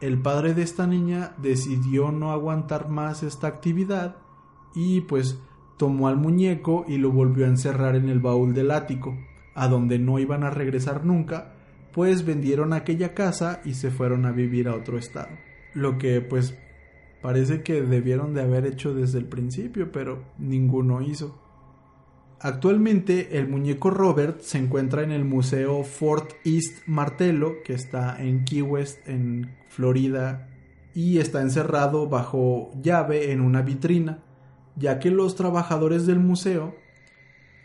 el 0.00 0.20
padre 0.20 0.54
de 0.54 0.62
esta 0.62 0.86
niña 0.86 1.34
decidió 1.38 2.12
no 2.12 2.32
aguantar 2.32 2.88
más 2.88 3.22
esta 3.22 3.46
actividad 3.46 4.16
y 4.74 5.00
pues 5.02 5.40
tomó 5.78 6.08
al 6.08 6.16
muñeco 6.16 6.84
y 6.86 6.98
lo 6.98 7.10
volvió 7.10 7.46
a 7.46 7.48
encerrar 7.48 7.96
en 7.96 8.08
el 8.08 8.20
baúl 8.20 8.54
del 8.54 8.70
ático, 8.70 9.16
a 9.54 9.68
donde 9.68 9.98
no 9.98 10.18
iban 10.18 10.42
a 10.42 10.50
regresar 10.50 11.04
nunca, 11.04 11.54
pues 11.92 12.26
vendieron 12.26 12.72
aquella 12.72 13.14
casa 13.14 13.60
y 13.64 13.74
se 13.74 13.90
fueron 13.90 14.26
a 14.26 14.32
vivir 14.32 14.68
a 14.68 14.74
otro 14.74 14.98
estado. 14.98 15.30
Lo 15.72 15.96
que 15.96 16.20
pues 16.20 16.58
parece 17.22 17.62
que 17.62 17.80
debieron 17.80 18.34
de 18.34 18.42
haber 18.42 18.66
hecho 18.66 18.94
desde 18.94 19.18
el 19.18 19.26
principio, 19.26 19.90
pero 19.92 20.22
ninguno 20.38 21.00
hizo. 21.00 21.45
Actualmente 22.40 23.38
el 23.38 23.48
muñeco 23.48 23.90
Robert 23.90 24.40
se 24.40 24.58
encuentra 24.58 25.02
en 25.02 25.10
el 25.10 25.24
Museo 25.24 25.84
Fort 25.84 26.32
East 26.44 26.86
Martello, 26.86 27.62
que 27.64 27.72
está 27.72 28.22
en 28.22 28.44
Key 28.44 28.60
West, 28.60 29.08
en 29.08 29.56
Florida, 29.68 30.48
y 30.94 31.18
está 31.18 31.40
encerrado 31.40 32.08
bajo 32.08 32.70
llave 32.82 33.32
en 33.32 33.40
una 33.40 33.62
vitrina, 33.62 34.18
ya 34.76 34.98
que 34.98 35.10
los 35.10 35.34
trabajadores 35.34 36.06
del 36.06 36.18
museo 36.20 36.74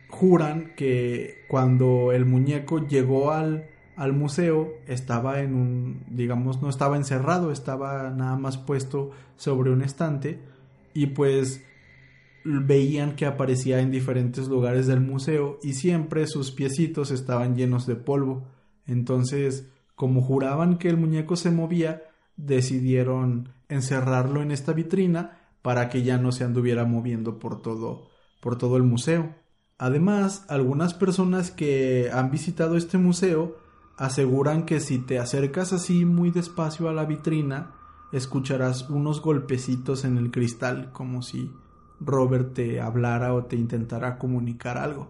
juran 0.09 0.74
que 0.76 1.45
cuando 1.49 2.11
el 2.13 2.26
muñeco 2.26 2.86
llegó 2.86 3.32
al, 3.32 3.67
al 3.97 4.13
museo 4.13 4.72
estaba 4.88 5.41
en 5.41 5.53
un, 5.53 6.05
digamos, 6.09 6.61
no 6.61 6.69
estaba 6.69 6.95
encerrado, 6.95 7.51
estaba 7.51 8.09
nada 8.09 8.38
más 8.38 8.57
puesto 8.57 9.11
sobre 9.36 9.72
un 9.72 9.82
estante 9.82 10.39
y 10.93 11.07
pues 11.07 11.65
veían 12.44 13.16
que 13.16 13.26
aparecía 13.26 13.80
en 13.82 13.92
diferentes 13.92 14.48
lugares 14.48 14.88
del 14.88 15.02
museo 15.02 15.60
y 15.64 15.74
siempre 15.74 16.28
sus 16.28 16.52
piecitos 16.52 17.12
estaban 17.12 17.56
llenos 17.56 17.86
de 17.86 17.96
polvo. 17.96 18.48
Entonces, 18.86 19.70
como 19.96 20.22
juraban 20.22 20.78
que 20.78 20.89
el 20.89 20.98
muñeco 20.98 21.36
se 21.36 21.52
movía, 21.52 22.04
decidieron 22.38 23.50
encerrarlo 23.70 24.42
en 24.42 24.52
esta 24.52 24.74
vitrina 24.74 25.39
para 25.62 25.89
que 25.89 26.04
ya 26.04 26.18
no 26.18 26.32
se 26.32 26.44
anduviera 26.44 26.86
moviendo 26.86 27.38
por 27.39 27.62
todo 27.62 28.10
por 28.42 28.58
todo 28.58 28.76
el 28.76 28.84
museo. 28.84 29.34
Además, 29.78 30.46
algunas 30.50 30.94
personas 30.94 31.52
que 31.52 32.10
han 32.12 32.30
visitado 32.32 32.76
este 32.76 32.98
museo 32.98 33.58
aseguran 33.98 34.66
que 34.66 34.80
si 34.80 35.00
te 35.00 35.20
acercas 35.20 35.74
así 35.74 36.06
muy 36.06 36.32
despacio 36.32 36.89
a 36.89 36.94
la 36.94 37.06
vitrina, 37.06 37.76
escucharás 38.12 38.89
unos 38.89 39.22
golpecitos 39.22 40.04
en 40.04 40.18
el 40.18 40.32
cristal 40.32 40.92
como 40.92 41.22
si 41.22 41.52
Robert 42.02 42.54
te 42.54 42.82
hablara 42.82 43.34
o 43.34 43.45
te 43.45 43.56
intentara 43.56 44.18
comunicar 44.18 44.78
algo. 44.78 45.10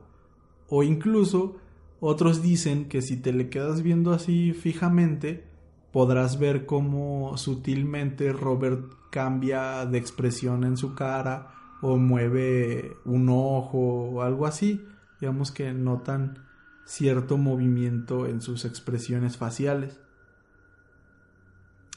O 0.68 0.84
incluso 0.84 1.58
otros 2.00 2.42
dicen 2.42 2.88
que 2.90 3.02
si 3.02 3.18
te 3.18 3.34
le 3.34 3.50
quedas 3.50 3.82
viendo 3.82 4.12
así 4.12 4.54
fijamente, 4.54 5.46
podrás 5.92 6.40
ver 6.40 6.66
cómo 6.66 7.38
sutilmente 7.38 8.34
Robert 8.34 8.86
cambia 9.10 9.86
de 9.86 9.98
expresión 9.98 10.64
en 10.64 10.78
su 10.78 10.96
cara 10.96 11.54
o 11.82 11.98
mueve 11.98 12.96
un 13.06 13.30
ojo 13.30 13.78
o 13.78 14.22
algo 14.22 14.46
así. 14.46 14.84
Digamos 15.20 15.52
que 15.52 15.74
notan 15.74 16.40
cierto 16.86 17.38
movimiento 17.38 18.26
en 18.26 18.42
sus 18.42 18.66
expresiones 18.66 19.38
faciales. 19.38 20.00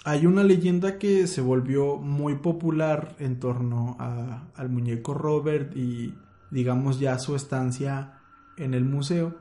Hay 0.07 0.26
una 0.26 0.44
leyenda 0.44 0.98
que 0.98 1.26
se 1.26 1.40
volvió 1.40 1.96
muy 1.96 2.34
popular 2.36 3.16
en 3.18 3.40
torno 3.40 3.96
al 3.98 4.68
muñeco 4.68 5.14
Robert 5.14 5.74
y 5.74 6.14
digamos 6.50 7.00
ya 7.00 7.18
su 7.18 7.34
estancia 7.34 8.20
en 8.59 8.74
el 8.74 8.84
museo. 8.84 9.34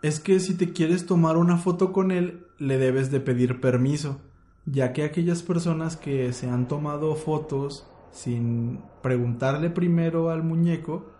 Es 0.00 0.20
que 0.20 0.40
si 0.40 0.54
te 0.54 0.72
quieres 0.72 1.04
tomar 1.04 1.36
una 1.36 1.58
foto 1.58 1.92
con 1.92 2.12
él, 2.12 2.46
le 2.56 2.78
debes 2.78 3.10
de 3.10 3.20
pedir 3.20 3.60
permiso, 3.60 4.22
ya 4.64 4.94
que 4.94 5.04
aquellas 5.04 5.42
personas 5.42 5.98
que 5.98 6.32
se 6.32 6.48
han 6.48 6.66
tomado 6.66 7.14
fotos 7.14 7.86
sin 8.10 8.80
preguntarle 9.02 9.68
primero 9.68 10.30
al 10.30 10.42
muñeco 10.42 11.12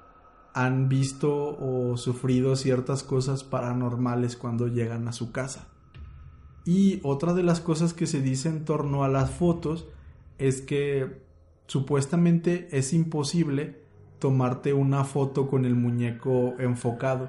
han 0.54 0.88
visto 0.88 1.58
o 1.58 1.98
sufrido 1.98 2.56
ciertas 2.56 3.02
cosas 3.02 3.44
paranormales 3.44 4.38
cuando 4.38 4.68
llegan 4.68 5.06
a 5.06 5.12
su 5.12 5.32
casa. 5.32 5.68
Y 6.64 7.00
otra 7.02 7.34
de 7.34 7.42
las 7.42 7.60
cosas 7.60 7.92
que 7.92 8.06
se 8.06 8.20
dice 8.20 8.48
en 8.48 8.64
torno 8.64 9.04
a 9.04 9.08
las 9.08 9.30
fotos 9.30 9.86
es 10.38 10.62
que 10.62 11.20
supuestamente 11.66 12.68
es 12.72 12.92
imposible 12.92 13.82
tomarte 14.18 14.72
una 14.72 15.04
foto 15.04 15.48
con 15.48 15.64
el 15.64 15.74
muñeco 15.74 16.54
enfocado. 16.58 17.28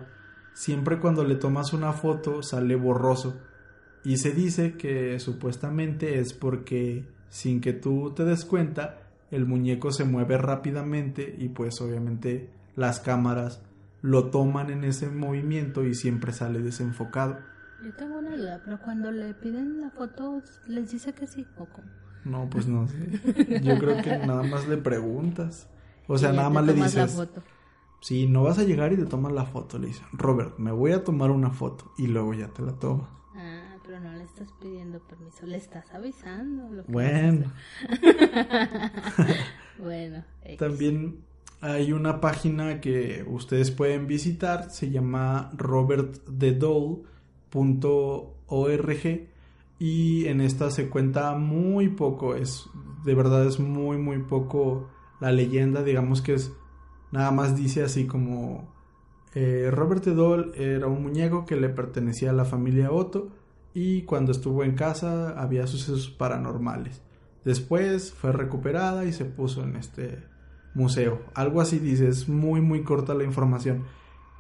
Siempre 0.54 1.00
cuando 1.00 1.26
le 1.26 1.36
tomas 1.36 1.74
una 1.74 1.92
foto 1.92 2.42
sale 2.42 2.76
borroso. 2.76 3.38
Y 4.06 4.18
se 4.18 4.32
dice 4.32 4.78
que 4.78 5.20
supuestamente 5.20 6.20
es 6.20 6.34
porque 6.34 7.06
sin 7.30 7.60
que 7.60 7.74
tú 7.74 8.14
te 8.16 8.24
des 8.24 8.46
cuenta, 8.46 9.02
el 9.32 9.46
muñeco 9.46 9.92
se 9.92 10.06
mueve 10.06 10.38
rápidamente 10.38 11.36
y 11.38 11.50
pues 11.50 11.82
obviamente 11.82 12.50
las 12.76 13.00
cámaras 13.00 13.62
lo 14.02 14.30
toman 14.30 14.70
en 14.70 14.84
ese 14.84 15.10
movimiento 15.10 15.84
y 15.84 15.96
siempre 15.96 16.32
sale 16.32 16.62
desenfocado. 16.62 17.38
Yo 17.84 17.94
tengo 17.94 18.20
una 18.20 18.36
duda, 18.36 18.62
pero 18.64 18.80
cuando 18.82 19.12
le 19.12 19.34
piden 19.34 19.82
la 19.82 19.90
foto, 19.92 20.42
¿les 20.68 20.92
dice 20.92 21.14
que 21.14 21.28
sí 21.28 21.46
o 21.58 21.66
cómo? 21.66 21.88
No, 22.26 22.50
pues 22.50 22.68
no 22.68 22.88
sé. 22.88 23.62
Yo 23.62 23.78
creo 23.78 24.02
que 24.02 24.18
nada 24.18 24.44
más 24.44 24.68
le 24.68 24.78
preguntas. 24.78 25.70
O 26.08 26.18
sea, 26.18 26.32
nada 26.32 26.50
más 26.50 26.66
le 26.66 26.74
dices. 26.74 26.96
La 26.96 27.08
foto. 27.08 27.44
Sí, 28.02 28.28
no 28.28 28.44
vas 28.44 28.60
a 28.60 28.64
llegar 28.64 28.94
y 28.94 28.98
te 28.98 29.06
tomas 29.06 29.32
la 29.32 29.46
foto. 29.46 29.78
Le 29.78 29.88
dices, 29.88 30.04
Robert, 30.12 30.58
me 30.58 30.72
voy 30.72 30.92
a 30.92 31.04
tomar 31.04 31.32
una 31.32 31.52
foto. 31.52 31.92
Y 31.98 32.08
luego 32.08 32.34
ya 32.34 32.48
te 32.48 32.62
la 32.64 32.74
tomas. 32.74 33.10
Ah, 33.36 33.78
pero 33.86 34.00
no 34.00 34.14
le 34.14 34.24
estás 34.24 34.52
pidiendo 34.62 35.00
permiso, 35.00 35.46
le 35.46 35.58
estás 35.58 35.92
avisando. 35.94 36.70
Lo 36.70 36.86
que 36.86 36.92
bueno. 36.92 37.52
bueno. 39.80 40.24
También 40.58 41.24
hay 41.62 41.94
una 41.94 42.22
página 42.22 42.82
que 42.82 43.24
ustedes 43.28 43.72
pueden 43.72 44.08
visitar. 44.08 44.72
Se 44.72 44.90
llama 44.90 45.52
Robert 45.56 46.20
the 46.38 46.54
Doll 46.54 47.04
.org 47.56 49.28
y 49.80 50.26
en 50.28 50.42
esta 50.42 50.72
se 50.72 50.90
cuenta 50.90 51.36
muy 51.36 51.90
poco, 51.90 52.36
es 52.36 52.70
de 53.04 53.16
verdad 53.16 53.46
es 53.46 53.60
muy 53.60 53.98
muy 53.98 54.20
poco 54.20 54.90
la 55.20 55.32
leyenda, 55.32 55.84
digamos 55.84 56.22
que 56.22 56.34
es 56.34 56.54
nada 57.12 57.32
más 57.32 57.56
dice 57.56 57.84
así 57.84 58.06
como 58.06 58.74
eh, 59.34 59.70
Robert 59.72 60.06
Doll 60.06 60.54
era 60.56 60.88
un 60.88 61.04
muñeco 61.04 61.46
que 61.46 61.56
le 61.56 61.70
pertenecía 61.70 62.30
a 62.30 62.34
la 62.34 62.46
familia 62.46 62.92
Otto 62.92 63.30
y 63.74 64.04
cuando 64.04 64.32
estuvo 64.32 64.64
en 64.64 64.76
casa 64.76 65.40
había 65.40 65.68
sucesos 65.68 66.10
paranormales. 66.10 67.02
Después 67.44 68.14
fue 68.14 68.32
recuperada 68.32 69.06
y 69.06 69.14
se 69.14 69.26
puso 69.26 69.64
en 69.64 69.76
este 69.76 70.24
museo. 70.74 71.22
Algo 71.34 71.62
así 71.62 71.80
dice, 71.80 72.08
es 72.08 72.30
muy 72.30 72.62
muy 72.62 72.84
corta 72.84 73.14
la 73.14 73.24
información. 73.24 73.84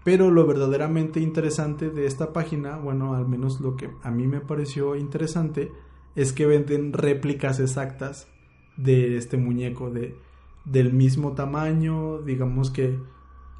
Pero 0.05 0.29
lo 0.29 0.45
verdaderamente 0.45 1.19
interesante 1.19 1.89
de 1.89 2.05
esta 2.05 2.31
página, 2.31 2.77
bueno, 2.77 3.15
al 3.15 3.27
menos 3.27 3.59
lo 3.59 3.75
que 3.75 3.89
a 4.03 4.11
mí 4.11 4.27
me 4.27 4.39
pareció 4.39 4.95
interesante, 4.95 5.71
es 6.15 6.31
que 6.31 6.45
venden 6.45 6.93
réplicas 6.93 7.59
exactas 7.59 8.27
de 8.77 9.17
este 9.17 9.37
muñeco, 9.37 9.89
de, 9.89 10.15
del 10.63 10.93
mismo 10.93 11.33
tamaño, 11.33 12.21
digamos 12.21 12.69
que 12.69 12.99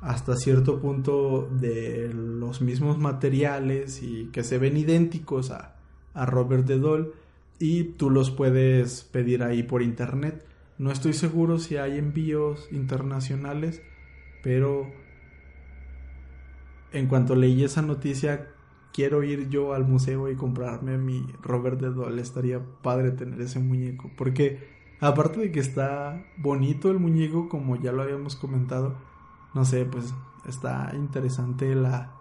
hasta 0.02 0.36
cierto 0.36 0.80
punto 0.80 1.50
de 1.50 2.14
los 2.14 2.62
mismos 2.62 3.00
materiales 3.00 4.04
y 4.04 4.28
que 4.28 4.44
se 4.44 4.60
ven 4.60 4.78
idénticos 4.78 5.50
a, 5.50 5.78
a 6.14 6.28
Robert 6.28 6.68
de 6.68 6.78
Doll 6.78 7.14
y 7.58 7.86
tú 7.86 8.12
los 8.12 8.30
puedes 8.30 9.02
pedir 9.04 9.42
ahí 9.42 9.64
por 9.64 9.82
internet. 9.82 10.46
No 10.78 10.92
estoy 10.92 11.14
seguro 11.14 11.58
si 11.58 11.78
hay 11.78 11.98
envíos 11.98 12.68
internacionales, 12.72 13.82
pero 14.44 14.92
en 16.96 17.08
cuanto 17.08 17.36
leí 17.36 17.64
esa 17.64 17.82
noticia, 17.82 18.48
quiero 18.94 19.24
ir 19.24 19.50
yo 19.50 19.74
al 19.74 19.86
museo 19.86 20.30
y 20.32 20.36
comprarme 20.36 20.98
mi 20.98 21.26
Robert 21.42 21.80
de 21.80 21.92
Doll. 21.92 22.18
Estaría 22.20 22.62
padre 22.82 23.12
tener 23.12 23.42
ese 23.42 23.60
muñeco. 23.60 24.10
Porque 24.16 24.60
aparte 25.02 25.42
de 25.42 25.52
que 25.52 25.60
está 25.60 26.26
bonito 26.38 26.90
el 26.90 27.00
muñeco, 27.00 27.50
como 27.50 27.76
ya 27.76 27.92
lo 27.92 28.04
habíamos 28.04 28.38
comentado, 28.38 28.96
no 29.54 29.66
sé, 29.66 29.86
pues 29.86 30.14
está 30.48 30.92
interesante 30.96 31.76
la, 31.76 32.16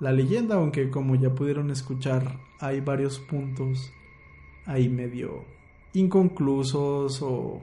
la 0.00 0.12
leyenda, 0.12 0.56
aunque 0.56 0.90
como 0.90 1.14
ya 1.16 1.34
pudieron 1.34 1.70
escuchar, 1.70 2.40
hay 2.60 2.80
varios 2.80 3.18
puntos 3.18 3.92
ahí 4.64 4.88
medio 4.88 5.44
inconclusos 5.92 7.20
o 7.22 7.62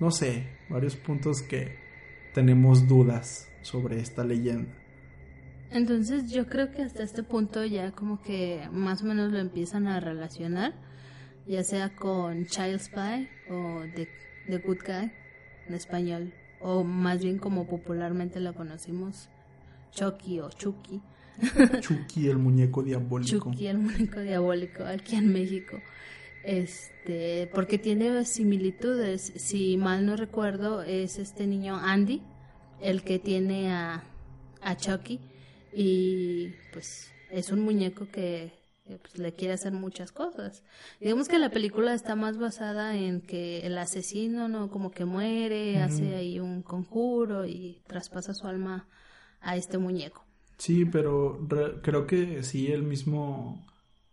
no 0.00 0.10
sé, 0.10 0.58
varios 0.68 0.96
puntos 0.96 1.42
que 1.42 1.76
tenemos 2.34 2.86
dudas 2.88 3.48
sobre 3.62 4.00
esta 4.00 4.24
leyenda. 4.24 4.87
Entonces 5.70 6.30
yo 6.30 6.46
creo 6.46 6.70
que 6.70 6.82
hasta 6.82 7.02
este 7.02 7.22
punto 7.22 7.64
ya 7.64 7.92
como 7.92 8.22
que 8.22 8.68
más 8.72 9.02
o 9.02 9.04
menos 9.04 9.30
lo 9.32 9.38
empiezan 9.38 9.86
a 9.86 10.00
relacionar, 10.00 10.74
ya 11.46 11.62
sea 11.62 11.94
con 11.94 12.46
Child 12.46 12.80
Spy 12.80 13.28
o 13.50 13.82
The, 13.94 14.58
Good 14.58 14.78
Guy 14.86 15.12
en 15.68 15.74
español, 15.74 16.32
o 16.60 16.84
más 16.84 17.22
bien 17.22 17.38
como 17.38 17.66
popularmente 17.66 18.40
lo 18.40 18.54
conocimos, 18.54 19.28
Chucky 19.92 20.40
o 20.40 20.48
Chucky. 20.50 21.02
Chucky 21.80 22.28
el 22.28 22.38
muñeco 22.38 22.82
diabólico. 22.82 23.50
Chucky 23.50 23.66
el 23.66 23.78
muñeco 23.78 24.20
diabólico 24.20 24.84
aquí 24.84 25.16
en 25.16 25.32
México. 25.32 25.78
Este, 26.44 27.50
porque 27.52 27.78
tiene 27.78 28.24
similitudes, 28.24 29.34
si 29.36 29.76
mal 29.76 30.06
no 30.06 30.16
recuerdo, 30.16 30.82
es 30.82 31.18
este 31.18 31.46
niño 31.46 31.76
Andy, 31.76 32.22
el 32.80 33.02
que 33.02 33.18
tiene 33.18 33.70
a, 33.70 34.02
a 34.62 34.76
Chucky 34.76 35.20
y 35.72 36.48
pues 36.72 37.12
es 37.30 37.50
un 37.50 37.60
muñeco 37.60 38.08
que 38.10 38.52
pues, 38.86 39.18
le 39.18 39.32
quiere 39.34 39.54
hacer 39.54 39.72
muchas 39.72 40.12
cosas. 40.12 40.62
Digamos 41.00 41.28
que 41.28 41.38
la 41.38 41.50
película 41.50 41.94
está 41.94 42.16
más 42.16 42.38
basada 42.38 42.96
en 42.96 43.20
que 43.20 43.66
el 43.66 43.76
asesino 43.76 44.48
no 44.48 44.70
como 44.70 44.90
que 44.90 45.04
muere, 45.04 45.82
hace 45.82 46.14
ahí 46.14 46.40
un 46.40 46.62
conjuro 46.62 47.46
y 47.46 47.82
traspasa 47.86 48.34
su 48.34 48.46
alma 48.46 48.88
a 49.40 49.56
este 49.56 49.78
muñeco. 49.78 50.24
Sí, 50.56 50.84
pero 50.84 51.46
creo 51.82 52.06
que 52.06 52.42
sí 52.42 52.72
el 52.72 52.82
mismo 52.82 53.64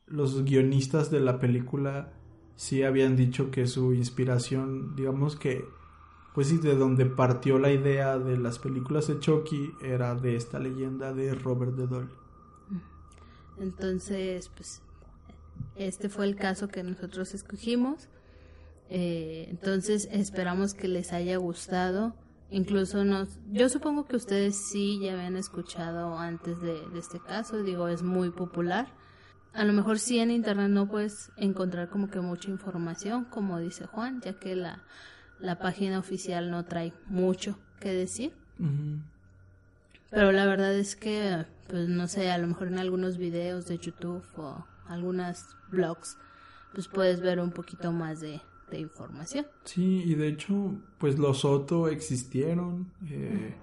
los 0.06 0.45
guionistas 0.45 1.10
de 1.10 1.20
la 1.20 1.39
película 1.39 2.14
sí 2.56 2.84
habían 2.84 3.16
dicho 3.16 3.49
que 3.51 3.66
su 3.68 3.93
inspiración, 3.93 4.95
digamos 4.95 5.36
que 5.36 5.66
pues 6.36 6.50
sí, 6.50 6.58
de 6.58 6.76
donde 6.76 7.06
partió 7.06 7.58
la 7.60 7.72
idea 7.72 8.20
de 8.20 8.38
las 8.38 8.60
películas 8.60 9.08
de 9.08 9.20
Chucky 9.20 9.72
era 9.82 10.16
de 10.16 10.36
esta 10.36 10.60
leyenda 10.60 11.14
de 11.14 11.34
Robert 11.34 11.76
de 11.76 11.88
Doll. 11.88 12.10
Entonces, 13.58 14.50
pues, 14.50 14.82
este 15.78 16.10
fue 16.10 16.26
el 16.26 16.36
caso 16.36 16.68
que 16.68 16.84
nosotros 16.84 17.34
escogimos. 17.34 18.10
Eh, 18.90 19.48
entonces, 19.50 20.10
esperamos 20.12 20.74
que 20.74 20.90
les 20.90 21.14
haya 21.14 21.38
gustado. 21.38 22.14
Incluso 22.52 23.06
nos, 23.06 23.40
yo 23.54 23.70
supongo 23.70 24.06
que 24.06 24.18
ustedes 24.18 24.58
sí 24.58 25.00
ya 25.00 25.14
habían 25.14 25.38
escuchado 25.38 26.18
antes 26.18 26.60
de, 26.60 26.82
de 26.90 27.00
este 27.00 27.22
caso. 27.22 27.64
Digo, 27.64 27.88
es 27.88 28.04
muy 28.04 28.30
popular. 28.30 28.88
A 29.54 29.64
lo 29.64 29.72
mejor 29.72 30.00
sí 30.00 30.20
en 30.20 30.32
internet 30.32 30.70
no 30.70 30.90
puedes 30.90 31.32
encontrar 31.38 31.88
como 31.88 32.10
que 32.10 32.20
mucha 32.20 32.50
información, 32.50 33.24
como 33.24 33.58
dice 33.60 33.86
Juan, 33.86 34.20
ya 34.20 34.34
que 34.38 34.54
la 34.58 34.84
la 35.40 35.60
página 35.60 36.00
oficial 36.00 36.52
no 36.52 36.66
trae 36.66 36.94
mucho 37.08 37.58
que 37.80 37.92
decir. 37.92 38.34
Pero 40.10 40.32
la 40.32 40.46
verdad 40.46 40.74
es 40.74 40.96
que, 40.96 41.46
pues 41.68 41.90
no 41.90 42.08
sé, 42.08 42.32
a 42.32 42.38
lo 42.38 42.48
mejor 42.48 42.68
en 42.68 42.80
algunos 42.80 43.18
videos 43.18 43.68
de 43.68 43.78
YouTube 43.78 44.24
o 44.38 44.66
algunas 44.88 45.56
blogs, 45.70 46.18
pues 46.74 46.88
puedes 46.88 47.22
ver 47.22 47.40
un 47.40 47.52
poquito 47.52 47.92
más 47.92 48.22
de, 48.22 48.42
información. 48.72 49.46
Sí, 49.64 50.04
y 50.06 50.16
de 50.16 50.28
hecho, 50.28 50.76
pues 50.98 51.18
los 51.18 51.40
Soto 51.40 51.88
existieron. 51.88 52.92
Eh, 53.10 53.56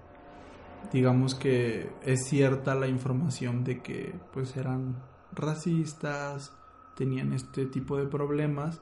digamos 0.91 1.35
que 1.35 1.91
es 2.03 2.25
cierta 2.25 2.73
la 2.73 2.87
información 2.87 3.63
de 3.63 3.83
que 3.83 4.15
pues 4.33 4.57
eran 4.57 4.95
racistas, 5.31 6.51
tenían 6.95 7.31
este 7.31 7.67
tipo 7.67 7.97
de 7.97 8.07
problemas 8.07 8.81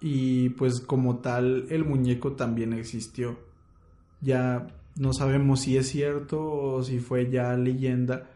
y 0.00 0.50
pues 0.50 0.80
como 0.80 1.18
tal 1.18 1.66
el 1.70 1.84
muñeco 1.84 2.32
también 2.32 2.72
existió. 2.72 3.38
Ya 4.20 4.66
no 4.96 5.12
sabemos 5.12 5.60
si 5.60 5.76
es 5.76 5.88
cierto 5.88 6.42
o 6.42 6.82
si 6.82 6.98
fue 6.98 7.30
ya 7.30 7.56
leyenda 7.56 8.30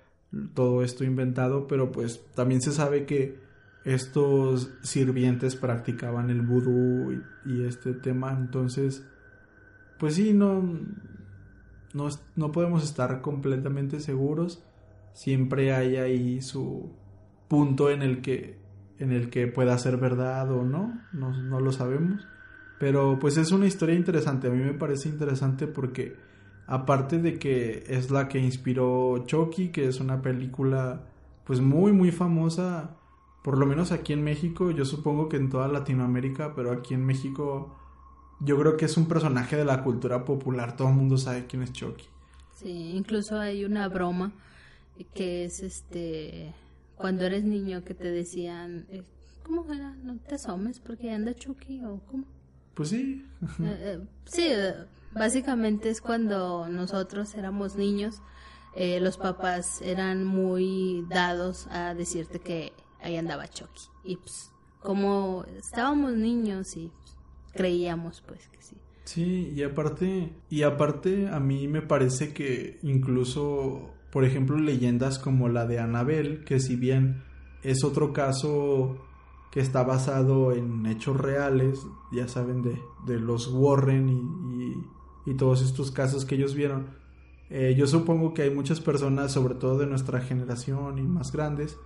todo 0.55 0.83
esto 0.83 1.05
inventado, 1.05 1.67
pero 1.67 1.93
pues 1.93 2.25
también 2.35 2.61
se 2.61 2.73
sabe 2.73 3.07
que 3.07 3.39
estos 3.85 4.73
sirvientes 4.83 5.57
practicaban 5.57 6.31
el 6.31 6.43
vudú 6.43 7.23
y, 7.45 7.65
este 7.65 7.93
tema, 7.93 8.33
entonces 8.33 9.07
pues 9.99 10.15
sí, 10.15 10.33
no, 10.33 10.63
no, 11.93 12.09
no 12.35 12.53
podemos 12.53 12.83
estar 12.83 13.21
completamente 13.21 14.01
seguros, 14.01 14.65
siempre 15.13 15.73
hay 15.73 15.97
ahí 15.97 16.41
su 16.41 16.91
punto 17.49 17.91
en 17.91 18.03
el 18.03 18.23
que 18.23 18.64
en 18.99 19.13
el 19.13 19.31
que 19.31 19.47
pueda 19.47 19.77
ser 19.79 19.97
verdad 19.97 20.51
o 20.51 20.65
no, 20.65 21.01
no, 21.13 21.61
lo 21.61 21.73
sabemos. 21.73 22.27
Pero 22.79 23.19
pues 23.19 23.37
es 23.37 23.53
una 23.53 23.67
historia 23.67 23.95
interesante, 23.95 24.49
a 24.49 24.51
mí 24.51 24.63
me 24.63 24.75
parece 24.75 25.09
interesante 25.09 25.67
porque 25.67 26.17
aparte 26.67 27.19
de 27.19 27.39
que 27.39 27.85
es 27.89 28.11
la 28.11 28.29
que 28.29 28.39
inspiró 28.39 29.25
Chucky, 29.27 29.69
que 29.69 29.87
es 29.87 30.01
una 30.01 30.23
película 30.23 31.07
pues 31.45 31.61
muy 31.61 31.93
muy 31.93 32.11
famosa, 32.11 32.97
por 33.43 33.59
lo 33.59 33.67
menos 33.67 33.93
aquí 33.93 34.13
en 34.13 34.25
México, 34.25 34.71
yo 34.71 34.85
supongo 34.85 35.29
que 35.29 35.37
en 35.37 35.51
toda 35.51 35.69
Latinoamérica, 35.69 36.55
pero 36.55 36.73
aquí 36.73 36.95
en 36.95 37.05
México 37.05 37.77
yo 38.41 38.59
creo 38.59 38.77
que 38.77 38.87
es 38.87 38.97
un 38.97 39.07
personaje 39.07 39.57
de 39.57 39.65
la 39.65 39.83
cultura 39.83 40.25
popular, 40.25 40.77
todo 40.77 40.89
el 40.89 40.95
mundo 40.95 41.17
sabe 41.17 41.47
quién 41.47 41.63
es 41.63 41.73
Chucky. 41.73 42.05
Sí, 42.55 42.93
incluso 42.95 43.39
hay 43.39 43.65
una 43.65 43.89
broma 43.89 44.33
que 45.15 45.45
es 45.45 45.61
este 45.63 46.55
cuando 46.97 47.25
eres 47.25 47.45
niño 47.45 47.85
que 47.85 47.95
te 47.95 48.11
decían, 48.11 48.87
eh, 48.89 49.03
¿cómo 49.43 49.73
era? 49.73 49.95
No 50.03 50.17
te 50.19 50.37
asomes 50.37 50.81
porque 50.81 51.11
anda 51.11 51.35
Chucky 51.35 51.83
o 51.85 52.01
cómo. 52.07 52.25
Pues 52.75 52.91
sí. 52.91 53.25
Eh, 53.61 53.99
eh, 54.01 54.01
sí, 54.25 54.49
básicamente 55.13 55.91
es 55.91 56.01
cuando 56.01 56.69
nosotros 56.69 57.35
éramos 57.35 57.77
niños, 57.77 58.21
los 58.77 59.19
papás 59.19 59.81
eran 59.83 60.25
muy 60.25 61.07
dados 61.09 61.69
a 61.71 61.95
decirte 61.95 62.41
que 62.41 62.73
ahí 63.01 63.17
andaba 63.17 63.47
Chucky. 63.47 63.83
Y 64.03 64.17
pues, 64.17 64.51
como 64.81 65.45
estábamos 65.57 66.15
niños 66.15 66.77
y 66.77 66.89
pues, 66.89 67.17
creíamos 67.53 68.23
pues 68.27 68.49
que 68.49 68.61
sí. 68.61 68.77
Sí, 69.05 69.53
y 69.55 69.63
aparte, 69.63 70.33
y 70.49 70.63
aparte 70.63 71.29
a 71.29 71.39
mí 71.39 71.69
me 71.69 71.83
parece 71.83 72.33
que 72.33 72.79
incluso 72.83 73.95
por 74.15 74.25
ejemplo, 74.25 74.57
leyendas 74.57 75.19
como 75.19 75.49
la 75.49 75.67
de 75.67 75.81
Anabel, 75.81 76.45
que 76.45 76.61
si 76.61 76.77
bien 76.77 77.25
es 77.65 77.83
otro 77.83 78.13
caso 78.13 78.97
que 79.51 79.59
está 79.59 79.83
basado 79.83 80.53
en 80.53 80.87
hechos 80.87 81.21
reales, 81.21 81.85
ya 82.13 82.29
saben, 82.29 82.63
de, 82.63 82.79
de 83.07 83.19
los 83.19 83.49
Warren 83.53 84.09
y, 84.09 85.31
y, 85.31 85.35
todos 85.35 85.63
estos 85.63 85.91
casos 85.91 86.25
que 86.25 86.37
ellos 86.37 86.55
vieron, 86.55 86.91
eh, 87.51 87.75
yo 87.77 87.89
supongo 87.89 88.35
que 88.35 88.43
hay 88.43 88.51
muchas 88.51 88.81
personas, 88.81 89.33
sobre 89.33 89.57
todo 89.57 89.79
de 89.79 89.89
nuestra 89.89 90.21
generación 90.21 90.99
y 90.99 91.03
más 91.03 91.33
grandes, 91.33 91.77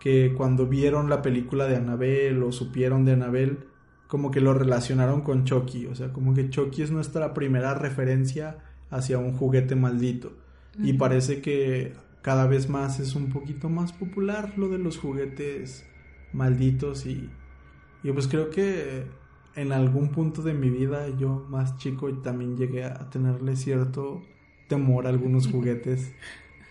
que 0.00 0.32
cuando 0.34 0.66
vieron 0.66 1.10
la 1.10 1.20
película 1.20 1.66
de 1.66 1.76
Annabelle 1.76 2.44
o 2.44 2.50
supieron 2.50 3.04
de 3.04 3.12
Annabelle, 3.12 3.58
como 4.06 4.30
que 4.30 4.40
lo 4.40 4.54
relacionaron 4.54 5.20
con 5.20 5.44
Chucky, 5.44 5.84
o 5.84 5.94
sea, 5.94 6.14
como 6.14 6.32
que 6.32 6.48
Chucky 6.48 6.80
es 6.80 6.90
nuestra 6.90 7.34
primera 7.34 7.74
referencia 7.74 8.56
hacia 8.88 9.18
un 9.18 9.34
juguete 9.34 9.76
maldito. 9.76 10.47
Y 10.78 10.94
parece 10.94 11.40
que 11.40 11.94
cada 12.22 12.46
vez 12.46 12.68
más 12.68 13.00
es 13.00 13.14
un 13.14 13.30
poquito 13.30 13.68
más 13.68 13.92
popular 13.92 14.54
lo 14.56 14.68
de 14.68 14.78
los 14.78 14.98
juguetes 14.98 15.84
malditos 16.32 17.06
y, 17.06 17.30
y 18.02 18.12
pues 18.12 18.28
creo 18.28 18.50
que 18.50 19.06
en 19.54 19.72
algún 19.72 20.10
punto 20.10 20.42
de 20.42 20.54
mi 20.54 20.70
vida 20.70 21.08
yo 21.16 21.46
más 21.48 21.76
chico 21.78 22.12
también 22.18 22.56
llegué 22.56 22.84
a 22.84 23.10
tenerle 23.10 23.56
cierto 23.56 24.22
temor 24.68 25.06
a 25.06 25.10
algunos 25.10 25.48
juguetes, 25.48 26.12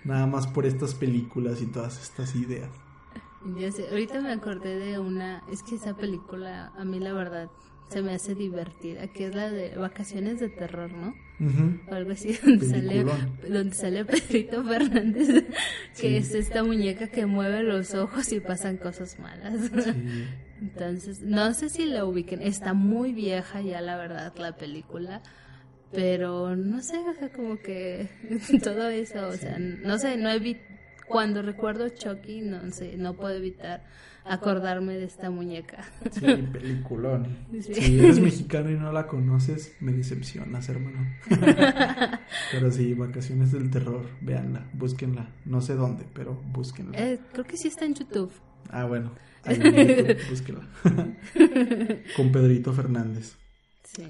nada 0.04 0.28
más 0.28 0.48
por 0.48 0.66
estas 0.66 0.94
películas 0.94 1.62
y 1.62 1.68
todas 1.68 2.02
estas 2.02 2.36
ideas. 2.36 2.70
Ya 3.58 3.72
sé, 3.72 3.90
ahorita 3.90 4.22
me 4.22 4.32
acordé 4.32 4.78
de 4.78 5.00
una, 5.00 5.44
es 5.52 5.64
que 5.64 5.76
esa 5.76 5.96
película 5.96 6.74
a 6.78 6.86
mí 6.86 7.00
la 7.00 7.14
verdad 7.14 7.50
se 7.90 8.02
me 8.02 8.14
hace 8.14 8.36
divertida, 8.36 9.08
que 9.08 9.28
es 9.28 9.36
la 9.36 9.50
de 9.50 9.76
Vacaciones 9.76 10.40
de 10.40 10.50
Terror, 10.50 10.92
¿no? 10.92 11.14
O 11.40 11.94
algo 11.94 12.12
así, 12.12 12.34
donde 12.44 12.66
sale, 12.66 13.06
donde 13.48 13.76
sale 13.76 14.06
Pedrito 14.06 14.64
Fernández, 14.64 15.46
que 16.00 16.18
es 16.18 16.34
esta 16.34 16.64
muñeca 16.64 17.08
que 17.08 17.26
mueve 17.28 17.62
los 17.64 17.94
ojos 17.94 18.32
y 18.32 18.40
pasan 18.40 18.78
cosas 18.78 19.20
malas. 19.20 19.72
Entonces, 20.62 21.22
no 21.22 21.54
sé 21.54 21.70
si 21.70 21.86
la 21.86 22.06
ubiquen, 22.06 22.42
está 22.42 22.74
muy 22.74 23.14
vieja 23.14 23.62
ya 23.62 23.80
la 23.82 23.98
verdad 23.98 24.34
la 24.38 24.58
película, 24.58 25.22
pero 25.92 26.56
no 26.56 26.82
sé, 26.82 26.98
como 27.36 27.60
que 27.60 28.10
todo 28.64 28.90
eso, 28.90 29.28
o 29.28 29.34
sea, 29.34 29.60
no 29.60 30.00
sé, 30.00 30.18
no 30.18 30.32
he 30.32 30.40
cuando 31.08 31.42
recuerdo 31.42 31.88
Chucky, 31.90 32.42
no 32.42 32.72
sé, 32.72 32.98
no 32.98 33.14
puedo 33.14 33.36
evitar 33.36 33.84
acordarme 34.30 34.96
de 34.98 35.06
esta 35.06 35.30
muñeca. 35.30 35.86
Sí, 36.12 36.26
peliculón. 36.54 37.28
Si 37.60 38.00
eres 38.00 38.20
mexicano 38.20 38.72
y 38.72 38.76
no 38.76 38.92
la 38.92 39.08
conoces, 39.08 39.76
me 39.80 39.92
decepcionas, 39.94 40.70
hermano. 40.70 41.00
pero 42.52 42.72
sí, 42.72 42.94
Vacaciones 42.94 43.52
del 43.52 43.70
Terror, 43.70 44.06
véanla, 44.22 44.70
búsquenla. 44.74 45.30
No 45.46 45.62
sé 45.62 45.76
dónde, 45.76 46.06
pero 46.14 46.34
búsquenla. 46.34 46.98
Eh, 46.98 47.20
creo 47.32 47.46
que 47.46 47.58
sí 47.58 47.68
está 47.68 47.86
en 47.86 47.96
YouTube. 47.96 48.32
Ah, 48.70 48.86
bueno, 48.86 49.14
ahí 49.44 49.60
en 49.62 50.18
búsquenla. 50.30 50.68
Con 52.16 52.32
Pedrito 52.32 52.74
Fernández. 52.74 53.38
Sí. 53.84 54.04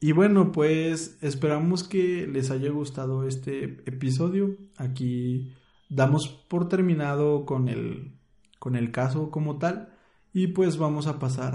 Y 0.00 0.12
bueno, 0.12 0.50
pues 0.50 1.18
esperamos 1.20 1.84
que 1.84 2.26
les 2.26 2.50
haya 2.50 2.70
gustado 2.70 3.28
este 3.28 3.64
episodio. 3.84 4.56
Aquí 4.78 5.52
damos 5.90 6.28
por 6.48 6.68
terminado 6.68 7.44
con 7.44 7.68
el, 7.68 8.14
con 8.60 8.76
el 8.76 8.92
caso 8.92 9.32
como 9.32 9.58
tal 9.58 9.92
y 10.32 10.48
pues 10.48 10.78
vamos 10.78 11.08
a 11.08 11.18
pasar 11.18 11.54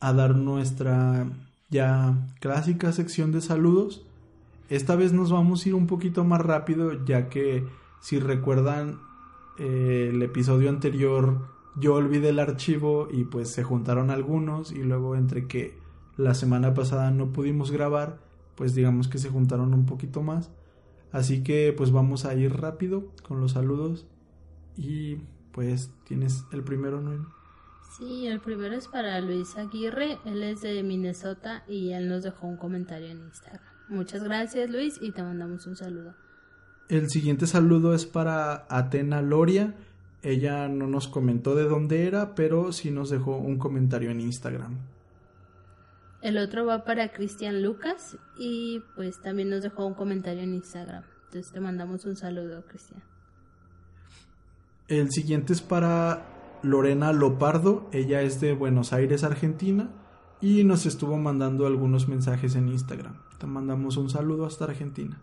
a, 0.00 0.12
dar 0.14 0.36
nuestra 0.36 1.26
ya 1.68 2.16
clásica 2.40 2.92
sección 2.92 3.32
de 3.32 3.42
saludos. 3.42 4.06
Esta 4.70 4.96
vez 4.96 5.12
nos 5.12 5.30
vamos 5.30 5.66
a 5.66 5.68
ir 5.68 5.74
un 5.74 5.86
poquito 5.86 6.24
más 6.24 6.40
rápido 6.40 7.04
ya 7.04 7.28
que 7.28 7.66
si 8.00 8.18
recuerdan 8.18 9.00
eh, 9.58 10.10
el 10.14 10.22
episodio 10.22 10.70
anterior 10.70 11.48
yo 11.78 11.94
olvidé 11.94 12.30
el 12.30 12.38
archivo 12.38 13.08
y 13.12 13.24
pues 13.24 13.50
se 13.50 13.62
juntaron 13.62 14.10
algunos 14.10 14.72
y 14.72 14.82
luego 14.82 15.14
entre 15.14 15.46
que 15.46 15.78
la 16.16 16.32
semana 16.32 16.72
pasada 16.72 17.10
no 17.10 17.34
pudimos 17.34 17.70
grabar 17.70 18.18
pues 18.54 18.74
digamos 18.74 19.08
que 19.08 19.18
se 19.18 19.28
juntaron 19.28 19.74
un 19.74 19.84
poquito 19.84 20.22
más 20.22 20.50
Así 21.12 21.42
que 21.42 21.72
pues 21.74 21.92
vamos 21.92 22.24
a 22.24 22.34
ir 22.34 22.52
rápido 22.60 23.04
con 23.26 23.40
los 23.40 23.52
saludos 23.52 24.06
y 24.76 25.16
pues 25.56 25.90
tienes 26.04 26.44
el 26.52 26.62
primero, 26.62 27.00
Noel. 27.00 27.22
Sí, 27.96 28.26
el 28.26 28.40
primero 28.40 28.74
es 28.74 28.88
para 28.88 29.18
Luis 29.22 29.56
Aguirre, 29.56 30.18
él 30.26 30.42
es 30.42 30.60
de 30.60 30.82
Minnesota 30.82 31.64
y 31.66 31.92
él 31.92 32.08
nos 32.10 32.22
dejó 32.22 32.46
un 32.46 32.58
comentario 32.58 33.08
en 33.08 33.20
Instagram. 33.20 33.62
Muchas 33.88 34.22
gracias 34.22 34.68
Luis 34.68 34.98
y 35.00 35.12
te 35.12 35.22
mandamos 35.22 35.66
un 35.66 35.74
saludo. 35.74 36.14
El 36.90 37.08
siguiente 37.08 37.46
saludo 37.46 37.94
es 37.94 38.04
para 38.04 38.66
Atena 38.68 39.22
Loria. 39.22 39.74
Ella 40.22 40.68
no 40.68 40.88
nos 40.88 41.08
comentó 41.08 41.54
de 41.54 41.64
dónde 41.64 42.06
era, 42.06 42.34
pero 42.34 42.70
sí 42.72 42.90
nos 42.90 43.08
dejó 43.08 43.38
un 43.38 43.58
comentario 43.58 44.10
en 44.10 44.20
Instagram. 44.20 44.76
El 46.20 46.36
otro 46.36 46.66
va 46.66 46.84
para 46.84 47.12
Cristian 47.12 47.62
Lucas 47.62 48.18
y 48.38 48.82
pues 48.94 49.22
también 49.22 49.48
nos 49.48 49.62
dejó 49.62 49.86
un 49.86 49.94
comentario 49.94 50.42
en 50.42 50.52
Instagram. 50.52 51.04
Entonces 51.26 51.50
te 51.50 51.60
mandamos 51.60 52.04
un 52.04 52.16
saludo, 52.16 52.62
Cristian. 52.66 53.02
El 54.88 55.10
siguiente 55.10 55.52
es 55.52 55.62
para 55.62 56.60
Lorena 56.62 57.12
Lopardo. 57.12 57.88
Ella 57.92 58.22
es 58.22 58.40
de 58.40 58.52
Buenos 58.52 58.92
Aires, 58.92 59.24
Argentina. 59.24 59.90
Y 60.40 60.62
nos 60.62 60.86
estuvo 60.86 61.16
mandando 61.16 61.66
algunos 61.66 62.06
mensajes 62.06 62.54
en 62.54 62.68
Instagram. 62.68 63.20
Te 63.38 63.46
mandamos 63.46 63.96
un 63.96 64.10
saludo 64.10 64.46
hasta 64.46 64.66
Argentina. 64.66 65.20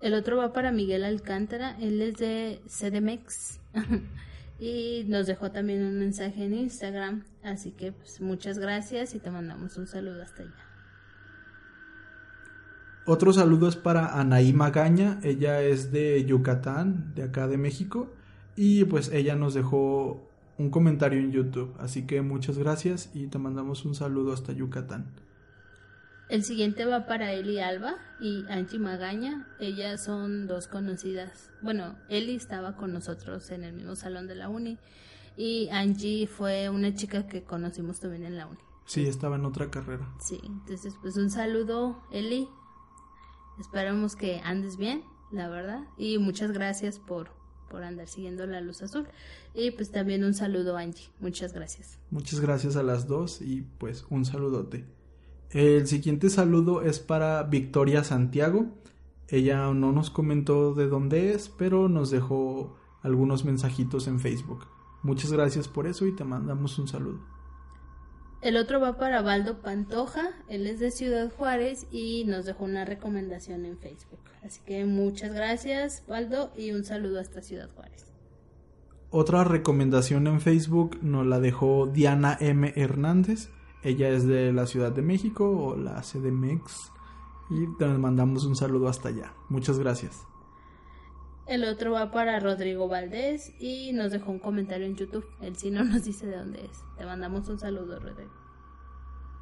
El 0.00 0.14
otro 0.14 0.36
va 0.36 0.52
para 0.52 0.72
Miguel 0.72 1.04
Alcántara. 1.04 1.78
Él 1.78 2.02
es 2.02 2.16
de 2.16 2.60
CDMX. 2.66 3.60
y 4.58 5.04
nos 5.06 5.28
dejó 5.28 5.52
también 5.52 5.84
un 5.84 6.00
mensaje 6.00 6.44
en 6.44 6.54
Instagram. 6.54 7.22
Así 7.44 7.70
que 7.70 7.92
pues, 7.92 8.20
muchas 8.20 8.58
gracias 8.58 9.14
y 9.14 9.20
te 9.20 9.30
mandamos 9.30 9.76
un 9.76 9.86
saludo 9.86 10.22
hasta 10.22 10.42
allá. 10.42 10.70
Otro 13.06 13.32
saludo 13.32 13.68
es 13.68 13.76
para 13.76 14.20
Anaí 14.20 14.52
Magaña, 14.52 15.18
ella 15.22 15.62
es 15.62 15.90
de 15.90 16.24
Yucatán, 16.24 17.14
de 17.14 17.24
acá 17.24 17.48
de 17.48 17.56
México, 17.56 18.12
y 18.56 18.84
pues 18.84 19.10
ella 19.12 19.36
nos 19.36 19.54
dejó 19.54 20.28
un 20.58 20.70
comentario 20.70 21.18
en 21.18 21.32
YouTube, 21.32 21.74
así 21.78 22.06
que 22.06 22.20
muchas 22.22 22.58
gracias 22.58 23.10
y 23.14 23.28
te 23.28 23.38
mandamos 23.38 23.84
un 23.84 23.94
saludo 23.94 24.32
hasta 24.32 24.52
Yucatán. 24.52 25.10
El 26.30 26.44
siguiente 26.44 26.84
va 26.84 27.06
para 27.06 27.32
Eli 27.32 27.58
Alba 27.58 27.96
y 28.20 28.44
Angie 28.48 28.78
Magaña. 28.78 29.48
Ellas 29.58 30.04
son 30.04 30.46
dos 30.46 30.68
conocidas. 30.68 31.50
Bueno, 31.60 31.96
Eli 32.08 32.36
estaba 32.36 32.76
con 32.76 32.92
nosotros 32.92 33.50
en 33.50 33.64
el 33.64 33.72
mismo 33.72 33.96
salón 33.96 34.28
de 34.28 34.36
la 34.36 34.48
uni 34.48 34.78
y 35.36 35.68
Angie 35.70 36.28
fue 36.28 36.68
una 36.68 36.94
chica 36.94 37.26
que 37.26 37.42
conocimos 37.42 37.98
también 37.98 38.24
en 38.24 38.36
la 38.36 38.46
uni. 38.46 38.60
Sí, 38.84 39.06
estaba 39.06 39.36
en 39.36 39.44
otra 39.44 39.70
carrera. 39.70 40.08
Sí, 40.20 40.40
entonces 40.44 40.94
pues 41.02 41.16
un 41.16 41.30
saludo 41.30 42.00
Eli. 42.12 42.48
Esperamos 43.58 44.14
que 44.14 44.40
andes 44.44 44.76
bien, 44.76 45.02
la 45.32 45.48
verdad. 45.48 45.82
Y 45.98 46.18
muchas 46.18 46.52
gracias 46.52 47.00
por, 47.00 47.32
por 47.70 47.84
andar 47.84 48.08
siguiendo 48.08 48.46
la 48.46 48.60
luz 48.60 48.82
azul. 48.82 49.06
Y 49.54 49.70
pues 49.70 49.90
también 49.90 50.24
un 50.24 50.34
saludo 50.34 50.76
Angie. 50.76 51.08
Muchas 51.20 51.54
gracias. 51.54 51.98
Muchas 52.10 52.40
gracias 52.40 52.76
a 52.76 52.82
las 52.82 53.06
dos 53.06 53.40
y 53.40 53.62
pues 53.78 54.04
un 54.10 54.26
saludote. 54.26 54.84
El 55.50 55.86
siguiente 55.86 56.28
saludo 56.28 56.82
es 56.82 57.00
para 57.00 57.42
Victoria 57.44 58.04
Santiago. 58.04 58.66
Ella 59.28 59.72
no 59.72 59.92
nos 59.92 60.10
comentó 60.10 60.74
de 60.74 60.88
dónde 60.88 61.32
es, 61.32 61.48
pero 61.48 61.88
nos 61.88 62.10
dejó 62.10 62.76
algunos 63.02 63.44
mensajitos 63.44 64.06
en 64.08 64.20
Facebook. 64.20 64.66
Muchas 65.02 65.32
gracias 65.32 65.66
por 65.68 65.86
eso 65.86 66.06
y 66.06 66.14
te 66.14 66.24
mandamos 66.24 66.78
un 66.78 66.88
saludo. 66.88 67.20
El 68.42 68.56
otro 68.56 68.80
va 68.80 68.96
para 68.96 69.20
Baldo 69.20 69.60
Pantoja, 69.60 70.30
él 70.48 70.66
es 70.66 70.80
de 70.80 70.90
Ciudad 70.90 71.30
Juárez 71.30 71.86
y 71.90 72.24
nos 72.24 72.46
dejó 72.46 72.64
una 72.64 72.86
recomendación 72.86 73.66
en 73.66 73.76
Facebook. 73.78 74.20
Así 74.42 74.60
que 74.64 74.86
muchas 74.86 75.34
gracias, 75.34 76.04
Baldo, 76.08 76.50
y 76.56 76.72
un 76.72 76.84
saludo 76.84 77.20
hasta 77.20 77.42
Ciudad 77.42 77.68
Juárez. 77.74 78.06
Otra 79.10 79.44
recomendación 79.44 80.26
en 80.26 80.40
Facebook 80.40 80.98
nos 81.02 81.26
la 81.26 81.38
dejó 81.38 81.86
Diana 81.86 82.38
M. 82.40 82.72
Hernández. 82.76 83.50
Ella 83.82 84.08
es 84.08 84.26
de 84.26 84.52
la 84.52 84.66
Ciudad 84.66 84.92
de 84.92 85.02
México 85.02 85.50
o 85.50 85.76
la 85.76 86.00
CDMX 86.00 86.92
y 87.50 87.66
te 87.76 87.86
mandamos 87.88 88.46
un 88.46 88.56
saludo 88.56 88.88
hasta 88.88 89.08
allá. 89.08 89.34
Muchas 89.48 89.78
gracias. 89.78 90.29
El 91.50 91.64
otro 91.64 91.90
va 91.90 92.12
para 92.12 92.38
Rodrigo 92.38 92.86
Valdés 92.86 93.52
y 93.58 93.92
nos 93.92 94.12
dejó 94.12 94.30
un 94.30 94.38
comentario 94.38 94.86
en 94.86 94.94
YouTube. 94.94 95.26
Él 95.42 95.56
sí 95.56 95.72
no 95.72 95.82
nos 95.82 96.04
dice 96.04 96.28
de 96.28 96.36
dónde 96.36 96.64
es. 96.64 96.84
Te 96.96 97.04
mandamos 97.04 97.48
un 97.48 97.58
saludo, 97.58 97.98
Rodrigo. 97.98 98.30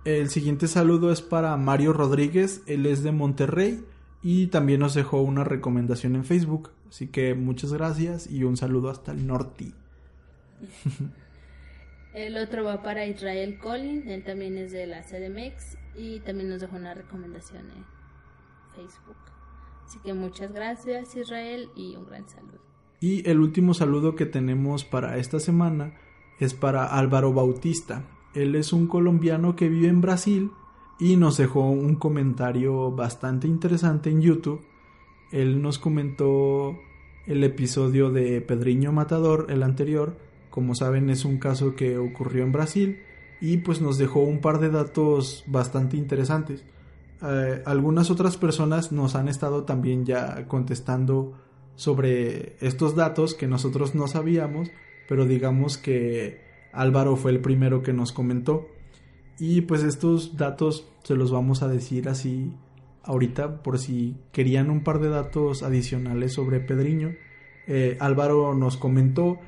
El 0.06 0.30
siguiente 0.30 0.68
saludo 0.68 1.12
es 1.12 1.20
para 1.20 1.54
Mario 1.58 1.92
Rodríguez. 1.92 2.62
Él 2.64 2.86
es 2.86 3.02
de 3.02 3.12
Monterrey 3.12 3.84
y 4.22 4.46
también 4.46 4.80
nos 4.80 4.94
dejó 4.94 5.20
una 5.20 5.44
recomendación 5.44 6.16
en 6.16 6.24
Facebook. 6.24 6.70
Así 6.88 7.08
que 7.08 7.34
muchas 7.34 7.74
gracias 7.74 8.26
y 8.26 8.42
un 8.42 8.56
saludo 8.56 8.88
hasta 8.88 9.12
el 9.12 9.26
norte. 9.26 9.74
El 12.14 12.38
otro 12.38 12.64
va 12.64 12.82
para 12.82 13.04
Israel 13.04 13.58
Collin, 13.58 14.08
él 14.08 14.24
también 14.24 14.56
es 14.56 14.72
de 14.72 14.86
la 14.86 15.02
CDMX 15.02 15.76
y 15.94 16.20
también 16.20 16.48
nos 16.48 16.62
dejó 16.62 16.74
una 16.74 16.94
recomendación 16.94 17.70
en 17.70 17.84
Facebook. 18.74 19.37
Así 19.88 20.00
que 20.00 20.12
muchas 20.12 20.52
gracias 20.52 21.16
Israel 21.16 21.70
y 21.74 21.96
un 21.96 22.04
gran 22.04 22.28
saludo. 22.28 22.58
Y 23.00 23.26
el 23.26 23.40
último 23.40 23.72
saludo 23.72 24.16
que 24.16 24.26
tenemos 24.26 24.84
para 24.84 25.16
esta 25.16 25.40
semana 25.40 25.94
es 26.38 26.52
para 26.52 26.84
Álvaro 26.84 27.32
Bautista. 27.32 28.04
Él 28.34 28.54
es 28.54 28.74
un 28.74 28.86
colombiano 28.86 29.56
que 29.56 29.70
vive 29.70 29.88
en 29.88 30.02
Brasil 30.02 30.50
y 30.98 31.16
nos 31.16 31.38
dejó 31.38 31.62
un 31.62 31.94
comentario 31.94 32.92
bastante 32.92 33.48
interesante 33.48 34.10
en 34.10 34.20
YouTube. 34.20 34.60
Él 35.32 35.62
nos 35.62 35.78
comentó 35.78 36.76
el 37.26 37.42
episodio 37.42 38.10
de 38.10 38.42
Pedriño 38.42 38.92
Matador, 38.92 39.46
el 39.48 39.62
anterior. 39.62 40.18
Como 40.50 40.74
saben 40.74 41.08
es 41.08 41.24
un 41.24 41.38
caso 41.38 41.74
que 41.76 41.96
ocurrió 41.96 42.44
en 42.44 42.52
Brasil 42.52 43.00
y 43.40 43.56
pues 43.56 43.80
nos 43.80 43.96
dejó 43.96 44.20
un 44.20 44.42
par 44.42 44.60
de 44.60 44.68
datos 44.68 45.44
bastante 45.46 45.96
interesantes. 45.96 46.62
Eh, 47.22 47.62
algunas 47.66 48.10
otras 48.10 48.36
personas 48.36 48.92
nos 48.92 49.14
han 49.14 49.28
estado 49.28 49.64
también 49.64 50.04
ya 50.06 50.46
contestando 50.46 51.34
sobre 51.74 52.56
estos 52.60 52.94
datos 52.94 53.34
que 53.34 53.46
nosotros 53.46 53.94
no 53.94 54.08
sabíamos, 54.08 54.70
pero 55.08 55.24
digamos 55.26 55.78
que 55.78 56.40
Álvaro 56.72 57.16
fue 57.16 57.30
el 57.30 57.40
primero 57.40 57.82
que 57.82 57.92
nos 57.92 58.12
comentó. 58.12 58.68
Y 59.38 59.62
pues 59.62 59.84
estos 59.84 60.36
datos 60.36 60.88
se 61.04 61.14
los 61.14 61.30
vamos 61.30 61.62
a 61.62 61.68
decir 61.68 62.08
así 62.08 62.52
ahorita 63.04 63.62
por 63.62 63.78
si 63.78 64.16
querían 64.32 64.70
un 64.70 64.82
par 64.82 64.98
de 65.00 65.08
datos 65.08 65.62
adicionales 65.62 66.34
sobre 66.34 66.60
Pedriño. 66.60 67.14
Eh, 67.66 67.96
Álvaro 68.00 68.54
nos 68.54 68.76
comentó, 68.76 69.38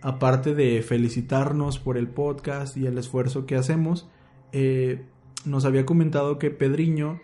aparte 0.00 0.54
de 0.54 0.82
felicitarnos 0.82 1.78
por 1.78 1.98
el 1.98 2.08
podcast 2.08 2.76
y 2.76 2.86
el 2.86 2.96
esfuerzo 2.98 3.46
que 3.46 3.56
hacemos, 3.56 4.08
eh, 4.52 5.04
nos 5.44 5.64
había 5.64 5.86
comentado 5.86 6.38
que 6.38 6.50
Pedriño 6.50 7.20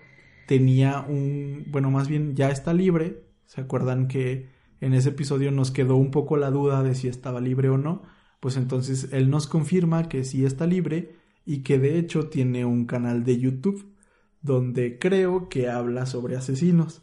tenía 0.46 1.00
un, 1.00 1.64
bueno, 1.68 1.90
más 1.90 2.08
bien 2.08 2.34
ya 2.34 2.50
está 2.50 2.72
libre. 2.72 3.24
¿Se 3.46 3.60
acuerdan 3.60 4.08
que 4.08 4.50
en 4.80 4.94
ese 4.94 5.10
episodio 5.10 5.50
nos 5.50 5.70
quedó 5.70 5.96
un 5.96 6.10
poco 6.10 6.36
la 6.36 6.50
duda 6.50 6.82
de 6.82 6.94
si 6.94 7.08
estaba 7.08 7.40
libre 7.40 7.68
o 7.68 7.78
no? 7.78 8.02
Pues 8.40 8.56
entonces 8.56 9.08
él 9.12 9.30
nos 9.30 9.46
confirma 9.46 10.08
que 10.08 10.24
sí 10.24 10.44
está 10.44 10.66
libre 10.66 11.16
y 11.44 11.62
que 11.62 11.78
de 11.78 11.98
hecho 11.98 12.28
tiene 12.28 12.64
un 12.64 12.86
canal 12.86 13.24
de 13.24 13.38
YouTube 13.38 13.94
donde 14.42 14.98
creo 14.98 15.48
que 15.48 15.68
habla 15.68 16.06
sobre 16.06 16.36
asesinos. 16.36 17.02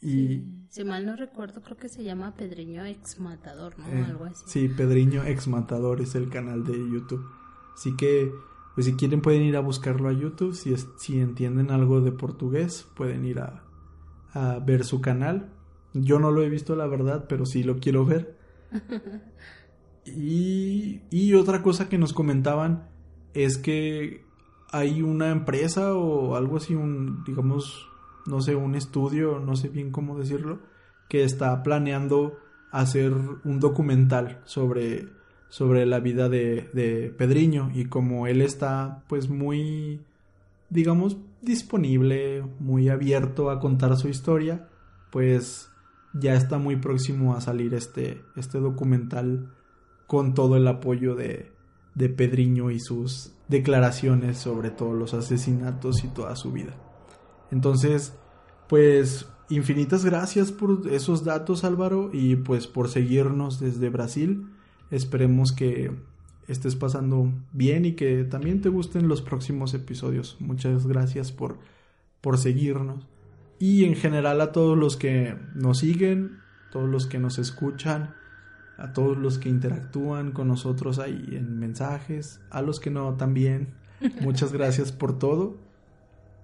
Y 0.00 0.66
si 0.68 0.84
mal 0.84 1.06
no 1.06 1.16
recuerdo, 1.16 1.62
creo 1.62 1.76
que 1.76 1.88
se 1.88 2.04
llama 2.04 2.34
Pedriño 2.34 2.84
Ex 2.84 3.20
Matador, 3.20 3.78
¿no? 3.78 3.86
Eh, 3.88 4.04
Algo 4.04 4.24
así. 4.24 4.44
Sí, 4.46 4.68
Pedriño 4.68 5.24
Ex 5.24 5.48
Matador 5.48 6.00
es 6.00 6.14
el 6.14 6.28
canal 6.28 6.64
de 6.64 6.72
YouTube. 6.72 7.24
Así 7.74 7.96
que 7.96 8.30
pues 8.74 8.86
si 8.86 8.94
quieren 8.94 9.20
pueden 9.20 9.42
ir 9.42 9.56
a 9.56 9.60
buscarlo 9.60 10.08
a 10.08 10.12
YouTube, 10.12 10.54
si, 10.54 10.74
si 10.96 11.20
entienden 11.20 11.70
algo 11.70 12.00
de 12.00 12.12
portugués 12.12 12.86
pueden 12.96 13.24
ir 13.24 13.38
a, 13.38 13.64
a 14.32 14.58
ver 14.58 14.84
su 14.84 15.00
canal. 15.00 15.50
Yo 15.92 16.18
no 16.18 16.32
lo 16.32 16.42
he 16.42 16.48
visto 16.48 16.74
la 16.74 16.86
verdad, 16.86 17.26
pero 17.28 17.46
sí 17.46 17.62
lo 17.62 17.78
quiero 17.78 18.04
ver. 18.04 18.36
y, 20.04 21.02
y 21.10 21.34
otra 21.34 21.62
cosa 21.62 21.88
que 21.88 21.98
nos 21.98 22.12
comentaban 22.12 22.88
es 23.32 23.58
que 23.58 24.24
hay 24.72 25.02
una 25.02 25.30
empresa 25.30 25.94
o 25.94 26.34
algo 26.34 26.56
así, 26.56 26.74
un, 26.74 27.22
digamos, 27.24 27.88
no 28.26 28.40
sé, 28.40 28.56
un 28.56 28.74
estudio, 28.74 29.38
no 29.38 29.54
sé 29.54 29.68
bien 29.68 29.92
cómo 29.92 30.18
decirlo, 30.18 30.58
que 31.08 31.22
está 31.22 31.62
planeando 31.62 32.38
hacer 32.72 33.12
un 33.12 33.60
documental 33.60 34.40
sobre 34.46 35.08
sobre 35.54 35.86
la 35.86 36.00
vida 36.00 36.28
de, 36.28 36.68
de 36.72 37.14
Pedriño 37.16 37.70
y 37.72 37.84
como 37.84 38.26
él 38.26 38.42
está 38.42 39.04
pues 39.06 39.28
muy 39.28 40.00
digamos 40.68 41.16
disponible, 41.42 42.44
muy 42.58 42.88
abierto 42.88 43.50
a 43.50 43.60
contar 43.60 43.96
su 43.96 44.08
historia, 44.08 44.68
pues 45.12 45.70
ya 46.12 46.34
está 46.34 46.58
muy 46.58 46.74
próximo 46.74 47.36
a 47.36 47.40
salir 47.40 47.72
este, 47.72 48.20
este 48.34 48.58
documental 48.58 49.54
con 50.08 50.34
todo 50.34 50.56
el 50.56 50.66
apoyo 50.66 51.14
de, 51.14 51.52
de 51.94 52.08
Pedriño 52.08 52.72
y 52.72 52.80
sus 52.80 53.30
declaraciones 53.46 54.38
sobre 54.38 54.70
todos 54.70 54.96
los 54.96 55.14
asesinatos 55.14 56.02
y 56.02 56.08
toda 56.08 56.34
su 56.34 56.50
vida. 56.50 56.74
Entonces, 57.52 58.12
pues 58.68 59.28
infinitas 59.50 60.04
gracias 60.04 60.50
por 60.50 60.88
esos 60.90 61.22
datos 61.22 61.62
Álvaro 61.62 62.10
y 62.12 62.34
pues 62.34 62.66
por 62.66 62.88
seguirnos 62.88 63.60
desde 63.60 63.88
Brasil. 63.88 64.48
Esperemos 64.90 65.52
que 65.52 65.90
estés 66.48 66.76
pasando 66.76 67.32
bien 67.52 67.84
y 67.84 67.92
que 67.92 68.24
también 68.24 68.60
te 68.60 68.68
gusten 68.68 69.08
los 69.08 69.22
próximos 69.22 69.74
episodios. 69.74 70.36
Muchas 70.40 70.86
gracias 70.86 71.32
por, 71.32 71.58
por 72.20 72.38
seguirnos. 72.38 73.06
Y 73.58 73.84
en 73.84 73.94
general 73.94 74.40
a 74.40 74.52
todos 74.52 74.76
los 74.76 74.96
que 74.96 75.36
nos 75.54 75.78
siguen, 75.78 76.38
todos 76.70 76.88
los 76.88 77.06
que 77.06 77.18
nos 77.18 77.38
escuchan, 77.38 78.14
a 78.76 78.92
todos 78.92 79.16
los 79.16 79.38
que 79.38 79.48
interactúan 79.48 80.32
con 80.32 80.48
nosotros 80.48 80.98
ahí 80.98 81.24
en 81.32 81.58
mensajes, 81.58 82.40
a 82.50 82.62
los 82.62 82.80
que 82.80 82.90
no 82.90 83.14
también. 83.14 83.74
Muchas 84.20 84.52
gracias 84.52 84.92
por 84.92 85.18
todo. 85.18 85.56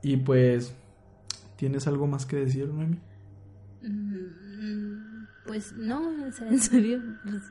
Y 0.02 0.18
pues, 0.18 0.74
¿tienes 1.56 1.86
algo 1.86 2.06
más 2.06 2.26
que 2.26 2.36
decir, 2.36 2.68
Noemi? 2.68 2.98
Mm, 3.82 5.26
pues 5.46 5.72
no, 5.76 6.26
en 6.26 6.58
serio, 6.58 7.02
pues, 7.24 7.42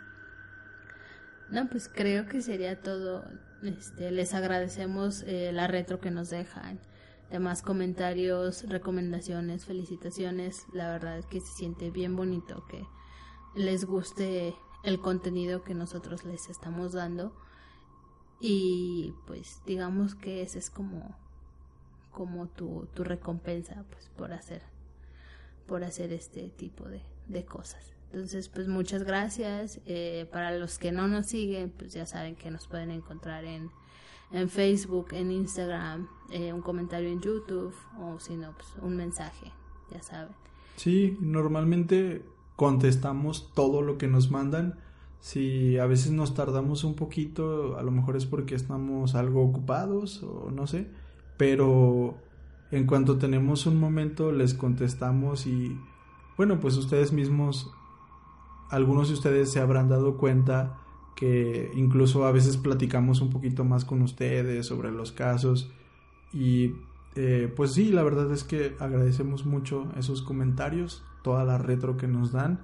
no, 1.51 1.67
pues 1.69 1.89
creo 1.89 2.27
que 2.27 2.41
sería 2.41 2.81
todo. 2.81 3.25
Este, 3.63 4.11
les 4.11 4.33
agradecemos 4.33 5.23
eh, 5.23 5.51
la 5.51 5.67
retro 5.67 5.99
que 5.99 6.11
nos 6.11 6.29
dejan. 6.29 6.79
Demás 7.31 7.61
comentarios, 7.61 8.67
recomendaciones, 8.69 9.65
felicitaciones. 9.65 10.65
La 10.73 10.91
verdad 10.91 11.17
es 11.17 11.25
que 11.25 11.41
se 11.41 11.51
siente 11.53 11.91
bien 11.91 12.15
bonito 12.15 12.65
que 12.67 12.85
les 13.55 13.85
guste 13.85 14.55
el 14.83 14.99
contenido 14.99 15.63
que 15.63 15.73
nosotros 15.73 16.23
les 16.23 16.49
estamos 16.49 16.93
dando. 16.93 17.35
Y 18.39 19.13
pues 19.27 19.61
digamos 19.65 20.15
que 20.15 20.41
ese 20.41 20.59
es 20.59 20.69
como, 20.69 21.17
como 22.11 22.47
tu, 22.47 22.87
tu 22.93 23.03
recompensa 23.03 23.83
pues 23.89 24.09
por 24.09 24.31
hacer, 24.31 24.61
por 25.67 25.83
hacer 25.83 26.13
este 26.13 26.49
tipo 26.49 26.87
de, 26.87 27.01
de 27.27 27.45
cosas. 27.45 27.98
Entonces, 28.11 28.49
pues 28.49 28.67
muchas 28.67 29.03
gracias. 29.03 29.79
Eh, 29.85 30.27
para 30.31 30.57
los 30.57 30.79
que 30.79 30.91
no 30.91 31.07
nos 31.07 31.27
siguen, 31.27 31.69
pues 31.69 31.93
ya 31.93 32.05
saben 32.05 32.35
que 32.35 32.49
nos 32.49 32.67
pueden 32.67 32.89
encontrar 32.91 33.45
en, 33.45 33.69
en 34.31 34.49
Facebook, 34.49 35.07
en 35.11 35.31
Instagram, 35.31 36.07
eh, 36.31 36.51
un 36.53 36.61
comentario 36.61 37.09
en 37.09 37.21
YouTube 37.21 37.73
o 37.99 38.19
si 38.19 38.35
no, 38.35 38.53
pues 38.53 38.67
un 38.81 38.95
mensaje, 38.95 39.51
ya 39.91 40.01
saben. 40.01 40.33
Sí, 40.75 41.17
normalmente 41.19 42.23
contestamos 42.55 43.51
todo 43.53 43.81
lo 43.81 43.97
que 43.97 44.07
nos 44.07 44.31
mandan. 44.31 44.79
Si 45.19 45.77
a 45.77 45.85
veces 45.85 46.11
nos 46.11 46.33
tardamos 46.33 46.83
un 46.83 46.95
poquito, 46.95 47.77
a 47.77 47.83
lo 47.83 47.91
mejor 47.91 48.15
es 48.15 48.25
porque 48.25 48.55
estamos 48.55 49.15
algo 49.15 49.43
ocupados 49.43 50.23
o 50.23 50.49
no 50.49 50.65
sé, 50.65 50.87
pero 51.37 52.17
en 52.71 52.87
cuanto 52.87 53.17
tenemos 53.17 53.65
un 53.65 53.77
momento 53.77 54.31
les 54.31 54.53
contestamos 54.53 55.45
y 55.45 55.77
bueno, 56.37 56.59
pues 56.61 56.77
ustedes 56.77 57.11
mismos 57.11 57.71
algunos 58.69 59.07
de 59.09 59.15
ustedes 59.15 59.51
se 59.51 59.59
habrán 59.59 59.89
dado 59.89 60.17
cuenta 60.17 60.77
que 61.15 61.71
incluso 61.75 62.25
a 62.25 62.31
veces 62.31 62.57
platicamos 62.57 63.21
un 63.21 63.29
poquito 63.29 63.65
más 63.65 63.83
con 63.83 64.01
ustedes 64.01 64.65
sobre 64.65 64.91
los 64.91 65.11
casos 65.11 65.71
y 66.31 66.73
eh, 67.15 67.51
pues 67.55 67.73
sí, 67.73 67.91
la 67.91 68.03
verdad 68.03 68.31
es 68.31 68.43
que 68.43 68.75
agradecemos 68.79 69.45
mucho 69.45 69.91
esos 69.97 70.21
comentarios, 70.21 71.03
toda 71.23 71.43
la 71.43 71.57
retro 71.57 71.97
que 71.97 72.07
nos 72.07 72.31
dan 72.31 72.61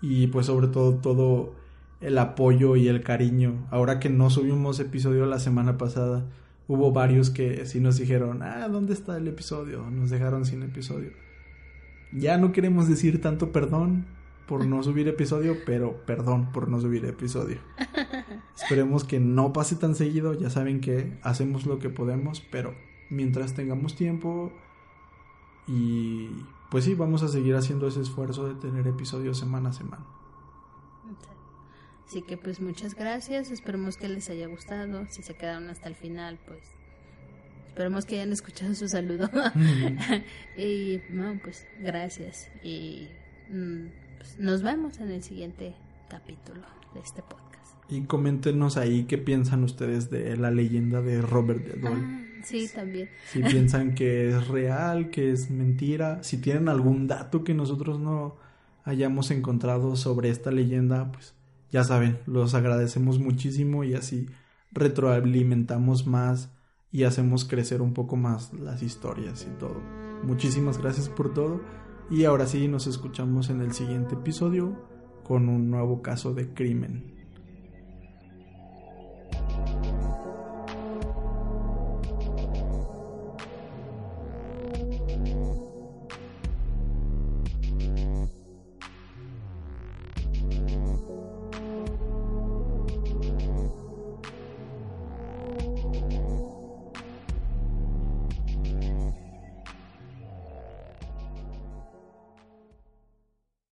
y 0.00 0.28
pues 0.28 0.46
sobre 0.46 0.68
todo 0.68 0.94
todo 0.94 1.54
el 2.00 2.16
apoyo 2.18 2.76
y 2.76 2.88
el 2.88 3.02
cariño. 3.02 3.66
Ahora 3.70 3.98
que 3.98 4.08
no 4.08 4.30
subimos 4.30 4.80
episodio 4.80 5.26
la 5.26 5.40
semana 5.40 5.76
pasada, 5.76 6.24
hubo 6.68 6.92
varios 6.92 7.30
que 7.30 7.66
sí 7.66 7.80
nos 7.80 7.98
dijeron, 7.98 8.42
ah, 8.42 8.68
¿dónde 8.68 8.92
está 8.92 9.16
el 9.16 9.26
episodio? 9.28 9.90
Nos 9.90 10.10
dejaron 10.10 10.44
sin 10.44 10.62
episodio. 10.62 11.10
Ya 12.12 12.38
no 12.38 12.52
queremos 12.52 12.88
decir 12.88 13.20
tanto 13.20 13.52
perdón, 13.52 14.06
por 14.48 14.66
no 14.66 14.82
subir 14.82 15.06
episodio, 15.06 15.58
pero 15.66 16.04
perdón 16.06 16.50
por 16.52 16.68
no 16.68 16.80
subir 16.80 17.04
episodio. 17.04 17.58
Esperemos 18.56 19.04
que 19.04 19.20
no 19.20 19.52
pase 19.52 19.76
tan 19.76 19.94
seguido, 19.94 20.32
ya 20.32 20.48
saben 20.48 20.80
que 20.80 21.18
hacemos 21.22 21.66
lo 21.66 21.78
que 21.78 21.90
podemos, 21.90 22.40
pero 22.40 22.74
mientras 23.10 23.54
tengamos 23.54 23.94
tiempo 23.94 24.50
y 25.66 26.30
pues 26.70 26.84
sí, 26.84 26.94
vamos 26.94 27.22
a 27.22 27.28
seguir 27.28 27.54
haciendo 27.56 27.86
ese 27.86 28.00
esfuerzo 28.00 28.48
de 28.48 28.54
tener 28.54 28.86
episodios 28.86 29.38
semana 29.38 29.68
a 29.68 29.72
semana. 29.74 30.06
Así 32.06 32.22
que 32.22 32.38
pues 32.38 32.60
muchas 32.60 32.94
gracias, 32.94 33.50
esperemos 33.50 33.98
que 33.98 34.08
les 34.08 34.30
haya 34.30 34.46
gustado, 34.46 35.06
si 35.10 35.22
se 35.22 35.34
quedaron 35.34 35.68
hasta 35.68 35.88
el 35.88 35.94
final, 35.94 36.38
pues 36.46 36.62
esperemos 37.66 38.06
que 38.06 38.14
hayan 38.14 38.32
escuchado 38.32 38.74
su 38.74 38.88
saludo. 38.88 39.28
y 40.56 40.98
bueno, 41.10 41.38
pues 41.44 41.66
gracias 41.80 42.50
y 42.62 43.08
mm, 43.50 44.07
pues, 44.18 44.38
nos 44.38 44.62
vemos 44.62 44.98
en 44.98 45.10
el 45.10 45.22
siguiente 45.22 45.74
capítulo 46.08 46.62
de 46.94 47.00
este 47.00 47.22
podcast. 47.22 47.48
Y 47.88 48.02
coméntenos 48.02 48.76
ahí 48.76 49.04
qué 49.04 49.16
piensan 49.16 49.64
ustedes 49.64 50.10
de 50.10 50.36
la 50.36 50.50
leyenda 50.50 51.00
de 51.00 51.22
Robert 51.22 51.64
de 51.64 51.80
Dole. 51.80 52.02
Ah, 52.02 52.24
sí, 52.44 52.68
también. 52.74 53.08
Si 53.30 53.42
piensan 53.42 53.94
que 53.94 54.28
es 54.28 54.48
real, 54.48 55.10
que 55.10 55.30
es 55.30 55.50
mentira, 55.50 56.22
si 56.22 56.38
tienen 56.38 56.68
algún 56.68 57.06
dato 57.06 57.44
que 57.44 57.54
nosotros 57.54 57.98
no 57.98 58.36
hayamos 58.84 59.30
encontrado 59.30 59.96
sobre 59.96 60.30
esta 60.30 60.50
leyenda, 60.50 61.10
pues 61.12 61.34
ya 61.70 61.84
saben, 61.84 62.18
los 62.26 62.54
agradecemos 62.54 63.18
muchísimo 63.18 63.84
y 63.84 63.94
así 63.94 64.26
retroalimentamos 64.72 66.06
más 66.06 66.50
y 66.90 67.04
hacemos 67.04 67.44
crecer 67.44 67.82
un 67.82 67.94
poco 67.94 68.16
más 68.16 68.52
las 68.52 68.82
historias 68.82 69.46
y 69.48 69.58
todo. 69.58 69.80
Muchísimas 70.22 70.78
gracias 70.78 71.08
por 71.08 71.32
todo 71.32 71.60
y 72.10 72.24
ahora 72.24 72.46
sí 72.46 72.68
nos 72.68 72.86
escuchamos 72.86 73.50
en 73.50 73.60
el 73.60 73.72
siguiente 73.72 74.14
episodio 74.14 74.76
con 75.24 75.48
un 75.48 75.70
nuevo 75.70 76.00
caso 76.00 76.32
de 76.32 76.52
crimen. 76.54 77.17